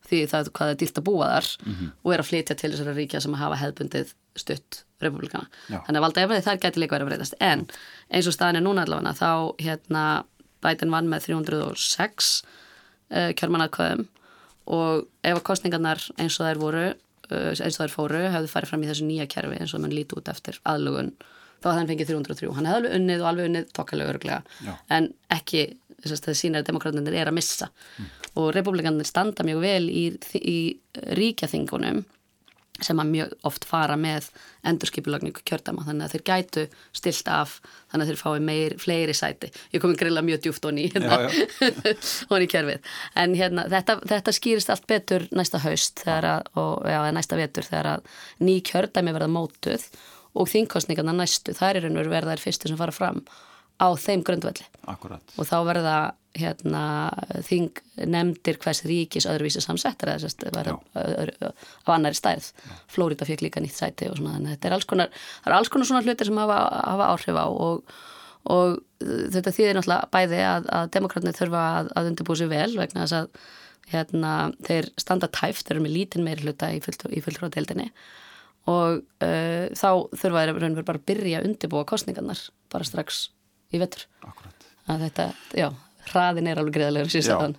því 0.09 0.21
það 0.32 0.51
hvað 0.55 0.71
er 0.73 0.80
dýrt 0.80 0.99
að 1.01 1.07
búa 1.09 1.27
þar 1.34 1.49
mm 1.49 1.73
-hmm. 1.73 1.89
og 2.03 2.13
er 2.13 2.23
að 2.23 2.30
flytja 2.30 2.55
til 2.55 2.71
þessara 2.71 2.95
ríkja 2.95 3.21
sem 3.21 3.34
hafa 3.34 3.59
hefðbundið 3.59 4.13
stutt 4.36 4.84
republikana. 5.01 5.47
Já. 5.69 5.80
Þannig 5.86 5.99
að 5.99 6.05
valda 6.05 6.21
efnið 6.23 6.45
þar 6.47 6.61
gæti 6.63 6.80
líka 6.80 6.95
verið 6.95 7.05
að 7.05 7.09
breytast. 7.09 7.36
En 7.39 7.67
eins 8.09 8.27
og 8.27 8.34
staðin 8.34 8.59
er 8.59 8.65
núna 8.65 8.86
allavega 8.86 9.13
þá 9.13 9.32
hérna 9.59 10.23
Biden 10.63 10.91
vann 10.91 11.09
með 11.09 11.27
306 11.27 12.43
uh, 13.11 13.32
kjörmannaðkvæðum 13.39 14.07
og 14.69 15.07
ef 15.23 15.36
að 15.36 15.43
kostningarnar 15.43 16.03
eins 16.17 16.39
og 16.39 16.47
þær 16.47 16.59
voru 16.61 16.93
eins 17.36 17.77
og 17.77 17.84
þær 17.84 17.93
fóru 17.93 18.23
hefðu 18.34 18.51
farið 18.53 18.71
fram 18.71 18.86
í 18.86 18.89
þessu 18.89 19.09
nýja 19.09 19.27
kerfi 19.32 19.59
eins 19.59 19.75
og 19.75 19.84
mann 19.84 19.95
líti 19.95 20.17
út 20.17 20.32
eftir 20.32 20.59
aðlugun 20.69 21.13
þá 21.59 21.67
hafði 21.69 21.80
hann 21.80 21.89
fengið 21.91 22.11
303. 22.13 22.51
Hann 22.55 22.69
hefði 22.69 22.80
alveg 22.80 22.97
unnið 22.99 23.23
og 23.23 23.30
alveg 23.32 23.49
unnið 23.49 23.71
tokkalega 23.75 24.13
öruglega 24.13 24.75
en 24.95 25.09
ekki 25.36 25.65
það 25.99 26.38
sína 26.39 26.61
að 26.61 26.69
demokrátunir 26.69 27.17
er 27.19 27.32
að 27.32 27.36
missa 27.36 27.67
mm. 27.69 28.11
og 28.39 28.53
republikanir 28.55 29.07
standa 29.07 29.43
mjög 29.43 29.59
vel 29.65 29.89
í, 29.91 30.05
í 30.39 30.59
ríkjaþingunum 31.19 32.05
sem 32.86 32.99
að 33.01 33.11
mjög 33.13 33.34
oft 33.47 33.65
fara 33.67 33.97
með 33.99 34.30
endurskipulagningu 34.69 35.43
kjördama 35.47 35.86
þannig 35.88 36.05
að 36.05 36.15
þeir 36.15 36.23
gætu 36.30 36.65
stilt 36.95 37.32
af 37.32 37.57
þannig 37.91 38.03
að 38.03 38.11
þeir 38.11 38.21
fái 38.21 38.45
meir, 38.49 38.75
fleiri 38.82 39.15
sæti. 39.17 39.51
Ég 39.73 39.84
kom 39.84 39.95
í 39.95 39.99
grilla 39.99 40.23
mjög 40.25 40.43
djúft 40.45 40.67
honni 40.67 40.88
hérna, 40.93 41.19
honni 42.30 42.45
í 42.47 42.51
kjörfið 42.51 42.93
en 43.23 43.36
hérna, 43.39 43.67
þetta, 43.71 43.99
þetta 44.13 44.36
skýrist 44.36 44.71
allt 44.73 44.88
betur 44.89 45.27
næsta 45.36 45.61
haust 45.63 46.05
að, 46.07 46.47
og 46.59 46.88
já, 46.89 47.01
næsta 47.15 47.39
vetur 47.39 47.67
þegar 47.67 47.93
að 47.95 48.09
ný 48.43 48.59
kjördami 48.65 49.15
verða 49.15 49.32
mótuð 49.34 49.89
og 50.39 50.49
þingkostningarna 50.49 51.15
næstu, 51.17 51.55
það 51.57 51.82
er 51.82 51.89
einhver 51.89 52.11
verðar 52.11 52.41
fyrstu 52.41 52.69
sem 52.69 52.80
fara 52.80 52.93
fram 52.95 53.23
á 53.80 53.88
þeim 53.95 54.23
grundvelli. 54.27 54.65
Akkurat. 54.91 55.23
og 55.38 55.47
þá 55.47 55.57
verða 55.67 55.97
hérna, 56.38 56.84
þing 57.47 57.80
nefndir 58.05 58.59
hvers 58.61 58.84
ríkis 58.88 59.27
öðruvísi 59.30 59.63
samsettar 59.63 60.13
eða 60.13 60.23
sérst 60.25 60.45
var 60.53 60.69
á 60.69 61.89
annari 61.95 62.17
stærð. 62.17 62.51
Flórida 62.91 63.27
fekk 63.27 63.45
líka 63.45 63.63
nýtt 63.63 63.77
sæti 63.77 64.09
og 64.11 64.19
svona 64.19 64.36
þannig 64.38 64.55
þetta 64.55 64.69
er 64.69 64.77
alls 64.77 64.89
konar, 64.89 65.09
er 65.45 65.57
alls 65.57 65.71
konar 65.73 65.89
svona 65.89 66.03
hlutir 66.05 66.30
sem 66.30 66.41
hafa, 66.41 66.59
hafa 66.91 67.09
áhrif 67.15 67.39
á 67.39 67.47
og, 67.49 67.95
og 68.45 68.77
þetta 68.99 69.55
þýðir 69.55 69.80
náttúrulega 69.80 70.11
bæði 70.13 70.43
að, 70.45 70.69
að 70.77 70.93
demokratnir 70.95 71.39
þurfa 71.39 71.65
að, 71.80 71.91
að 71.95 72.11
undirbúi 72.11 72.39
sig 72.39 72.51
vel 72.53 72.71
vegna 72.77 73.05
þess 73.05 73.19
að 73.19 73.43
hérna, 73.89 74.34
þeir 74.67 74.91
standa 75.01 75.30
tæft, 75.34 75.65
þeir 75.65 75.80
eru 75.80 75.86
með 75.88 75.95
lítinn 75.95 76.25
meiri 76.25 76.45
hluta 76.45 76.69
í 76.69 76.82
fulltróðdeildinni 76.86 77.89
og 78.69 79.01
uh, 79.25 79.65
þá 79.73 79.89
þurfa 80.13 80.45
þeir 80.45 80.55
raunverð 80.61 80.88
bara 80.91 81.01
að 81.01 81.07
byrja 81.09 81.41
að 81.41 81.49
undirbúa 81.49 81.86
kostningarnar 81.89 82.41
bara 82.69 82.88
strax 82.88 83.30
í 83.73 83.82
vettur 83.82 84.05
að 84.89 85.05
þetta, 85.07 85.25
já, 85.57 85.69
hraðin 86.14 86.49
er 86.49 86.62
alveg 86.62 86.80
greiðilegur 86.80 87.16
síðan 87.16 87.57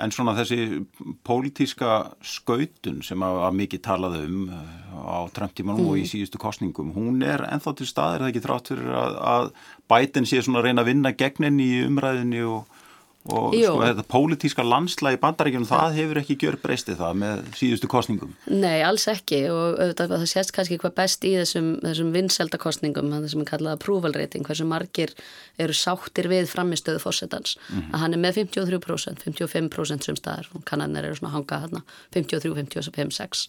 En 0.00 0.12
svona 0.14 0.32
þessi 0.32 0.80
pólitíska 1.28 2.14
skautun 2.24 3.02
sem 3.04 3.20
að, 3.20 3.38
að 3.44 3.56
mikið 3.58 3.82
talaði 3.84 4.20
um 4.30 4.46
eh, 4.56 4.76
á 4.96 5.20
tröndtímanum 5.36 5.82
mm. 5.82 5.90
og 5.90 5.98
í 5.98 6.04
mm. 6.06 6.08
síðustu 6.08 6.40
kostningum, 6.40 6.94
hún 6.94 7.20
er 7.26 7.44
enþá 7.50 7.74
til 7.76 7.88
staðir, 7.90 8.24
það 8.24 8.30
ekki 8.30 8.42
þrátt 8.46 8.70
fyrir 8.72 8.94
að, 8.96 9.18
að 9.34 9.50
bætin 9.92 10.28
sé 10.30 10.40
svona 10.40 10.62
að 10.62 10.70
reyna 10.70 10.84
að 10.86 10.90
vinna 10.92 11.12
gegnin 11.20 11.60
í 11.60 11.68
umræðinni 11.84 12.46
og 12.48 12.79
og 13.28 13.52
Jú. 13.52 13.68
sko 13.68 13.82
þetta 13.84 14.04
pólitíska 14.08 14.64
landslægi 14.64 15.18
bandaríkjum 15.20 15.66
það 15.68 15.96
hefur 15.98 16.20
ekki 16.22 16.36
gjör 16.40 16.56
breystið 16.62 16.96
það 17.02 17.18
með 17.20 17.42
síðustu 17.58 17.90
kostningum 17.92 18.32
Nei, 18.48 18.80
alls 18.86 19.04
ekki. 19.12 19.42
Og 19.52 19.76
auðvitað, 19.76 20.14
það 20.14 20.24
sést 20.32 20.54
kannski 20.56 20.78
hvað 20.80 20.94
best 20.96 21.26
í 21.28 21.34
þessum, 21.36 21.68
þessum 21.84 22.14
vinseldakostningum 22.16 23.12
það 23.12 23.28
sem 23.34 23.44
er 23.44 23.50
kallað 23.52 23.76
approval 23.76 24.14
rating 24.16 24.48
hversu 24.48 24.64
margir 24.64 25.12
eru 25.60 25.76
sáttir 25.76 26.30
við 26.32 26.48
framistöðu 26.48 27.04
fórsetans 27.04 27.58
mm 27.58 27.76
-hmm. 27.76 27.92
að 27.92 28.04
hann 28.06 28.16
er 28.16 28.24
með 28.24 28.40
53% 28.40 29.24
55% 29.28 30.08
sem 30.08 30.16
staðar. 30.16 30.48
Kannanir 30.64 31.04
eru 31.04 31.20
svona 31.20 31.34
hangað 31.36 31.66
hérna 31.66 31.82
53, 32.16 32.54
55, 32.56 33.12
6 33.20 33.48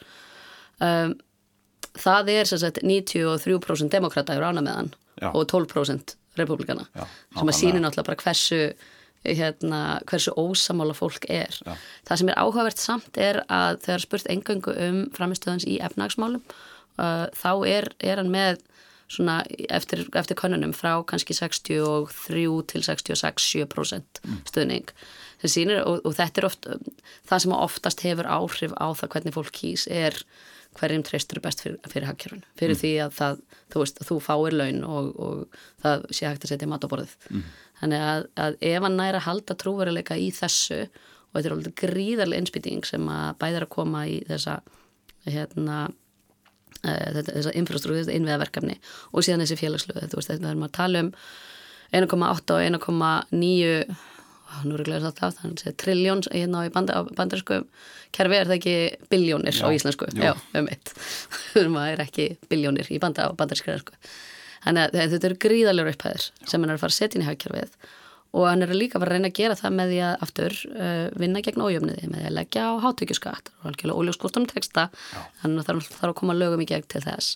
um, 0.79 1.15
það 1.97 2.29
er 2.29 2.45
sagt, 2.45 2.81
93% 2.83 3.91
demokrata 3.91 4.35
eru 4.35 4.45
ána 4.45 4.61
með 4.61 4.75
hann 4.75 4.91
Já. 5.21 5.31
og 5.33 5.47
12% 5.51 6.15
republikana 6.39 6.87
Já, 6.95 7.05
sem 7.37 7.47
að 7.51 7.57
síni 7.57 7.79
náttúrulega 7.79 8.07
bara 8.07 8.23
hversu 8.23 8.73
hérna, 9.25 10.01
hversu 10.09 10.33
ósamála 10.37 10.95
fólk 10.97 11.27
er. 11.29 11.55
Ja. 11.65 11.77
Það 12.07 12.21
sem 12.21 12.31
er 12.31 12.41
áhugavert 12.41 12.81
samt 12.81 13.21
er 13.21 13.43
að 13.51 13.81
þegar 13.85 14.05
spurt 14.05 14.29
engöngu 14.33 14.75
um 14.87 15.01
framistöðans 15.15 15.67
í 15.69 15.77
efnagsmálum 15.83 16.41
uh, 16.97 17.27
þá 17.37 17.51
er, 17.69 17.91
er 18.01 18.21
hann 18.21 18.33
með 18.33 18.63
svona 19.11 19.41
eftir, 19.69 20.05
eftir 20.15 20.39
konunum 20.39 20.73
frá 20.75 20.93
kannski 21.07 21.35
63 21.35 22.45
til 22.71 22.85
66-7% 22.85 24.21
mm. 24.23 24.39
stuðning 24.47 24.93
sýnir, 25.41 25.81
og, 25.83 25.99
og 26.05 26.15
þetta 26.15 26.41
er 26.41 26.47
oft 26.47 26.69
það 27.27 27.43
sem 27.43 27.55
oftast 27.57 28.05
hefur 28.05 28.29
áhrif 28.29 28.75
á 28.77 28.87
það 28.93 29.13
hvernig 29.15 29.35
fólk 29.35 29.53
kýs 29.57 29.87
er 29.91 30.15
hverjum 30.79 31.03
treystur 31.03 31.41
best 31.43 31.63
fyrir, 31.63 31.79
fyrir 31.91 32.07
hagkjörun 32.07 32.45
fyrir 32.59 32.77
mm. 32.77 32.81
því 32.83 32.93
að 33.03 33.17
það, 33.17 33.41
þú 33.73 33.83
veist, 33.83 34.01
þú 34.07 34.19
fáir 34.23 34.55
laun 34.55 34.83
og, 34.87 35.11
og 35.19 35.59
það 35.83 36.07
sé 36.11 36.29
hægt 36.29 36.47
að 36.47 36.53
setja 36.53 36.71
mat 36.71 36.87
á 36.87 36.91
borðið 36.91 37.17
mm. 37.31 37.43
Þannig 37.81 38.03
að, 38.05 38.27
að 38.45 38.59
ef 38.71 38.85
hann 38.85 38.99
næra 38.99 39.21
að 39.21 39.27
halda 39.27 39.57
trúveruleika 39.57 40.17
í 40.19 40.29
þessu 40.35 40.83
og 41.31 41.39
þetta 41.39 41.47
er 41.47 41.55
alveg 41.55 41.75
gríðarlega 41.79 42.43
innspýting 42.43 42.85
sem 42.87 43.07
að 43.09 43.33
bæðir 43.41 43.65
að 43.65 43.73
koma 43.73 44.03
í 44.09 44.19
þessa 44.27 44.59
hérna 45.25 45.79
uh, 45.87 47.21
þessa 47.21 47.55
infrastruktúr, 47.57 48.01
þetta 48.01 48.17
innviðaverkefni 48.19 48.77
og 49.11 49.25
síðan 49.25 49.45
þessi 49.45 49.59
félagslöðu, 49.61 50.09
þú 50.11 50.19
veist 50.19 50.33
þetta 50.33 50.51
er 50.51 50.61
maður 50.61 50.71
að 50.71 50.79
tala 50.79 51.03
um 51.05 51.11
1,8 51.91 52.55
og 52.55 52.65
1,9 52.69 53.99
nú 54.67 54.75
er 54.75 54.81
ég 54.83 54.87
glæðið 54.89 55.07
að 55.07 55.19
það 55.19 55.37
það 55.39 55.69
er 55.69 55.75
trilljón 55.79 56.23
hérna 56.27 56.65
á 56.67 56.99
bandarsku 57.15 57.61
kerfi 58.15 58.37
er 58.37 58.49
það 58.49 58.57
ekki 58.57 58.75
biljónir 59.11 59.61
á 59.63 59.67
íslensku, 59.71 60.09
já, 60.11 60.33
um 60.59 60.67
eitt 60.71 60.91
það 61.55 61.85
er 61.85 62.03
ekki 62.03 62.27
biljónir 62.51 62.91
í 62.91 62.99
bandarsku 62.99 63.77
Þannig 64.61 64.85
að 64.85 65.11
þetta 65.15 65.27
eru 65.29 65.39
gríðalegur 65.45 65.95
upphæðir 65.95 66.27
sem 66.45 66.61
hann 66.61 66.69
er 66.69 66.77
að 66.77 66.83
fara 66.83 66.93
að 66.93 66.99
setja 66.99 67.17
inn 67.17 67.25
í 67.25 67.29
hagkerfið. 67.29 67.75
Og 68.31 68.45
hann 68.47 68.63
er 68.63 68.71
líka 68.71 68.95
að 68.95 69.03
fara 69.03 69.11
að 69.11 69.17
reyna 69.17 69.31
að 69.31 69.39
gera 69.41 69.57
það 69.59 69.73
með 69.75 69.91
því 69.91 69.99
að 70.07 70.25
aftur 70.25 70.57
uh, 70.71 71.07
vinna 71.19 71.41
gegn 71.43 71.65
ójöfniði 71.65 72.11
með 72.11 72.21
því 72.21 72.29
að 72.29 72.37
leggja 72.37 72.63
á 72.63 72.73
hátökjuskatt 72.85 73.51
og 73.57 73.67
algjörlega 73.71 74.03
óljóskostum 74.03 74.47
teksta 74.47 74.85
þannig 75.41 75.59
að 75.59 75.67
það 75.67 75.81
þarf 75.97 76.11
að 76.13 76.17
koma 76.21 76.37
lögum 76.37 76.63
í 76.63 76.69
gegn 76.69 76.87
til 76.93 77.03
þess. 77.03 77.33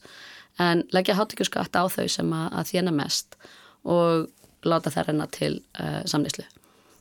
En 0.63 0.86
leggja 0.95 1.17
hátökjuskatt 1.19 1.76
á 1.76 1.84
þau 1.91 2.07
sem 2.13 2.32
að, 2.32 2.47
að 2.61 2.71
þjena 2.71 2.95
mest 2.95 3.36
og 3.84 4.30
láta 4.65 4.93
það 4.93 5.09
reyna 5.09 5.28
til 5.36 5.51
uh, 5.82 5.99
samnýslu. 6.07 6.47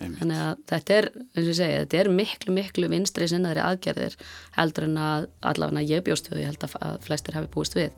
Þannig 0.02 0.40
að 0.42 0.62
þetta 0.68 0.96
er, 0.98 1.06
eins 1.14 1.44
og 1.44 1.50
ég 1.52 1.56
segja, 1.56 1.82
þetta 1.84 1.98
er 2.00 2.10
miklu, 2.12 2.54
miklu 2.56 2.88
vinstri 2.90 3.28
sinnaðri 3.30 3.62
aðgerðir 3.62 4.16
heldur 4.56 4.88
en 4.88 4.98
að 5.00 5.28
allavega 5.52 5.86
ég 5.86 6.04
bjóst 6.04 6.28
við 6.28 6.36
og 6.36 6.42
ég 6.42 6.50
held 6.50 6.66
að 6.66 6.96
flestir 7.06 7.38
hafi 7.38 7.50
búist 7.54 7.78
við 7.78 7.94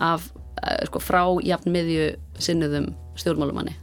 af, 0.00 0.30
eh, 0.62 0.84
sko, 0.88 1.02
frá 1.02 1.22
jafn 1.44 1.72
miðju 1.74 2.14
sinnuðum 2.38 2.92
stjórnmálumanni 3.20 3.76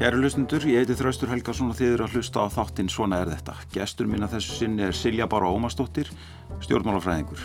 Kæru 0.00 0.16
hlustundur, 0.16 0.64
ég 0.64 0.80
heiti 0.80 0.94
Þraustur 0.96 1.28
Helgarsson 1.28 1.68
og 1.68 1.76
þið 1.76 1.90
eru 1.92 2.04
að 2.06 2.14
hlusta 2.16 2.40
á 2.40 2.48
þáttinn 2.48 2.88
Svona 2.88 3.18
er 3.20 3.28
þetta. 3.34 3.52
Gestur 3.74 4.08
mín 4.08 4.24
að 4.24 4.38
þessu 4.38 4.54
sinni 4.56 4.86
er 4.86 4.96
Silja 4.96 5.26
Bára 5.28 5.50
Ómastóttir, 5.52 6.08
stjórnmálafræðingur. 6.64 7.42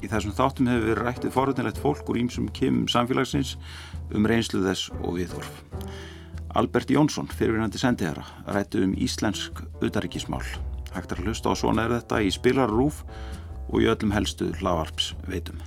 Í 0.00 0.08
þessum 0.08 0.32
þáttum 0.38 0.70
hefur 0.72 0.86
við 0.88 0.98
rættið 1.02 1.36
forðunilegt 1.36 1.82
fólk 1.84 2.08
úr 2.08 2.22
ímsum 2.22 2.48
kim 2.56 2.86
samfélagsins 2.88 3.58
um 4.08 4.24
reynslu 4.24 4.64
þess 4.64 4.88
og 5.02 5.18
viðhorf. 5.18 5.62
Albert 6.56 6.96
Jónsson, 6.96 7.28
fyrirvinandi 7.28 7.76
sendiherra, 7.82 8.24
rættið 8.56 8.88
um 8.88 8.96
íslensk 8.96 9.60
auðaríkismál. 9.82 10.46
Hægt 10.94 11.12
að 11.12 11.26
hlusta 11.26 11.52
á 11.52 11.60
Svona 11.60 11.84
er 11.84 11.98
þetta 11.98 12.24
í 12.24 12.32
spilarrúf 12.32 13.04
og 13.68 13.84
í 13.84 13.92
öllum 13.92 14.16
helstu 14.16 14.48
hlavarps 14.62 15.12
veitum. 15.28 15.60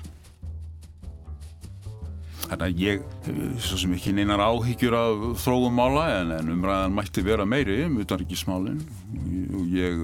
Þannig 2.52 2.66
að 2.68 2.82
ég, 2.84 3.04
svo 3.64 3.78
sem 3.80 3.94
ekki 3.96 4.12
neinar 4.12 4.42
áhyggjur 4.44 4.96
af 4.98 5.22
þróum 5.40 5.78
mála 5.80 6.02
en, 6.18 6.34
en 6.36 6.50
umræðan 6.52 6.98
mætti 6.98 7.24
vera 7.24 7.46
meiri 7.48 7.78
um 7.86 7.94
utanrikismálinn 8.04 8.82
og 9.56 9.70
ég 9.72 10.02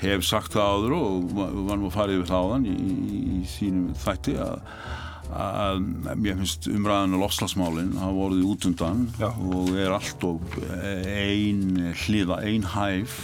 hef 0.00 0.24
sagt 0.24 0.56
það 0.56 0.70
áður 0.78 0.94
og 0.96 1.34
var 1.34 1.76
nú 1.76 1.90
að 1.90 1.96
fara 1.98 2.14
yfir 2.16 2.30
það 2.30 2.46
áðan 2.46 2.64
í, 2.70 2.76
í 3.36 3.42
þínum 3.52 3.92
þætti 4.00 4.38
að, 4.46 4.64
að 5.42 5.84
mér 6.24 6.40
finnst 6.40 6.70
umræðan 6.72 7.18
og 7.18 7.24
lofslagsmálinn 7.26 7.94
hafa 8.00 8.16
voruð 8.16 8.48
út 8.54 8.68
undan 8.72 9.06
Já. 9.20 9.28
og 9.28 9.76
er 9.84 9.94
allt 10.00 10.28
og 10.30 10.58
ein 10.64 11.92
hliða, 12.06 12.40
ein 12.48 12.64
hæf 12.78 13.20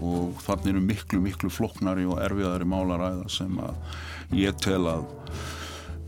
og 0.00 0.40
þannig 0.48 0.72
eru 0.72 0.86
miklu, 0.88 1.24
miklu 1.28 1.52
floknari 1.52 2.08
og 2.08 2.16
erfiðari 2.24 2.64
málaræða 2.64 3.28
sem 3.28 3.60
að 3.60 4.40
ég 4.40 4.56
tel 4.64 4.86
að 4.88 5.08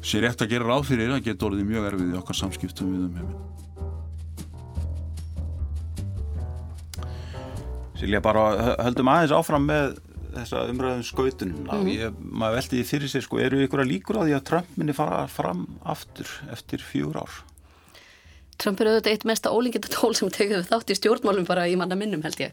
sé 0.02 0.20
rétt 0.22 0.42
að 0.42 0.52
gera 0.52 0.68
ráð 0.68 0.88
fyrir 0.90 1.12
að 1.14 1.24
geta 1.28 1.46
orðið 1.48 1.68
mjög 1.70 1.88
erfið 1.90 2.12
í 2.12 2.18
okkar 2.20 2.38
samskiptum 2.38 2.92
við 2.92 3.02
um 3.06 3.18
heiminn. 3.20 3.42
Silja, 8.02 8.18
bara 8.24 8.42
höldum 8.82 9.12
aðeins 9.12 9.34
áfram 9.36 9.68
með 9.68 9.94
þessa 10.32 10.64
umræðum 10.72 11.04
skautunum. 11.06 11.62
Mm 11.68 11.86
-hmm. 11.86 12.18
Maður 12.40 12.58
veldi 12.58 12.76
því 12.80 12.84
fyrir 12.88 13.08
sig, 13.08 13.22
sko, 13.22 13.38
eru 13.38 13.62
ykkur 13.62 13.84
að 13.84 13.90
líkur 13.92 14.18
á 14.18 14.22
því 14.26 14.34
að 14.36 14.46
Trump 14.48 14.76
minni 14.76 14.94
fara 14.96 15.26
fram 15.28 15.66
aftur 15.84 16.28
eftir 16.50 16.82
fjúr 16.82 17.16
ár? 17.22 17.42
Trump 18.58 18.80
er 18.80 18.88
auðvitað 18.90 19.12
eitt 19.12 19.24
mesta 19.26 19.50
ólingita 19.50 19.90
tól 19.90 20.14
sem 20.14 20.28
við 20.28 20.66
þátt 20.68 20.90
í 20.90 20.96
stjórnmálum 20.98 21.46
bara 21.46 21.66
í 21.68 21.76
manna 21.76 21.96
minnum 21.98 22.22
held 22.22 22.40
ég. 22.40 22.52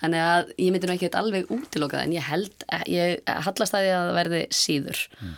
Þannig 0.00 0.24
að 0.24 0.52
ég 0.58 0.72
myndi 0.72 0.86
nú 0.86 0.94
ekki 0.94 1.10
alveg 1.18 1.50
útilokað 1.50 2.04
en 2.04 2.12
ég 2.14 2.22
held, 2.22 2.66
ég 2.86 3.22
hallast 3.26 3.74
að 3.74 3.86
því 3.86 3.94
að 3.96 4.12
verði 4.18 4.42
síður. 4.54 5.00
Mm. 5.20 5.34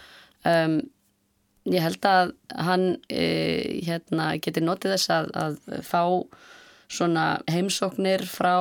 Um, 0.50 0.76
ég 1.68 1.84
held 1.84 2.06
að 2.08 2.32
hann 2.56 2.86
e, 3.08 3.26
hérna, 3.86 4.32
geti 4.42 4.62
notið 4.64 4.96
þess 4.96 5.12
að, 5.12 5.30
að 5.36 5.84
fá 5.86 6.02
svona 6.90 7.26
heimsóknir 7.50 8.24
frá 8.26 8.56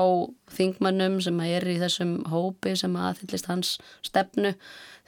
þingmannum 0.54 1.18
sem 1.24 1.40
er 1.48 1.66
í 1.70 1.80
þessum 1.82 2.20
hópi 2.30 2.76
sem 2.78 2.94
aðhyllist 2.94 3.50
hans 3.50 3.74
stefnu. 4.06 4.54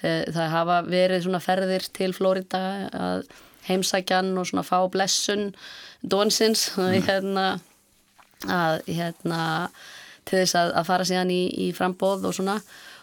Það, 0.01 0.21
það 0.33 0.53
hafa 0.55 0.77
verið 0.87 1.25
svona 1.27 1.41
ferðir 1.43 1.85
til 1.93 2.09
Florida 2.17 2.61
að 2.89 3.27
heimsækjan 3.67 4.33
og 4.41 4.47
svona 4.49 4.63
fá 4.65 4.79
blessun 4.89 5.51
dónsins 6.01 6.71
mm. 6.77 7.01
hérna, 7.05 7.47
að 8.49 8.79
hérna 8.89 9.41
til 10.25 10.41
þess 10.41 10.57
að, 10.57 10.73
að 10.79 10.87
fara 10.89 11.07
síðan 11.07 11.33
í, 11.33 11.43
í 11.67 11.71
frambóð 11.77 12.29
og 12.29 12.37
svona 12.37 12.57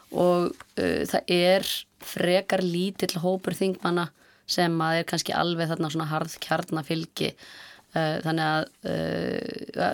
og 0.09 0.51
uh, 0.51 1.03
það 1.07 1.33
er 1.35 1.67
frekar 2.09 2.63
lítill 2.65 3.19
hópur 3.21 3.57
þingmanna 3.59 4.09
sem 4.49 4.77
að 4.85 5.01
er 5.01 5.09
kannski 5.09 5.35
alveg 5.37 5.71
þarna 5.71 5.91
svona 5.93 6.09
harð 6.11 6.37
kjarnafylgi 6.45 7.31
uh, 7.35 8.17
þannig 8.25 8.45
að 8.47 8.65
uh, 8.93 9.93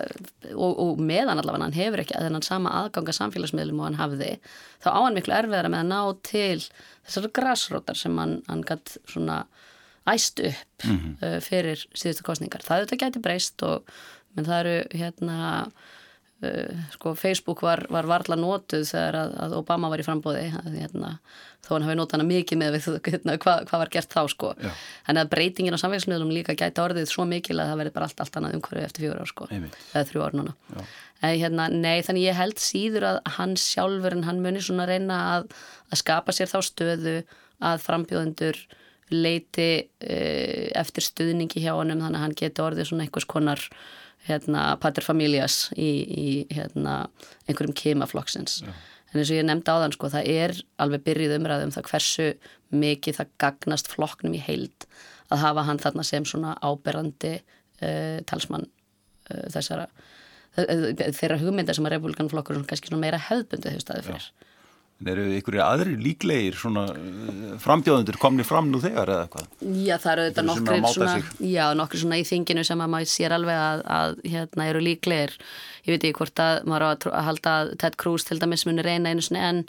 og, 0.55 0.71
og 0.71 1.03
meðan 1.03 1.41
allavega 1.41 1.67
hann 1.67 1.77
hefur 1.77 2.03
ekki 2.03 2.17
að 2.17 2.29
þennan 2.29 2.47
sama 2.47 2.73
aðganga 2.81 3.15
samfélagsmiðlum 3.19 3.81
og 3.81 3.89
hann 3.89 4.01
hafði 4.01 4.31
þá 4.83 4.89
á 4.95 4.99
hann 5.01 5.19
miklu 5.19 5.37
erfiðara 5.37 5.71
með 5.73 5.83
að 5.83 5.91
ná 5.91 6.01
til 6.31 6.59
þessari 7.05 7.33
græsrótar 7.39 7.99
sem 7.99 8.21
hann, 8.21 8.39
hann 8.49 8.65
gætt 8.67 8.97
svona 9.11 9.43
æst 10.05 10.39
upp 10.39 10.85
mm 10.85 10.97
-hmm. 10.97 11.39
fyrir 11.41 11.81
síðustu 11.97 12.23
kostningar. 12.23 12.61
Það 12.61 12.83
þetta 12.83 12.99
gæti 13.01 13.21
breyst 13.25 13.63
og 13.65 13.87
menn 14.35 14.45
það 14.45 14.59
eru 14.59 14.99
hérna 14.99 15.37
sko 16.93 17.13
Facebook 17.19 17.61
var, 17.65 17.85
var 17.93 18.07
varla 18.09 18.37
nótuð 18.39 18.85
þegar 18.89 19.17
að, 19.21 19.35
að 19.45 19.55
Obama 19.59 19.89
var 19.91 20.01
í 20.01 20.05
frambóði 20.07 20.43
hérna, 20.49 21.15
þó 21.65 21.71
hann 21.75 21.87
hafi 21.87 21.97
nótað 21.99 22.17
hana 22.17 22.27
mikið 22.29 22.61
með 22.61 22.77
hérna, 23.09 23.37
hvað 23.41 23.65
hva 23.69 23.81
var 23.81 23.91
gert 23.93 24.13
þá 24.13 24.21
sko. 24.33 24.51
En 25.09 25.21
að 25.21 25.31
breytingin 25.33 25.77
á 25.77 25.81
samfélagsmiðlum 25.81 26.33
líka 26.35 26.57
gæti 26.57 26.83
orðið 26.83 27.09
svo 27.11 27.25
mikil 27.29 27.57
að 27.59 27.71
það 27.71 27.81
verði 27.83 27.95
bara 27.97 28.09
allt, 28.09 28.23
allt 28.25 28.39
annað 28.41 28.57
umhverju 28.59 28.85
eftir 28.89 29.07
fjóru 29.07 29.25
ár 29.25 29.33
sko, 29.33 29.49
eða 29.51 30.05
þrjú 30.11 30.25
ár 30.25 30.39
núna. 30.41 30.55
En, 31.23 31.35
hérna, 31.39 31.67
nei, 31.71 31.99
þannig 32.05 32.27
ég 32.27 32.37
held 32.37 32.59
síður 32.61 33.09
að 33.09 33.21
hann 33.37 33.55
sjálfur 33.57 34.17
en 34.17 34.25
hann 34.27 34.41
muni 34.43 34.61
svona 34.61 34.87
reyna 34.89 35.21
að, 35.37 35.51
að 35.89 36.01
skapa 36.03 36.35
sér 36.35 36.51
þá 36.51 36.59
stöðu 36.67 37.15
að 37.65 37.85
frambjóðendur 37.85 38.59
leiti 39.13 39.69
uh, 39.85 40.71
eftir 40.81 41.05
stuðningi 41.05 41.61
hjá 41.63 41.73
hann 41.75 41.93
þannig 41.93 42.17
að 42.17 42.23
hann 42.23 42.39
geti 42.39 42.63
orðið 42.63 42.89
svona 42.89 43.05
einhvers 43.05 43.29
konar 43.29 43.63
hérna, 44.25 44.65
paterfamilias 44.81 45.69
í, 45.77 45.89
í 46.05 46.29
hérna, 46.55 47.05
einhverjum 47.45 47.75
kemaflokksins. 47.77 48.63
Ja. 48.65 48.73
En 49.11 49.21
eins 49.21 49.29
og 49.29 49.37
ég 49.37 49.45
nefndi 49.45 49.71
á 49.71 49.77
þann, 49.83 49.93
sko, 49.95 50.09
það 50.11 50.29
er 50.33 50.55
alveg 50.81 51.03
byrjið 51.05 51.35
umræðum 51.37 51.75
það 51.75 51.89
hversu 51.91 52.25
mikið 52.75 53.19
það 53.19 53.35
gagnast 53.43 53.91
flokknum 53.91 54.33
í 54.35 54.41
heild 54.43 54.87
að 55.29 55.43
hafa 55.45 55.67
hann 55.69 55.81
þarna 55.81 56.05
sem 56.05 56.25
svona 56.27 56.55
áberandi 56.65 57.37
uh, 57.37 58.17
talsmann 58.27 58.65
uh, 58.65 59.45
þessara 59.53 59.87
þeirra 60.55 61.37
hugmynda 61.41 61.73
sem 61.75 61.85
að 61.87 61.97
republikanflokkur 61.97 62.61
kannski 62.69 62.95
meira 62.95 63.19
hefðbundi 63.19 63.73
hefur 63.73 63.83
staðið 63.83 64.09
fyrir. 64.09 64.27
Ja. 64.29 64.44
En 64.95 65.09
eru 65.11 65.25
ykkur 65.35 65.57
aðri 65.59 65.97
líklegir 65.99 66.55
svona 66.55 66.85
uh, 66.93 67.55
frambjóðundur 67.59 68.15
komni 68.21 68.45
fram 68.47 68.69
nú 68.71 68.79
þegar 68.83 69.11
eða 69.11 69.25
eitthvað? 69.25 69.49
Já 69.83 69.95
það 69.99 70.11
eru 70.13 70.27
þetta 70.29 70.45
nokkri 70.47 70.77
svona, 70.93 71.15
já 71.43 71.65
nokkri 71.75 72.01
svona 72.05 72.19
í 72.21 72.23
þinginu 72.29 72.63
sem 72.67 72.85
að 72.85 72.93
maður 72.93 73.11
sér 73.11 73.35
alveg 73.35 73.59
að, 73.59 73.83
að 73.97 74.15
hérna 74.35 74.69
eru 74.71 74.85
líklegir. 74.85 75.35
Ég 75.83 75.91
veit 75.91 75.99
ekki 75.99 76.17
hvort 76.21 76.41
að 76.45 76.63
maður 76.71 76.87
á 76.87 76.89
að, 76.93 77.09
að 77.11 77.27
halda 77.27 77.57
Ted 77.83 77.99
Cruz 77.99 78.25
til 78.25 78.39
dæmis 78.39 78.63
munir 78.69 78.87
reyna 78.87 79.11
einu 79.11 79.25
svona 79.25 79.51
en 79.51 79.61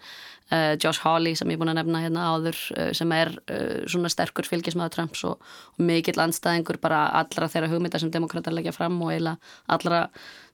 uh, 0.53 0.77
Josh 0.79 1.03
Hawley 1.03 1.35
sem 1.35 1.51
ég 1.51 1.59
er 1.59 1.63
búin 1.63 1.75
að 1.75 1.81
nefna 1.81 2.03
hérna 2.05 2.31
áður 2.31 2.63
uh, 2.77 2.91
sem 2.97 3.13
er 3.17 3.35
uh, 3.35 3.83
svona 3.91 4.11
sterkur 4.13 4.49
fylgismæður 4.49 4.95
Trumps 4.95 5.27
og, 5.27 5.43
og 5.75 5.87
mikill 5.91 6.23
anstæðingur 6.23 6.79
bara 6.83 7.07
allra 7.19 7.51
þeirra 7.51 7.71
hugmynda 7.73 8.01
sem 8.03 8.15
demokrata 8.15 8.55
leggja 8.55 8.75
fram 8.77 8.99
og 9.03 9.11
eiginlega 9.11 9.57
allra 9.77 10.07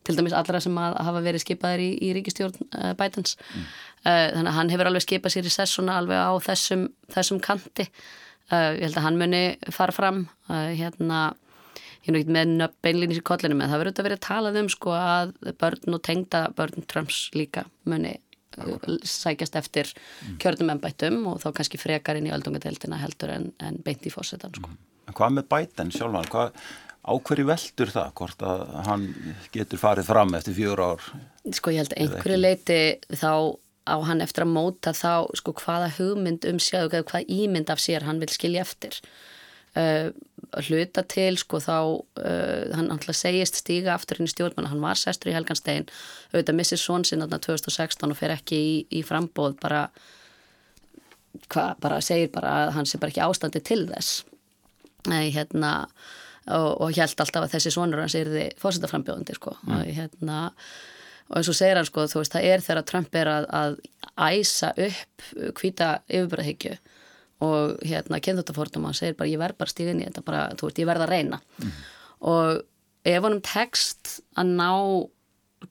til 0.06 0.16
dæmis 0.18 0.34
allra 0.36 0.60
sem 0.62 0.78
að 0.80 0.96
hafa 1.06 1.22
verið 1.24 1.44
skipaðir 1.44 1.84
í, 1.84 1.90
í 2.02 2.10
ríkistjórn 2.16 2.58
uh, 2.78 2.90
Bidens 2.98 3.36
mm. 3.38 3.68
uh, 4.04 4.26
þannig 4.34 4.50
að 4.50 4.58
hann 4.58 4.72
hefur 4.74 4.90
alveg 4.90 5.06
skipað 5.06 5.36
sér 5.36 5.48
í 5.48 5.54
sessuna 5.54 6.00
alveg 6.00 6.18
á 6.18 6.32
þessum, 6.48 6.88
þessum 7.14 7.40
kanti 7.44 7.86
uh, 7.86 8.72
ég 8.74 8.84
held 8.88 8.98
að 8.98 9.06
hann 9.06 9.22
muni 9.22 9.44
fara 9.70 9.94
fram 9.94 10.26
hérna 10.50 11.30
ég 12.02 12.10
er 12.10 12.16
náttúrulega 12.16 12.34
með 12.34 12.52
nöpp 12.58 12.76
beinlýnis 12.82 13.20
í 13.20 13.24
kollinu 13.26 13.56
með 13.58 13.72
það 13.72 13.82
verður 13.82 13.94
þetta 13.94 14.06
verið 14.08 14.18
að 14.18 14.26
talað 14.26 14.60
um 14.62 14.70
sko 14.72 14.94
að 14.98 15.34
börn 15.60 15.96
og 15.96 16.04
tengda 16.08 16.44
börn 16.58 16.86
Trumps 16.90 17.24
líka 17.36 17.66
muni 17.86 18.16
sækjast 19.08 19.54
eftir 19.56 19.88
mm. 19.88 20.38
kjörnum 20.42 20.72
ennbættum 20.74 21.20
og 21.30 21.38
þá 21.40 21.52
kannski 21.56 21.80
frekar 21.80 22.18
inn 22.18 22.28
í 22.28 22.34
öldungadeildina 22.34 22.98
heldur 23.00 23.32
en, 23.32 23.52
en 23.64 23.78
beint 23.84 24.04
í 24.04 24.12
fósettan 24.12 24.52
sko. 24.58 24.68
mm. 24.68 24.88
Hvað 25.12 25.36
með 25.38 25.48
bæten 25.50 25.92
sjálfan? 25.94 26.28
Hvað 26.30 26.58
Áhverju 27.02 27.48
veldur 27.48 27.90
það, 27.90 28.10
hvort 28.18 28.42
að 28.46 28.60
hann 28.86 29.08
getur 29.50 29.80
farið 29.82 30.06
fram 30.06 30.36
eftir 30.38 30.54
fjóru 30.54 30.84
ár? 30.92 31.06
Sko 31.50 31.72
ég 31.74 31.82
held 31.82 31.96
að 31.96 32.02
einhverju 32.04 32.38
leiti 32.38 32.80
þá 33.10 33.32
á 33.90 33.96
hann 34.06 34.22
eftir 34.22 34.44
að 34.44 34.52
móta 34.54 34.92
þá 34.94 35.26
sko 35.38 35.54
hvaða 35.58 35.90
hugmynd 35.96 36.46
um 36.46 36.60
sjáðu, 36.62 37.02
hvað 37.08 37.32
ímynd 37.34 37.72
af 37.74 37.82
sér 37.82 38.06
hann 38.06 38.22
vil 38.22 38.30
skilja 38.30 38.62
eftir. 38.62 39.00
Uh, 39.72 40.12
hluta 40.68 41.02
til 41.08 41.34
sko 41.40 41.58
þá 41.64 41.76
uh, 41.80 42.70
hann 42.76 42.92
alltaf 42.92 43.16
segist 43.18 43.58
stíga 43.62 43.96
aftur 43.96 44.20
inn 44.20 44.28
í 44.28 44.32
stjórnmanna, 44.32 44.70
hann 44.70 44.84
var 44.84 45.00
sestur 45.00 45.32
í 45.32 45.34
Helganstein 45.34 45.88
auðvitað 46.30 46.58
missir 46.58 46.78
svon 46.78 47.06
sinna 47.08 47.26
2016 47.26 48.12
og 48.12 48.18
fer 48.18 48.36
ekki 48.36 48.58
í, 48.58 48.74
í 48.94 49.02
frambóð 49.06 49.56
bara, 49.64 49.86
hva, 51.48 51.72
bara 51.82 52.02
segir 52.04 52.30
bara 52.36 52.58
að 52.60 52.76
hann 52.76 52.86
sé 52.90 53.00
bara 53.02 53.10
ekki 53.10 53.24
ástandi 53.26 53.64
til 53.64 53.86
þess. 53.90 54.20
Nei, 55.10 55.32
hérna 55.34 55.80
og, 56.50 56.80
og 56.82 56.96
held 56.96 57.20
alltaf 57.22 57.44
að 57.44 57.54
þessi 57.54 57.74
sonur 57.74 58.02
hans 58.02 58.16
er 58.18 58.30
því 58.30 58.48
fósitaframbjóðandi 58.62 59.36
sko 59.38 59.54
mm. 59.60 59.76
og 59.76 59.92
hérna 59.98 60.40
og 61.28 61.38
eins 61.38 61.50
og 61.52 61.56
segir 61.56 61.78
hann 61.78 61.88
sko 61.88 62.08
þú 62.10 62.22
veist 62.22 62.34
það 62.34 62.48
er 62.50 62.64
þegar 62.64 62.88
Trump 62.90 63.14
er 63.18 63.30
að, 63.30 63.46
að 63.60 63.78
æsa 64.18 64.72
upp 64.74 65.28
hvita 65.60 65.92
yfirbræðhyggju 66.08 66.74
og 67.42 67.86
hérna 67.86 68.20
kynþáttafórnum 68.22 68.90
hann 68.90 68.98
segir 68.98 69.16
bara 69.18 69.30
ég 69.30 69.40
verð 69.40 69.58
bara 69.62 69.72
stíðin 69.72 70.02
í 70.02 70.08
þetta 70.08 70.26
bara 70.26 70.44
þú 70.58 70.68
veist 70.68 70.82
ég 70.82 70.90
verð 70.90 71.06
að 71.06 71.14
reyna 71.14 71.40
mm. 71.62 71.72
og 72.32 72.62
ef 73.02 73.24
hann 73.26 73.38
um 73.38 73.42
text 73.46 74.18
að 74.38 74.54
ná 74.58 74.70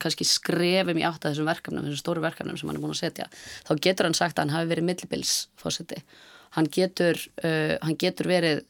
kannski 0.00 0.24
skrefum 0.24 0.96
í 0.96 1.04
átt 1.04 1.24
að 1.26 1.34
þessum 1.34 1.48
verkefnum, 1.50 1.84
þessum 1.84 2.00
stóru 2.00 2.22
verkefnum 2.24 2.56
sem 2.56 2.68
hann 2.70 2.78
er 2.78 2.84
búin 2.84 2.94
að 2.94 3.02
setja 3.02 3.26
þá 3.68 3.72
getur 3.86 4.08
hann 4.08 4.16
sagt 4.16 4.38
að 4.38 4.46
hann 4.46 4.54
hafi 4.56 4.70
verið 4.70 4.88
millibilsfósiti 4.88 5.98
hann 6.56 6.68
getur, 6.72 7.20
uh, 7.44 7.76
hann 7.84 7.98
getur 8.00 8.28
verið 8.28 8.62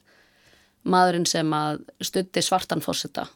maðurinn 0.83 1.27
sem 1.29 1.55
að 1.55 1.83
stutti 2.03 2.43
svartan 2.43 2.83
fórseta 2.83 3.27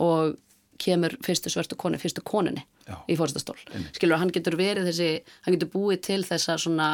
og 0.00 0.36
kemur 0.82 1.14
fyrstu 1.22 1.50
svörtu 1.52 1.76
konu, 1.78 1.98
fyrstu 2.00 2.22
koninni 2.26 2.64
Já. 2.88 2.96
í 3.06 3.16
fórstastól. 3.18 3.58
Skilur, 3.94 4.18
hann 4.18 4.32
getur 4.34 4.56
verið 4.58 4.88
þessi, 4.90 5.10
hann 5.44 5.56
getur 5.56 5.70
búið 5.74 6.00
til 6.08 6.20
þessa 6.26 6.56
svona, 6.58 6.88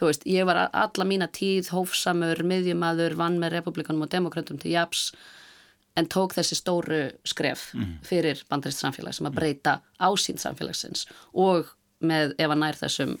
þú 0.00 0.10
veist, 0.10 0.24
ég 0.26 0.48
var 0.48 0.64
alla 0.66 1.06
mína 1.06 1.28
tíð 1.30 1.70
hófsamur, 1.74 2.42
miðjumadur, 2.46 3.14
vann 3.18 3.38
með 3.42 3.58
republikanum 3.58 4.06
og 4.08 4.14
demokratum 4.14 4.58
til 4.58 4.74
japs 4.74 5.10
en 5.98 6.06
tók 6.10 6.34
þessi 6.36 6.58
stóru 6.58 7.02
skref 7.26 7.72
mm. 7.74 7.98
fyrir 8.06 8.42
bandarist 8.50 8.82
samfélag 8.82 9.16
sem 9.16 9.28
að 9.28 9.38
breyta 9.38 9.78
ásýnd 9.98 10.42
samfélagsins 10.42 11.06
og 11.34 11.72
með 11.98 12.36
ef 12.38 12.52
hann 12.52 12.62
nær 12.62 12.78
þessum 12.78 13.16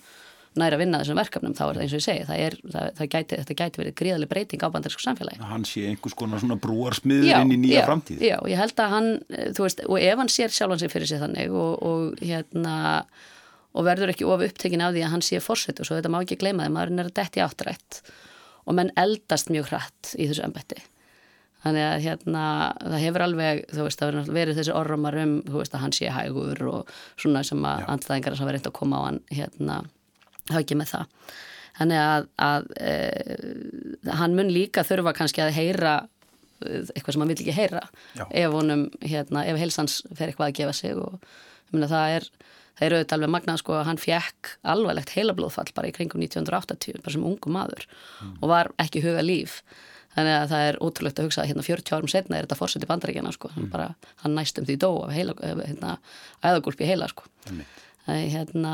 næra 0.60 0.76
að 0.76 0.82
vinna 0.82 1.00
þessum 1.02 1.20
verkefnum 1.20 1.54
þá 1.56 1.62
er 1.64 1.78
það 1.78 1.82
eins 1.84 1.94
og 1.94 1.98
ég 1.98 2.04
segi, 2.04 2.26
það 2.28 2.42
er, 2.44 2.56
það, 2.74 2.90
það 2.98 3.10
gæti, 3.14 3.38
þetta 3.40 3.56
gæti 3.60 3.82
verið 3.82 3.96
gríðarlega 4.00 4.32
breyting 4.32 4.64
á 4.64 4.68
bandarísku 4.74 5.04
samfélagi. 5.04 5.48
Hann 5.48 5.66
sé 5.68 5.84
einhvers 5.90 6.16
konar 6.18 6.42
svona 6.42 6.58
brúarsmiður 6.62 7.32
inn 7.42 7.54
í 7.56 7.60
nýja 7.64 7.80
já, 7.80 7.86
framtíð. 7.88 8.22
Já, 8.26 8.36
ég 8.52 8.62
held 8.62 8.84
að 8.84 8.94
hann, 8.94 9.10
eh, 9.30 9.48
þú 9.56 9.66
veist, 9.66 9.82
og 9.86 9.98
ef 10.02 10.22
hann 10.22 10.32
sér 10.34 10.54
sjálfan 10.54 10.82
sig 10.82 10.92
fyrir 10.92 11.10
sig 11.10 11.22
þannig 11.22 11.54
og, 11.54 11.72
og 11.90 12.22
hérna, 12.22 12.76
og 13.74 13.88
verður 13.88 14.14
ekki 14.14 14.28
of 14.28 14.44
upptekin 14.48 14.84
af 14.84 14.94
því 14.94 15.06
að 15.06 15.14
hann 15.16 15.26
sé 15.26 15.42
fórsett 15.44 15.80
og 15.80 15.88
svo 15.88 15.98
þetta 15.98 16.12
má 16.12 16.20
ekki 16.22 16.40
gleyma 16.40 16.66
þeim, 16.66 16.78
maðurinn 16.78 17.04
er 17.04 17.10
að 17.10 17.18
detti 17.20 17.44
áttrætt 17.44 18.02
og 18.68 18.76
menn 18.76 18.92
eldast 19.00 19.50
mjög 19.52 19.72
hratt 19.72 20.14
í 20.18 20.28
þessu 20.28 20.44
embætti. 20.44 20.80
Þannig 21.64 21.84
að 21.84 22.02
hérna, 22.04 22.42
það 22.84 23.00
hefur 23.02 23.24
alveg, 23.24 23.60
þú 23.72 23.84
veist, 23.86 24.00
það 24.00 24.10
verður 24.12 24.36
verið 24.36 24.58
þessi 24.60 24.74
orrumar 24.78 25.16
um, 25.18 25.32
þú 25.46 25.56
veist, 25.58 25.74
að 25.74 25.82
hann 25.82 25.94
sé 25.96 26.10
hægur 26.14 26.60
og 26.70 26.92
svona 27.18 27.42
sem 27.46 27.64
að 27.66 27.86
andstæðingar 27.94 28.36
sem 28.38 28.46
verður 28.46 28.60
reynd 28.60 28.68
að 28.70 28.76
koma 28.78 29.00
á 29.02 29.02
hann, 29.08 29.18
hérna, 29.34 29.78
ekki 30.56 30.78
með 30.78 30.92
það. 30.94 31.18
Þannig 31.78 32.00
að, 32.02 32.28
að 32.42 32.70
e, 32.82 32.94
hann 34.18 34.34
mun 34.34 34.48
líka 34.50 34.82
þurfa 34.86 35.14
kannski 35.14 35.44
að 35.44 35.52
heyra 35.54 35.92
eh, 36.64 36.88
eitthvað 36.94 37.14
sem 37.14 37.22
hann 37.22 37.30
vil 37.30 37.38
ekki 37.38 37.54
heyra 37.54 37.84
Já. 38.18 38.24
ef 38.26 38.54
honum, 38.56 38.88
hérna, 39.04 39.44
ef 39.46 39.60
helsans 39.60 40.00
fer 40.10 40.32
eitthvað 40.32 40.48
að 40.48 40.56
gefa 40.58 40.74
sig 40.74 40.98
og 40.98 41.20
meina 41.70 41.90
það 41.90 42.16
er 42.16 42.30
það 42.78 42.86
er 42.86 42.94
auðvitað 42.96 43.16
alveg 43.16 43.32
magnað 43.34 43.60
sko 43.62 43.76
að 43.78 43.86
hann 43.88 44.00
fjekk 44.02 44.50
alvarlegt 44.74 45.12
heilablóðfall 45.16 45.70
bara 45.74 45.90
í 45.90 45.94
kringum 45.94 46.22
1980 46.22 47.00
bara 47.02 47.14
sem 47.14 47.24
ungu 47.26 47.52
maður 47.52 47.86
og 48.38 48.50
var 48.52 48.70
ekki 48.82 49.02
huga 49.02 49.24
líf. 49.24 49.60
Þannig 50.14 50.34
að 50.34 50.52
það 50.52 50.68
er 50.68 50.78
ótrúlegt 50.82 51.20
að 51.20 51.28
hugsa 51.28 51.42
að 51.42 51.50
hérna 51.50 51.64
40 51.66 51.94
árum 51.94 52.10
setna 52.10 52.38
er 52.38 52.46
þetta 52.46 52.58
fórsett 52.58 52.84
í 52.86 52.88
bandaríkjana 52.90 53.32
sko. 53.34 53.50
Hann 53.54 53.68
bara, 53.70 53.90
hann 54.22 54.34
næstum 54.34 54.66
því 54.66 54.78
dó 54.82 54.88
af 55.04 55.12
heila, 55.14 55.34
hérna, 55.42 55.98
æðagúlp 56.42 56.80
í 56.82 56.88
heila 56.88 57.10
sko. 57.12 57.28
Er 58.08 58.24
hérna 58.32 58.72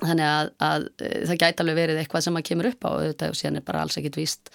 þannig 0.00 0.26
að, 0.26 0.52
að 0.66 0.86
e, 1.00 1.10
það 1.28 1.40
gæti 1.42 1.64
alveg 1.64 1.78
verið 1.80 2.00
eitthvað 2.00 2.24
sem 2.24 2.36
maður 2.36 2.48
kemur 2.50 2.70
upp 2.70 2.86
á 2.86 2.90
auðvitað 2.90 3.34
og 3.34 3.40
síðan 3.40 3.60
er 3.60 3.66
bara 3.66 3.82
alls 3.84 3.98
ekkit 4.00 4.18
víst 4.20 4.52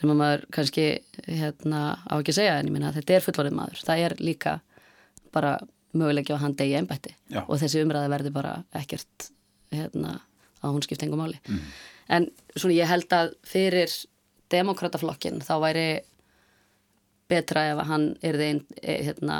sem 0.00 0.12
maður 0.16 0.46
kannski 0.54 0.86
hérna, 1.26 1.82
á 2.08 2.14
ekki 2.16 2.32
að 2.32 2.38
segja 2.38 2.56
en 2.56 2.70
ég 2.70 2.74
minna 2.74 2.90
að 2.90 3.00
þetta 3.00 3.16
er 3.16 3.24
fullorðið 3.26 3.56
maður. 3.58 3.82
Það 3.84 4.04
er 4.06 4.14
líka 4.22 4.54
bara 5.34 5.54
mögulegja 5.96 6.36
að 6.36 6.44
hann 6.44 6.56
degi 6.58 6.76
ennbætti 6.78 7.14
Já. 7.34 7.42
og 7.42 7.58
þessi 7.60 7.82
umræði 7.84 8.12
verði 8.12 8.32
bara 8.34 8.54
ekkert 8.78 9.30
hérna, 9.74 10.20
að 10.62 10.76
hún 10.76 10.86
skipta 10.86 11.06
engum 11.06 11.22
máli. 11.24 11.40
En 12.10 12.30
svona 12.54 12.76
ég 12.76 12.90
held 12.90 13.12
að 13.14 13.34
fyrir 13.46 13.92
demokrataflokkin 14.50 15.42
þá 15.46 15.52
væri 15.62 15.88
betra 17.30 17.68
ef 17.70 17.82
að 17.82 17.90
hann 17.90 18.06
erði 18.26 18.48
ein, 18.50 18.62
e, 18.82 18.96
hérna, 19.06 19.36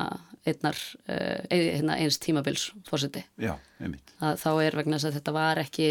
einnar 0.49 0.79
uh, 1.11 1.43
hérna, 1.51 1.99
eins 2.01 2.19
tímabils 2.23 2.71
fórseti 2.89 3.23
Já, 3.41 3.55
einmitt. 3.81 4.15
að 4.25 4.41
þá 4.41 4.51
er 4.65 4.79
vegna 4.81 4.99
þess 4.99 5.11
að 5.11 5.19
þetta 5.19 5.35
var 5.37 5.61
ekki 5.61 5.91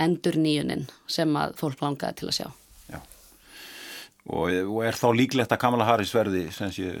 endur 0.00 0.38
nýjunin 0.40 0.86
sem 1.10 1.34
að 1.36 1.56
fólk 1.60 1.82
langaði 1.84 2.20
til 2.20 2.30
að 2.30 2.36
sjá. 2.38 2.46
Já. 2.88 3.00
Og, 4.30 4.46
og 4.48 4.78
er 4.86 4.96
þá 4.96 5.08
líklegt 5.16 5.52
að 5.52 5.60
Kamala 5.60 5.88
Harris 5.88 6.14
verði 6.16 6.46
sem 6.56 6.72
sé 6.72 6.94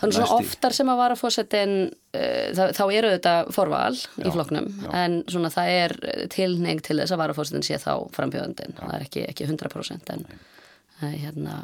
Þannig 0.00 0.16
svona 0.16 0.36
oftar 0.40 0.72
sem 0.72 0.88
að 0.88 1.00
vara 1.02 1.16
fórsetin 1.18 1.74
uh, 2.16 2.60
þá 2.72 2.84
eru 2.86 3.10
þetta 3.12 3.34
forval 3.52 3.92
í 3.98 4.30
flokknum 4.32 4.70
já. 4.80 4.88
en 5.02 5.18
svona 5.28 5.50
það 5.52 5.72
er 5.74 5.94
tilneig 6.32 6.80
til 6.86 6.96
þess 7.02 7.12
að 7.12 7.20
vara 7.20 7.36
fórsetin 7.36 7.66
sé 7.66 7.76
þá 7.82 7.92
frambjöðundin. 8.16 8.78
Það 8.78 8.94
er 8.96 9.04
ekki, 9.04 9.26
ekki 9.28 9.50
100% 9.50 10.14
en 10.16 10.24
uh, 10.30 11.04
hérna, 11.04 11.58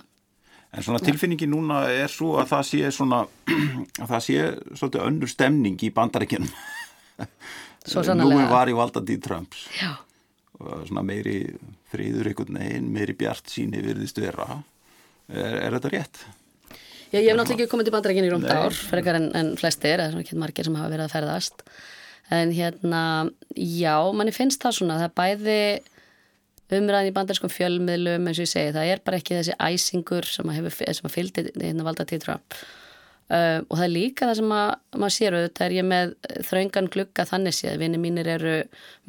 En 0.74 0.84
svona 0.84 1.00
tilfinningin 1.00 1.52
núna 1.52 1.84
er 1.92 2.10
svo 2.12 2.34
að 2.40 2.50
það 2.52 2.64
sé 2.70 2.90
svona 2.94 3.20
að 4.02 4.08
það 4.10 4.24
sé 4.26 4.40
svolítið 4.74 5.04
önnur 5.06 5.32
stemning 5.32 5.78
í 5.86 5.92
bandaríkjunum. 5.94 6.50
Svo 7.86 8.02
Nú 8.02 8.08
sannarlega. 8.08 8.42
er 8.42 8.50
var 8.50 8.66
í 8.66 8.72
valda 8.74 9.00
Trumps 9.22 9.60
já, 9.78 9.92
og 10.58 10.88
svona 10.88 11.04
meiri 11.06 11.36
friður 11.92 12.32
einhvern 12.32 12.58
veginn, 12.58 12.88
meiri 12.90 13.14
bjart 13.14 13.52
síni 13.52 13.78
virðist 13.84 14.18
vera. 14.18 14.58
Er, 15.30 15.54
er 15.68 15.76
þetta 15.76 15.92
rétt? 15.94 16.24
Já, 17.12 17.20
ég 17.20 17.28
hef 17.30 17.38
náttúrulega 17.38 17.62
ekki 17.62 17.70
komið 17.70 17.86
til 17.88 17.94
bandarækinn 17.94 18.26
í 18.26 18.32
rúmt 18.32 18.50
ár, 18.50 18.74
frekar 18.90 19.20
en, 19.20 19.28
en 19.38 19.52
flestir, 19.58 20.00
eða 20.00 20.10
svona 20.10 20.24
ekki 20.26 20.38
margir 20.42 20.66
sem 20.66 20.78
hafa 20.78 20.90
verið 20.90 21.06
að 21.06 21.14
ferðast. 21.14 21.62
En 22.34 22.50
hérna, 22.50 23.02
já, 23.54 23.94
manni 24.18 24.34
finnst 24.34 24.66
það 24.66 24.80
svona, 24.80 24.98
það 25.04 25.14
bæði 25.20 25.60
umræðin 26.74 27.12
í 27.12 27.14
bandarískum 27.14 27.52
fjölmiðlum, 27.52 28.26
eins 28.26 28.40
og 28.40 28.46
ég 28.46 28.50
segi, 28.50 28.72
það 28.74 28.90
er 28.90 29.04
bara 29.06 29.20
ekki 29.20 29.38
þessi 29.38 29.54
æsingur 29.62 30.26
sem 30.26 30.50
að, 30.50 30.66
að 30.66 31.14
fylgdi 31.14 31.46
hérna 31.54 31.86
valda 31.86 32.06
til 32.08 32.18
Trump. 32.22 32.56
Uh, 33.26 33.58
og 33.66 33.74
það 33.74 33.84
er 33.88 33.90
líka 33.90 34.26
það 34.28 34.36
sem 34.38 34.52
að, 34.54 34.68
maður 35.02 35.14
sér 35.16 35.36
auðvitað 35.36 35.64
er 35.66 35.72
ég 35.74 35.86
með 35.90 36.12
þraungan 36.46 36.90
glugga 36.94 37.24
þannig 37.26 37.56
séð, 37.56 37.78
vinni 37.80 37.98
mínir 37.98 38.28
eru 38.36 38.52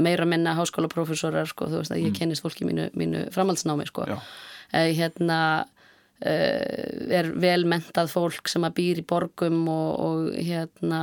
meira 0.02 0.26
að 0.26 0.32
minna 0.32 0.56
háskólaprófessorar, 0.58 1.50
sko, 1.52 1.68
þú 1.70 1.82
veist 1.84 1.94
að 1.94 2.02
ég 2.02 2.16
kennist 2.18 2.46
fólki 2.46 2.66
mínu, 2.66 2.88
mínu 2.98 3.28
framhaldsnámi, 3.36 3.86
sko. 3.92 4.08
Uh, 4.08 4.90
hérna, 4.98 5.40
er 6.18 7.28
vel 7.38 7.68
mentað 7.70 8.10
fólk 8.10 8.50
sem 8.50 8.64
að 8.66 8.74
býr 8.80 9.02
í 9.04 9.06
borgum 9.06 9.68
og, 9.70 9.90
og 10.02 10.30
hérna 10.34 11.02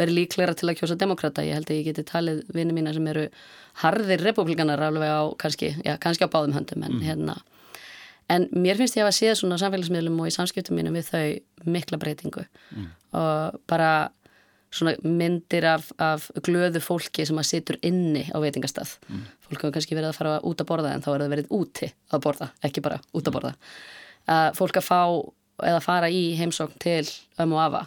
er 0.00 0.12
líklegra 0.12 0.54
til 0.56 0.70
að 0.70 0.78
kjósa 0.78 0.96
demokrata 0.96 1.44
ég 1.44 1.58
held 1.58 1.68
að 1.68 1.80
ég 1.80 1.90
geti 1.90 2.06
talið 2.08 2.40
vinni 2.56 2.72
mína 2.76 2.94
sem 2.96 3.10
eru 3.12 3.26
harðir 3.82 4.24
republikanar 4.24 4.80
alveg 4.86 5.12
á 5.12 5.28
kannski, 5.36 5.74
já, 5.84 5.98
kannski 6.00 6.24
á 6.24 6.32
báðum 6.32 6.56
höndum 6.56 6.86
en 6.88 7.02
hérna. 7.04 7.36
En 8.32 8.48
mér 8.56 8.80
finnst 8.80 8.96
ég 8.96 9.04
að 9.04 9.18
séð 9.18 9.34
svona 9.42 9.58
á 9.60 9.62
samfélagsmiðlum 9.62 10.22
og 10.24 10.30
í 10.30 10.34
samskiptum 10.34 10.78
mínum 10.80 10.96
við 10.96 11.10
þau 11.12 11.68
mikla 11.68 12.00
breytingu. 12.00 12.46
Og 13.12 13.60
bara 13.68 14.08
svona 14.72 14.96
myndir 15.04 15.68
af, 15.68 15.92
af 16.00 16.30
glöðu 16.48 16.80
fólki 16.82 17.28
sem 17.28 17.36
að 17.38 17.48
situr 17.50 17.78
inni 17.86 18.24
á 18.32 18.40
veitingastað. 18.40 18.96
Fólk 19.46 19.60
hefur 19.60 19.76
kannski 19.76 19.94
verið 19.94 20.10
að 20.10 20.18
fara 20.18 20.34
út 20.48 20.64
að 20.64 20.72
borða 20.72 20.96
en 20.96 21.04
þá 21.04 21.12
er 21.12 21.22
það 21.26 21.36
verið 21.36 21.54
úti 21.60 21.92
að 22.10 22.24
borða, 22.24 22.50
ekki 22.66 22.82
bara 22.88 22.98
út 23.12 23.28
að 23.28 23.36
borða 23.36 23.54
að 24.30 24.52
fólk 24.58 24.80
að 24.80 24.88
fá 24.88 25.00
eða 25.66 25.82
fara 25.84 26.12
í 26.12 26.22
heimsókn 26.36 26.78
til 26.82 27.04
öm 27.40 27.54
og 27.56 27.62
afa 27.62 27.82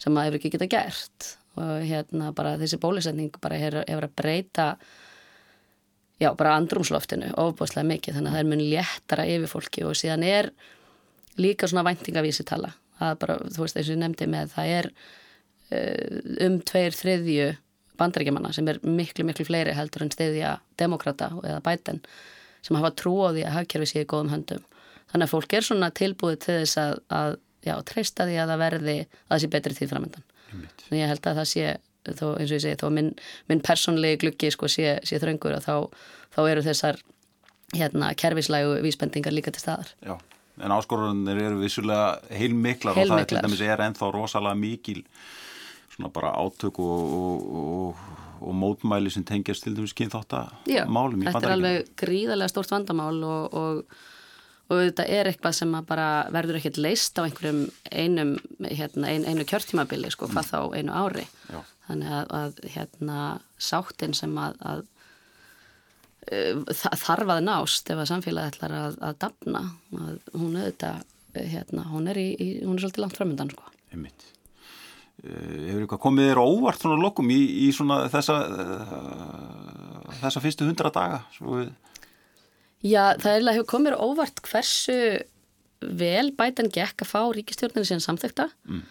sem 0.00 0.16
að 0.16 0.28
hefur 0.28 0.40
ekki 0.40 0.52
geta 0.54 0.70
gert. 0.70 1.30
Og 1.60 1.82
hérna 1.84 2.30
bara 2.34 2.56
þessi 2.60 2.78
bólusetning 2.80 3.34
bara 3.42 3.58
hefur, 3.60 3.82
hefur 3.84 4.06
að 4.08 4.14
breyta 4.16 4.66
já, 6.22 6.30
bara 6.38 6.54
andrumsloftinu 6.56 7.32
ofbúslega 7.40 7.88
mikið, 7.88 8.16
þannig 8.16 8.30
að 8.30 8.36
það 8.36 8.44
er 8.44 8.50
mun 8.52 8.64
léttara 8.70 9.26
yfir 9.28 9.50
fólki 9.50 9.84
og 9.86 9.98
síðan 9.98 10.24
er 10.26 10.52
líka 11.40 11.68
svona 11.68 11.84
væntingavísitala. 11.90 12.72
Að 13.02 13.18
bara, 13.20 13.36
þú 13.50 13.64
veist, 13.64 13.80
ég 13.80 13.98
nefndi 13.98 14.28
með 14.30 14.52
það 14.54 14.72
er 14.78 14.88
uh, 14.92 16.46
um 16.46 16.58
tveir 16.68 16.96
þriðju 16.96 17.48
bandaríkjamanna 18.00 18.52
sem 18.54 18.68
er 18.70 18.80
miklu, 18.86 19.26
miklu 19.28 19.46
fleiri 19.46 19.74
heldur 19.76 20.06
en 20.06 20.12
stiðja 20.14 20.56
demokrata 20.80 21.30
eða 21.42 21.60
bæten 21.64 22.00
sem 22.62 22.78
hafa 22.78 22.92
trú 22.96 23.16
á 23.26 23.34
því 23.34 23.44
að 23.46 23.56
hagkerfi 23.58 23.90
sé 23.90 24.04
í 24.04 24.08
góðum 24.08 24.32
höndum. 24.32 24.62
Þannig 25.12 25.26
að 25.26 25.32
fólk 25.34 25.56
er 25.56 25.66
svona 25.66 25.90
tilbúið 25.94 26.36
til 26.44 26.58
þess 26.62 26.80
að, 26.80 26.98
að 27.12 27.38
já, 27.66 27.74
treysta 27.88 28.26
því 28.28 28.36
að 28.42 28.52
það 28.52 28.62
verði 28.64 28.98
að 28.98 29.32
það 29.32 29.42
sé 29.42 29.50
betri 29.52 29.78
tíð 29.78 29.92
framöndan. 29.92 30.28
Þannig 30.52 31.00
ég 31.00 31.12
held 31.12 31.26
að 31.28 31.40
það 31.40 31.48
sé, 31.52 31.66
þó, 32.08 32.26
eins 32.32 32.50
og 32.50 32.56
ég 32.56 32.62
segi, 32.64 32.80
þó 32.80 32.86
minn, 32.96 33.10
minn 33.50 33.64
persónlegi 33.64 34.20
gluggi 34.24 34.52
sko 34.52 34.70
sé, 34.72 34.98
sé 35.08 35.20
þröngur 35.22 35.56
og 35.56 35.64
þá, 35.64 35.74
þá 36.34 36.40
eru 36.46 36.64
þessar 36.66 37.00
hérna, 37.76 38.12
kerfislægu 38.18 38.80
vísbendingar 38.84 39.34
líka 39.34 39.52
til 39.54 39.62
staðar. 39.64 39.92
Já, 40.04 40.16
en 40.60 40.74
áskorunir 40.76 41.40
eru 41.40 41.60
vissulega 41.62 42.18
heilmiklar 42.32 42.96
og 42.96 43.00
það 43.00 43.22
er 43.22 43.30
til 43.30 43.38
Heilmiklar. 43.38 43.48
dæmis 43.48 43.64
er 43.64 43.84
ennþá 43.86 44.10
rosalega 44.12 44.58
mikil 44.58 45.04
svona 45.92 46.12
bara 46.12 46.34
átök 46.40 46.80
og, 46.80 47.14
og, 47.16 47.46
og, 47.62 48.02
og 48.42 48.56
mótmæli 48.56 49.12
sem 49.12 49.24
tengjast 49.28 49.64
til 49.64 49.76
dæmis 49.76 49.92
Já, 49.94 50.02
kynþáttamálum 50.02 51.24
í 51.24 51.28
þetta 51.28 51.46
er 51.48 51.56
alveg 51.56 51.92
gríðarlega 52.00 52.52
stórt 52.52 52.72
vandamál 52.74 53.22
og, 53.24 53.56
og, 53.56 54.00
og 54.72 54.80
þetta 54.86 55.04
er 55.18 55.28
eitthvað 55.30 55.54
sem 55.58 55.74
bara 55.88 56.06
verður 56.32 56.58
ekkert 56.60 56.80
leist 56.80 57.18
á 57.20 57.26
einhverjum 57.26 57.60
einum, 57.92 58.32
hérna, 58.64 59.10
ein, 59.12 59.26
einu 59.28 59.44
kjörtímabili, 59.48 60.10
sko, 60.14 60.30
hvað 60.32 60.48
þá 60.48 60.58
einu 60.80 60.96
ári. 60.96 61.26
Já. 61.52 61.60
Þannig 61.90 62.12
að, 62.16 62.32
að 62.40 62.60
hérna, 62.76 63.20
sáttin 63.60 64.14
sem 64.16 64.32
að, 64.40 64.56
að 64.72 64.82
uh, 66.32 66.60
þa- 66.78 66.96
þarf 67.04 67.32
að 67.36 67.40
nást 67.48 67.90
ef 67.92 68.02
að 68.04 68.10
samfélagi 68.12 68.54
ætlar 68.54 68.76
að, 68.78 68.98
að 69.10 69.16
dafna, 69.26 69.62
að 69.98 70.18
hún 70.38 70.58
auðvitað, 70.60 71.08
hérna, 71.36 71.86
hún 71.92 72.10
er, 72.12 72.20
í, 72.22 72.28
í, 72.36 72.48
hún 72.66 72.76
er 72.78 72.84
svolítið 72.86 73.04
langt 73.06 73.18
framöndan, 73.18 73.52
sko. 73.54 73.70
Einmitt. 73.92 74.28
Uh, 75.22 75.68
hefur 75.68 75.84
eitthvað 75.84 76.02
komið 76.06 76.30
þér 76.32 76.40
óvart 76.42 76.82
svona 76.82 76.98
lokum 77.02 77.28
í, 77.30 77.40
í 77.66 77.70
svona 77.76 78.02
þessa 78.10 78.38
uh, 78.48 80.12
þessa 80.22 80.42
fyrstu 80.42 80.66
hundra 80.66 80.90
daga 80.94 81.20
svo 81.36 81.60
við, 81.60 81.68
Já, 82.82 83.14
það 83.14 83.28
er 83.28 83.36
eiginlega 83.36 83.58
hefur 83.58 83.70
komið 83.70 83.98
óvart 84.02 84.42
hversu 84.46 84.96
vel 85.82 86.32
bætan 86.38 86.70
gekk 86.72 87.04
að 87.04 87.10
fá 87.10 87.20
ríkistjórninu 87.34 87.86
síðan 87.86 88.04
samþekta. 88.04 88.48
Mm. 88.68 88.82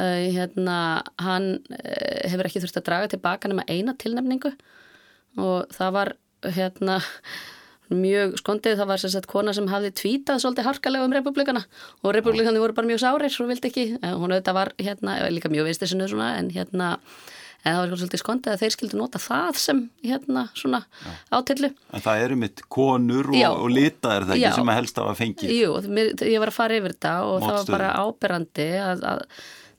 Uh, 0.00 0.20
hérna, 0.32 0.76
hann 1.20 1.48
uh, 1.68 2.20
hefur 2.32 2.48
ekki 2.48 2.62
þurft 2.62 2.78
að 2.80 2.86
draga 2.86 3.10
tilbaka 3.12 3.50
nema 3.50 3.66
eina 3.68 3.92
tilnefningu 4.00 4.54
og 5.42 5.74
það 5.74 5.90
var 5.98 6.10
hérna 6.56 6.96
mjög 7.92 8.38
skondið, 8.40 8.78
það 8.80 8.88
var 8.88 9.02
sem 9.02 9.12
sagt 9.12 9.28
kona 9.28 9.52
sem 9.52 9.68
hafði 9.68 9.90
tvítað 10.00 10.40
svolítið 10.40 10.68
harkalega 10.70 11.04
um 11.04 11.12
republikana 11.12 11.60
og 12.00 12.16
republikani 12.16 12.62
voru 12.62 12.76
bara 12.78 12.88
mjög 12.88 13.02
sárir 13.04 13.36
og 13.44 13.52
vildi 13.52 13.68
ekki, 13.68 13.86
uh, 14.00 14.14
hún 14.16 14.32
auðvitað 14.32 14.58
var 14.62 14.72
hérna, 14.80 15.18
líka 15.34 15.52
mjög 15.52 15.68
viðstisinu 15.68 16.08
svona 16.08 16.32
en 16.40 16.48
hérna 16.56 16.94
en 17.62 17.76
það 17.76 17.80
var 17.82 18.00
svolítið 18.02 18.22
skondið 18.22 18.52
að 18.52 18.62
þeir 18.62 18.74
skildu 18.76 18.98
nota 18.98 19.22
það 19.22 19.58
sem 19.62 19.82
hérna 20.02 20.44
svona 20.58 20.82
átillu. 21.30 21.72
En 21.94 22.04
það 22.04 22.26
eru 22.26 22.38
mitt 22.42 22.62
konur 22.72 23.32
og, 23.32 23.38
Já. 23.38 23.48
og 23.54 23.72
lita 23.72 24.16
er 24.16 24.28
það 24.28 24.36
ekki 24.36 24.46
Já. 24.48 24.54
sem 24.58 24.72
að 24.72 24.78
helst 24.80 25.02
af 25.02 25.10
að 25.12 25.18
fengi 25.22 25.56
Jú, 25.56 25.74
mér, 25.88 26.14
ég 26.26 26.42
var 26.42 26.52
að 26.52 26.58
fara 26.58 26.78
yfir 26.78 26.96
þetta 26.96 27.16
og 27.28 27.42
það 27.46 27.58
var 27.58 27.74
bara 27.76 27.92
áberandi 28.02 28.68
að, 28.82 29.04
að 29.12 29.26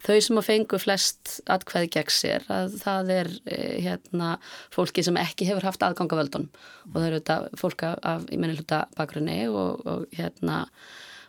þau 0.03 0.17
sem 0.25 0.39
að 0.39 0.47
fengu 0.47 0.79
flest 0.81 1.37
atkvæði 1.51 1.91
gegn 1.95 2.13
sér 2.13 2.45
að 2.51 2.75
það 2.81 3.13
er 3.17 3.31
e, 3.47 3.59
hérna 3.85 4.33
fólki 4.73 5.03
sem 5.05 5.19
ekki 5.19 5.47
hefur 5.47 5.67
haft 5.69 5.85
aðgang 5.85 6.11
af 6.11 6.21
völdun 6.23 6.49
og 6.89 6.97
það 6.97 7.07
eru 7.07 7.21
þetta 7.21 7.59
fólk 7.59 7.85
af, 7.93 8.27
í 8.27 8.39
menni 8.39 8.57
hluta 8.59 8.83
bakgrunni 8.97 9.39
og, 9.51 9.83
og 9.87 10.05
hérna 10.17 10.65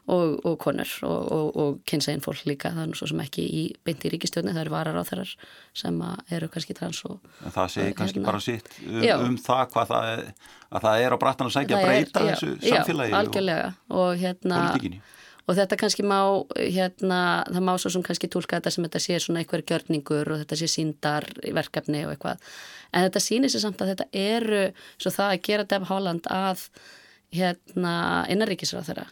og, 0.07 0.35
og 0.45 0.59
konur 0.61 0.91
og, 1.09 1.33
og, 1.33 1.47
og 1.57 1.79
kynsegin 1.89 2.21
fólk 2.25 2.45
líka, 2.49 2.73
það 2.75 2.83
er 2.83 2.91
nú 2.91 2.99
svo 2.99 3.09
sem 3.09 3.23
ekki 3.25 3.45
í 3.45 3.63
byndi 3.87 4.11
í 4.11 4.13
ríkistjórni, 4.13 4.53
það 4.53 4.65
eru 4.67 4.75
varar 4.75 4.99
á 5.01 5.05
þeirrar 5.09 5.33
sem 5.81 6.03
eru 6.37 6.51
kannski 6.53 6.77
trans 6.77 7.01
og 7.09 7.19
En 7.41 7.55
það 7.55 7.73
segir 7.73 7.97
kannski 7.97 8.21
Hérna. 8.21 8.29
bara 8.29 8.43
sitt 8.45 8.69
um, 8.85 9.01
Já. 9.01 9.17
um 9.25 9.39
það 9.41 9.65
hvað 9.73 9.91
það 9.95 10.11
er, 10.13 10.23
að 10.71 10.87
það 10.87 11.05
er 11.07 11.17
á 11.17 11.19
brattan 11.25 11.49
að 11.49 11.57
segja 11.57 11.79
að 11.79 11.89
breyta 11.89 12.25
já, 12.25 12.31
þessu 12.35 12.53
já, 12.61 12.75
samfélagi 12.75 13.15
og 13.15 13.21
algjörlega 13.23 13.73
og 14.03 14.13
hérna 14.21 14.61
politíkinni. 14.67 15.01
og 15.49 15.59
þetta 15.61 15.81
kannski 15.85 16.07
má 16.13 16.21
hérna, 16.61 17.23
það 17.49 17.65
má 17.71 17.73
svo 17.81 17.95
sem 17.97 18.05
kannski 18.11 18.33
tólka 18.37 18.61
þetta 18.61 18.75
sem 18.77 18.89
þetta 18.89 19.05
sé 19.07 19.19
svona 19.25 19.41
einhver 19.41 19.65
gjörningur 19.65 20.35
og 20.35 20.45
þetta 20.45 20.61
sé 20.61 20.69
síndar 20.75 21.31
verkefni 21.57 22.05
og 22.05 22.13
eitthvað 22.13 22.45
en 22.93 23.09
þetta 23.09 23.25
sýnir 23.25 23.53
sér 23.53 23.65
samt 23.65 23.81
að 23.81 23.95
þetta 23.95 24.11
eru 24.13 24.63
svo 25.01 25.17
það 25.17 25.33
að 25.33 25.43
gera 25.49 25.69
Deb 25.73 25.89
Holland 25.89 26.29
að 26.29 26.69
hérna 27.35 27.95
innaríkisráð 28.31 28.91
þeirra 28.93 29.07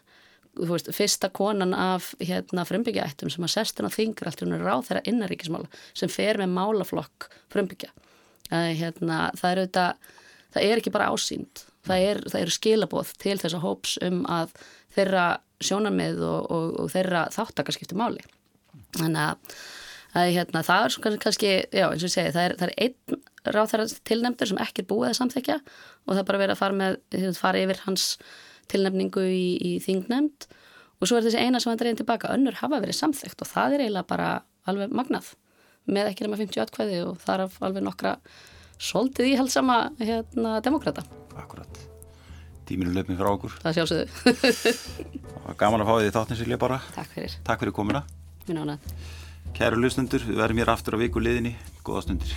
veist, 0.58 0.90
fyrsta 0.94 1.30
konan 1.32 1.74
af 1.74 2.12
hérna 2.20 2.64
frumbyggjaættum 2.68 3.30
sem 3.32 3.46
að 3.46 3.54
sestin 3.54 3.88
á 3.88 3.90
þingur 3.92 4.30
allt 4.30 4.42
hún 4.44 4.56
er 4.56 4.64
ráð 4.66 4.88
þeirra 4.88 5.04
innaríkismála 5.12 5.84
sem 5.96 6.12
fer 6.12 6.40
með 6.40 6.56
málaflokk 6.56 7.28
frumbyggja. 7.52 7.92
Hérna, 8.52 9.30
það 9.38 9.50
er 9.50 9.62
auðvitað 9.62 10.10
það 10.52 10.66
er 10.68 10.80
ekki 10.80 10.92
bara 10.94 11.10
ásýnd. 11.12 11.64
Það, 11.82 12.04
er, 12.08 12.20
eru 12.38 12.54
skilabóð 12.54 13.14
til 13.22 13.38
þessa 13.40 13.62
hóps 13.62 13.96
um 14.04 14.22
að 14.30 14.52
þeirra 14.94 15.26
sjónarmið 15.62 16.20
og, 16.26 16.50
og, 16.52 16.68
og 16.84 16.92
þeirra 16.92 17.26
þáttaka 17.34 17.74
skipti 17.74 17.98
máli. 17.98 18.22
Þannig 18.98 19.22
að, 19.24 19.56
að 20.20 20.30
hérna, 20.36 20.62
það 20.66 20.86
er 20.86 21.18
kannski, 21.22 21.52
já 21.72 21.86
eins 21.88 22.04
og 22.04 22.08
ég 22.08 22.14
segi 22.14 22.34
það 22.36 22.46
er, 22.46 22.56
það 22.60 22.68
er 22.68 22.74
einn 22.86 23.22
ráð 23.56 23.72
þeirra 23.72 23.88
tilnefndur 24.10 24.52
sem 24.52 24.62
ekki 24.62 24.84
er 24.84 24.88
búið 24.92 25.08
að 25.10 25.18
samþekja 25.18 25.58
og 25.58 26.12
það 26.12 26.22
er 26.22 26.28
bara 26.30 26.42
verið 26.44 26.54
að 26.54 26.62
fara, 26.62 26.78
með, 26.78 26.98
fara 27.38 27.62
yfir 27.64 27.82
hans 27.86 28.06
tilnefningu 28.70 29.24
í, 29.26 29.46
í 29.58 29.72
þingnefnd 29.84 30.48
og 31.02 31.08
svo 31.08 31.18
er 31.18 31.26
þessi 31.26 31.42
eina 31.42 31.60
sem 31.60 31.72
hann 31.72 31.80
dreyin 31.80 31.98
tilbaka 31.98 32.32
önnur 32.34 32.58
hafa 32.60 32.80
verið 32.82 32.98
samþekkt 33.00 33.44
og 33.44 33.50
það 33.50 33.76
er 33.76 33.84
eiginlega 33.86 34.10
bara 34.12 34.28
alveg 34.70 34.94
magnað 34.94 35.32
með 35.90 36.12
ekki 36.12 36.26
nema 36.26 36.38
50 36.38 36.62
atkvæði 36.62 37.00
og 37.08 37.16
það 37.22 37.34
er 37.34 37.56
alveg 37.68 37.86
nokkra 37.86 38.16
svolítið 38.82 39.32
íhaldsama 39.32 39.78
hérna, 39.98 40.60
demokrata. 40.64 41.04
Akkurat. 41.38 41.82
Tíminu 42.66 42.94
löpum 42.94 43.18
frá 43.18 43.32
okkur. 43.32 43.58
Það 43.64 43.78
sjálfsögðu. 43.80 44.76
Gaman 45.60 45.82
að 45.82 45.90
fá 45.90 45.94
því 45.98 46.14
þáttinn 46.14 46.40
Silja 46.42 46.60
bara. 46.62 46.78
Takk 46.94 47.12
fyrir. 47.16 47.36
Takk 47.46 47.64
fyrir 47.64 47.76
komuna. 47.76 48.04
Minn 48.46 48.62
ánægð. 48.62 48.96
Kæru 49.58 49.82
lustundur, 49.82 50.24
við 50.24 50.40
verðum 50.40 50.62
hér 50.62 50.74
aftur 50.76 50.96
á 50.96 51.02
viku 51.02 51.22
liðinni. 51.22 51.56
Góða 51.84 52.06
stundir. 52.06 52.34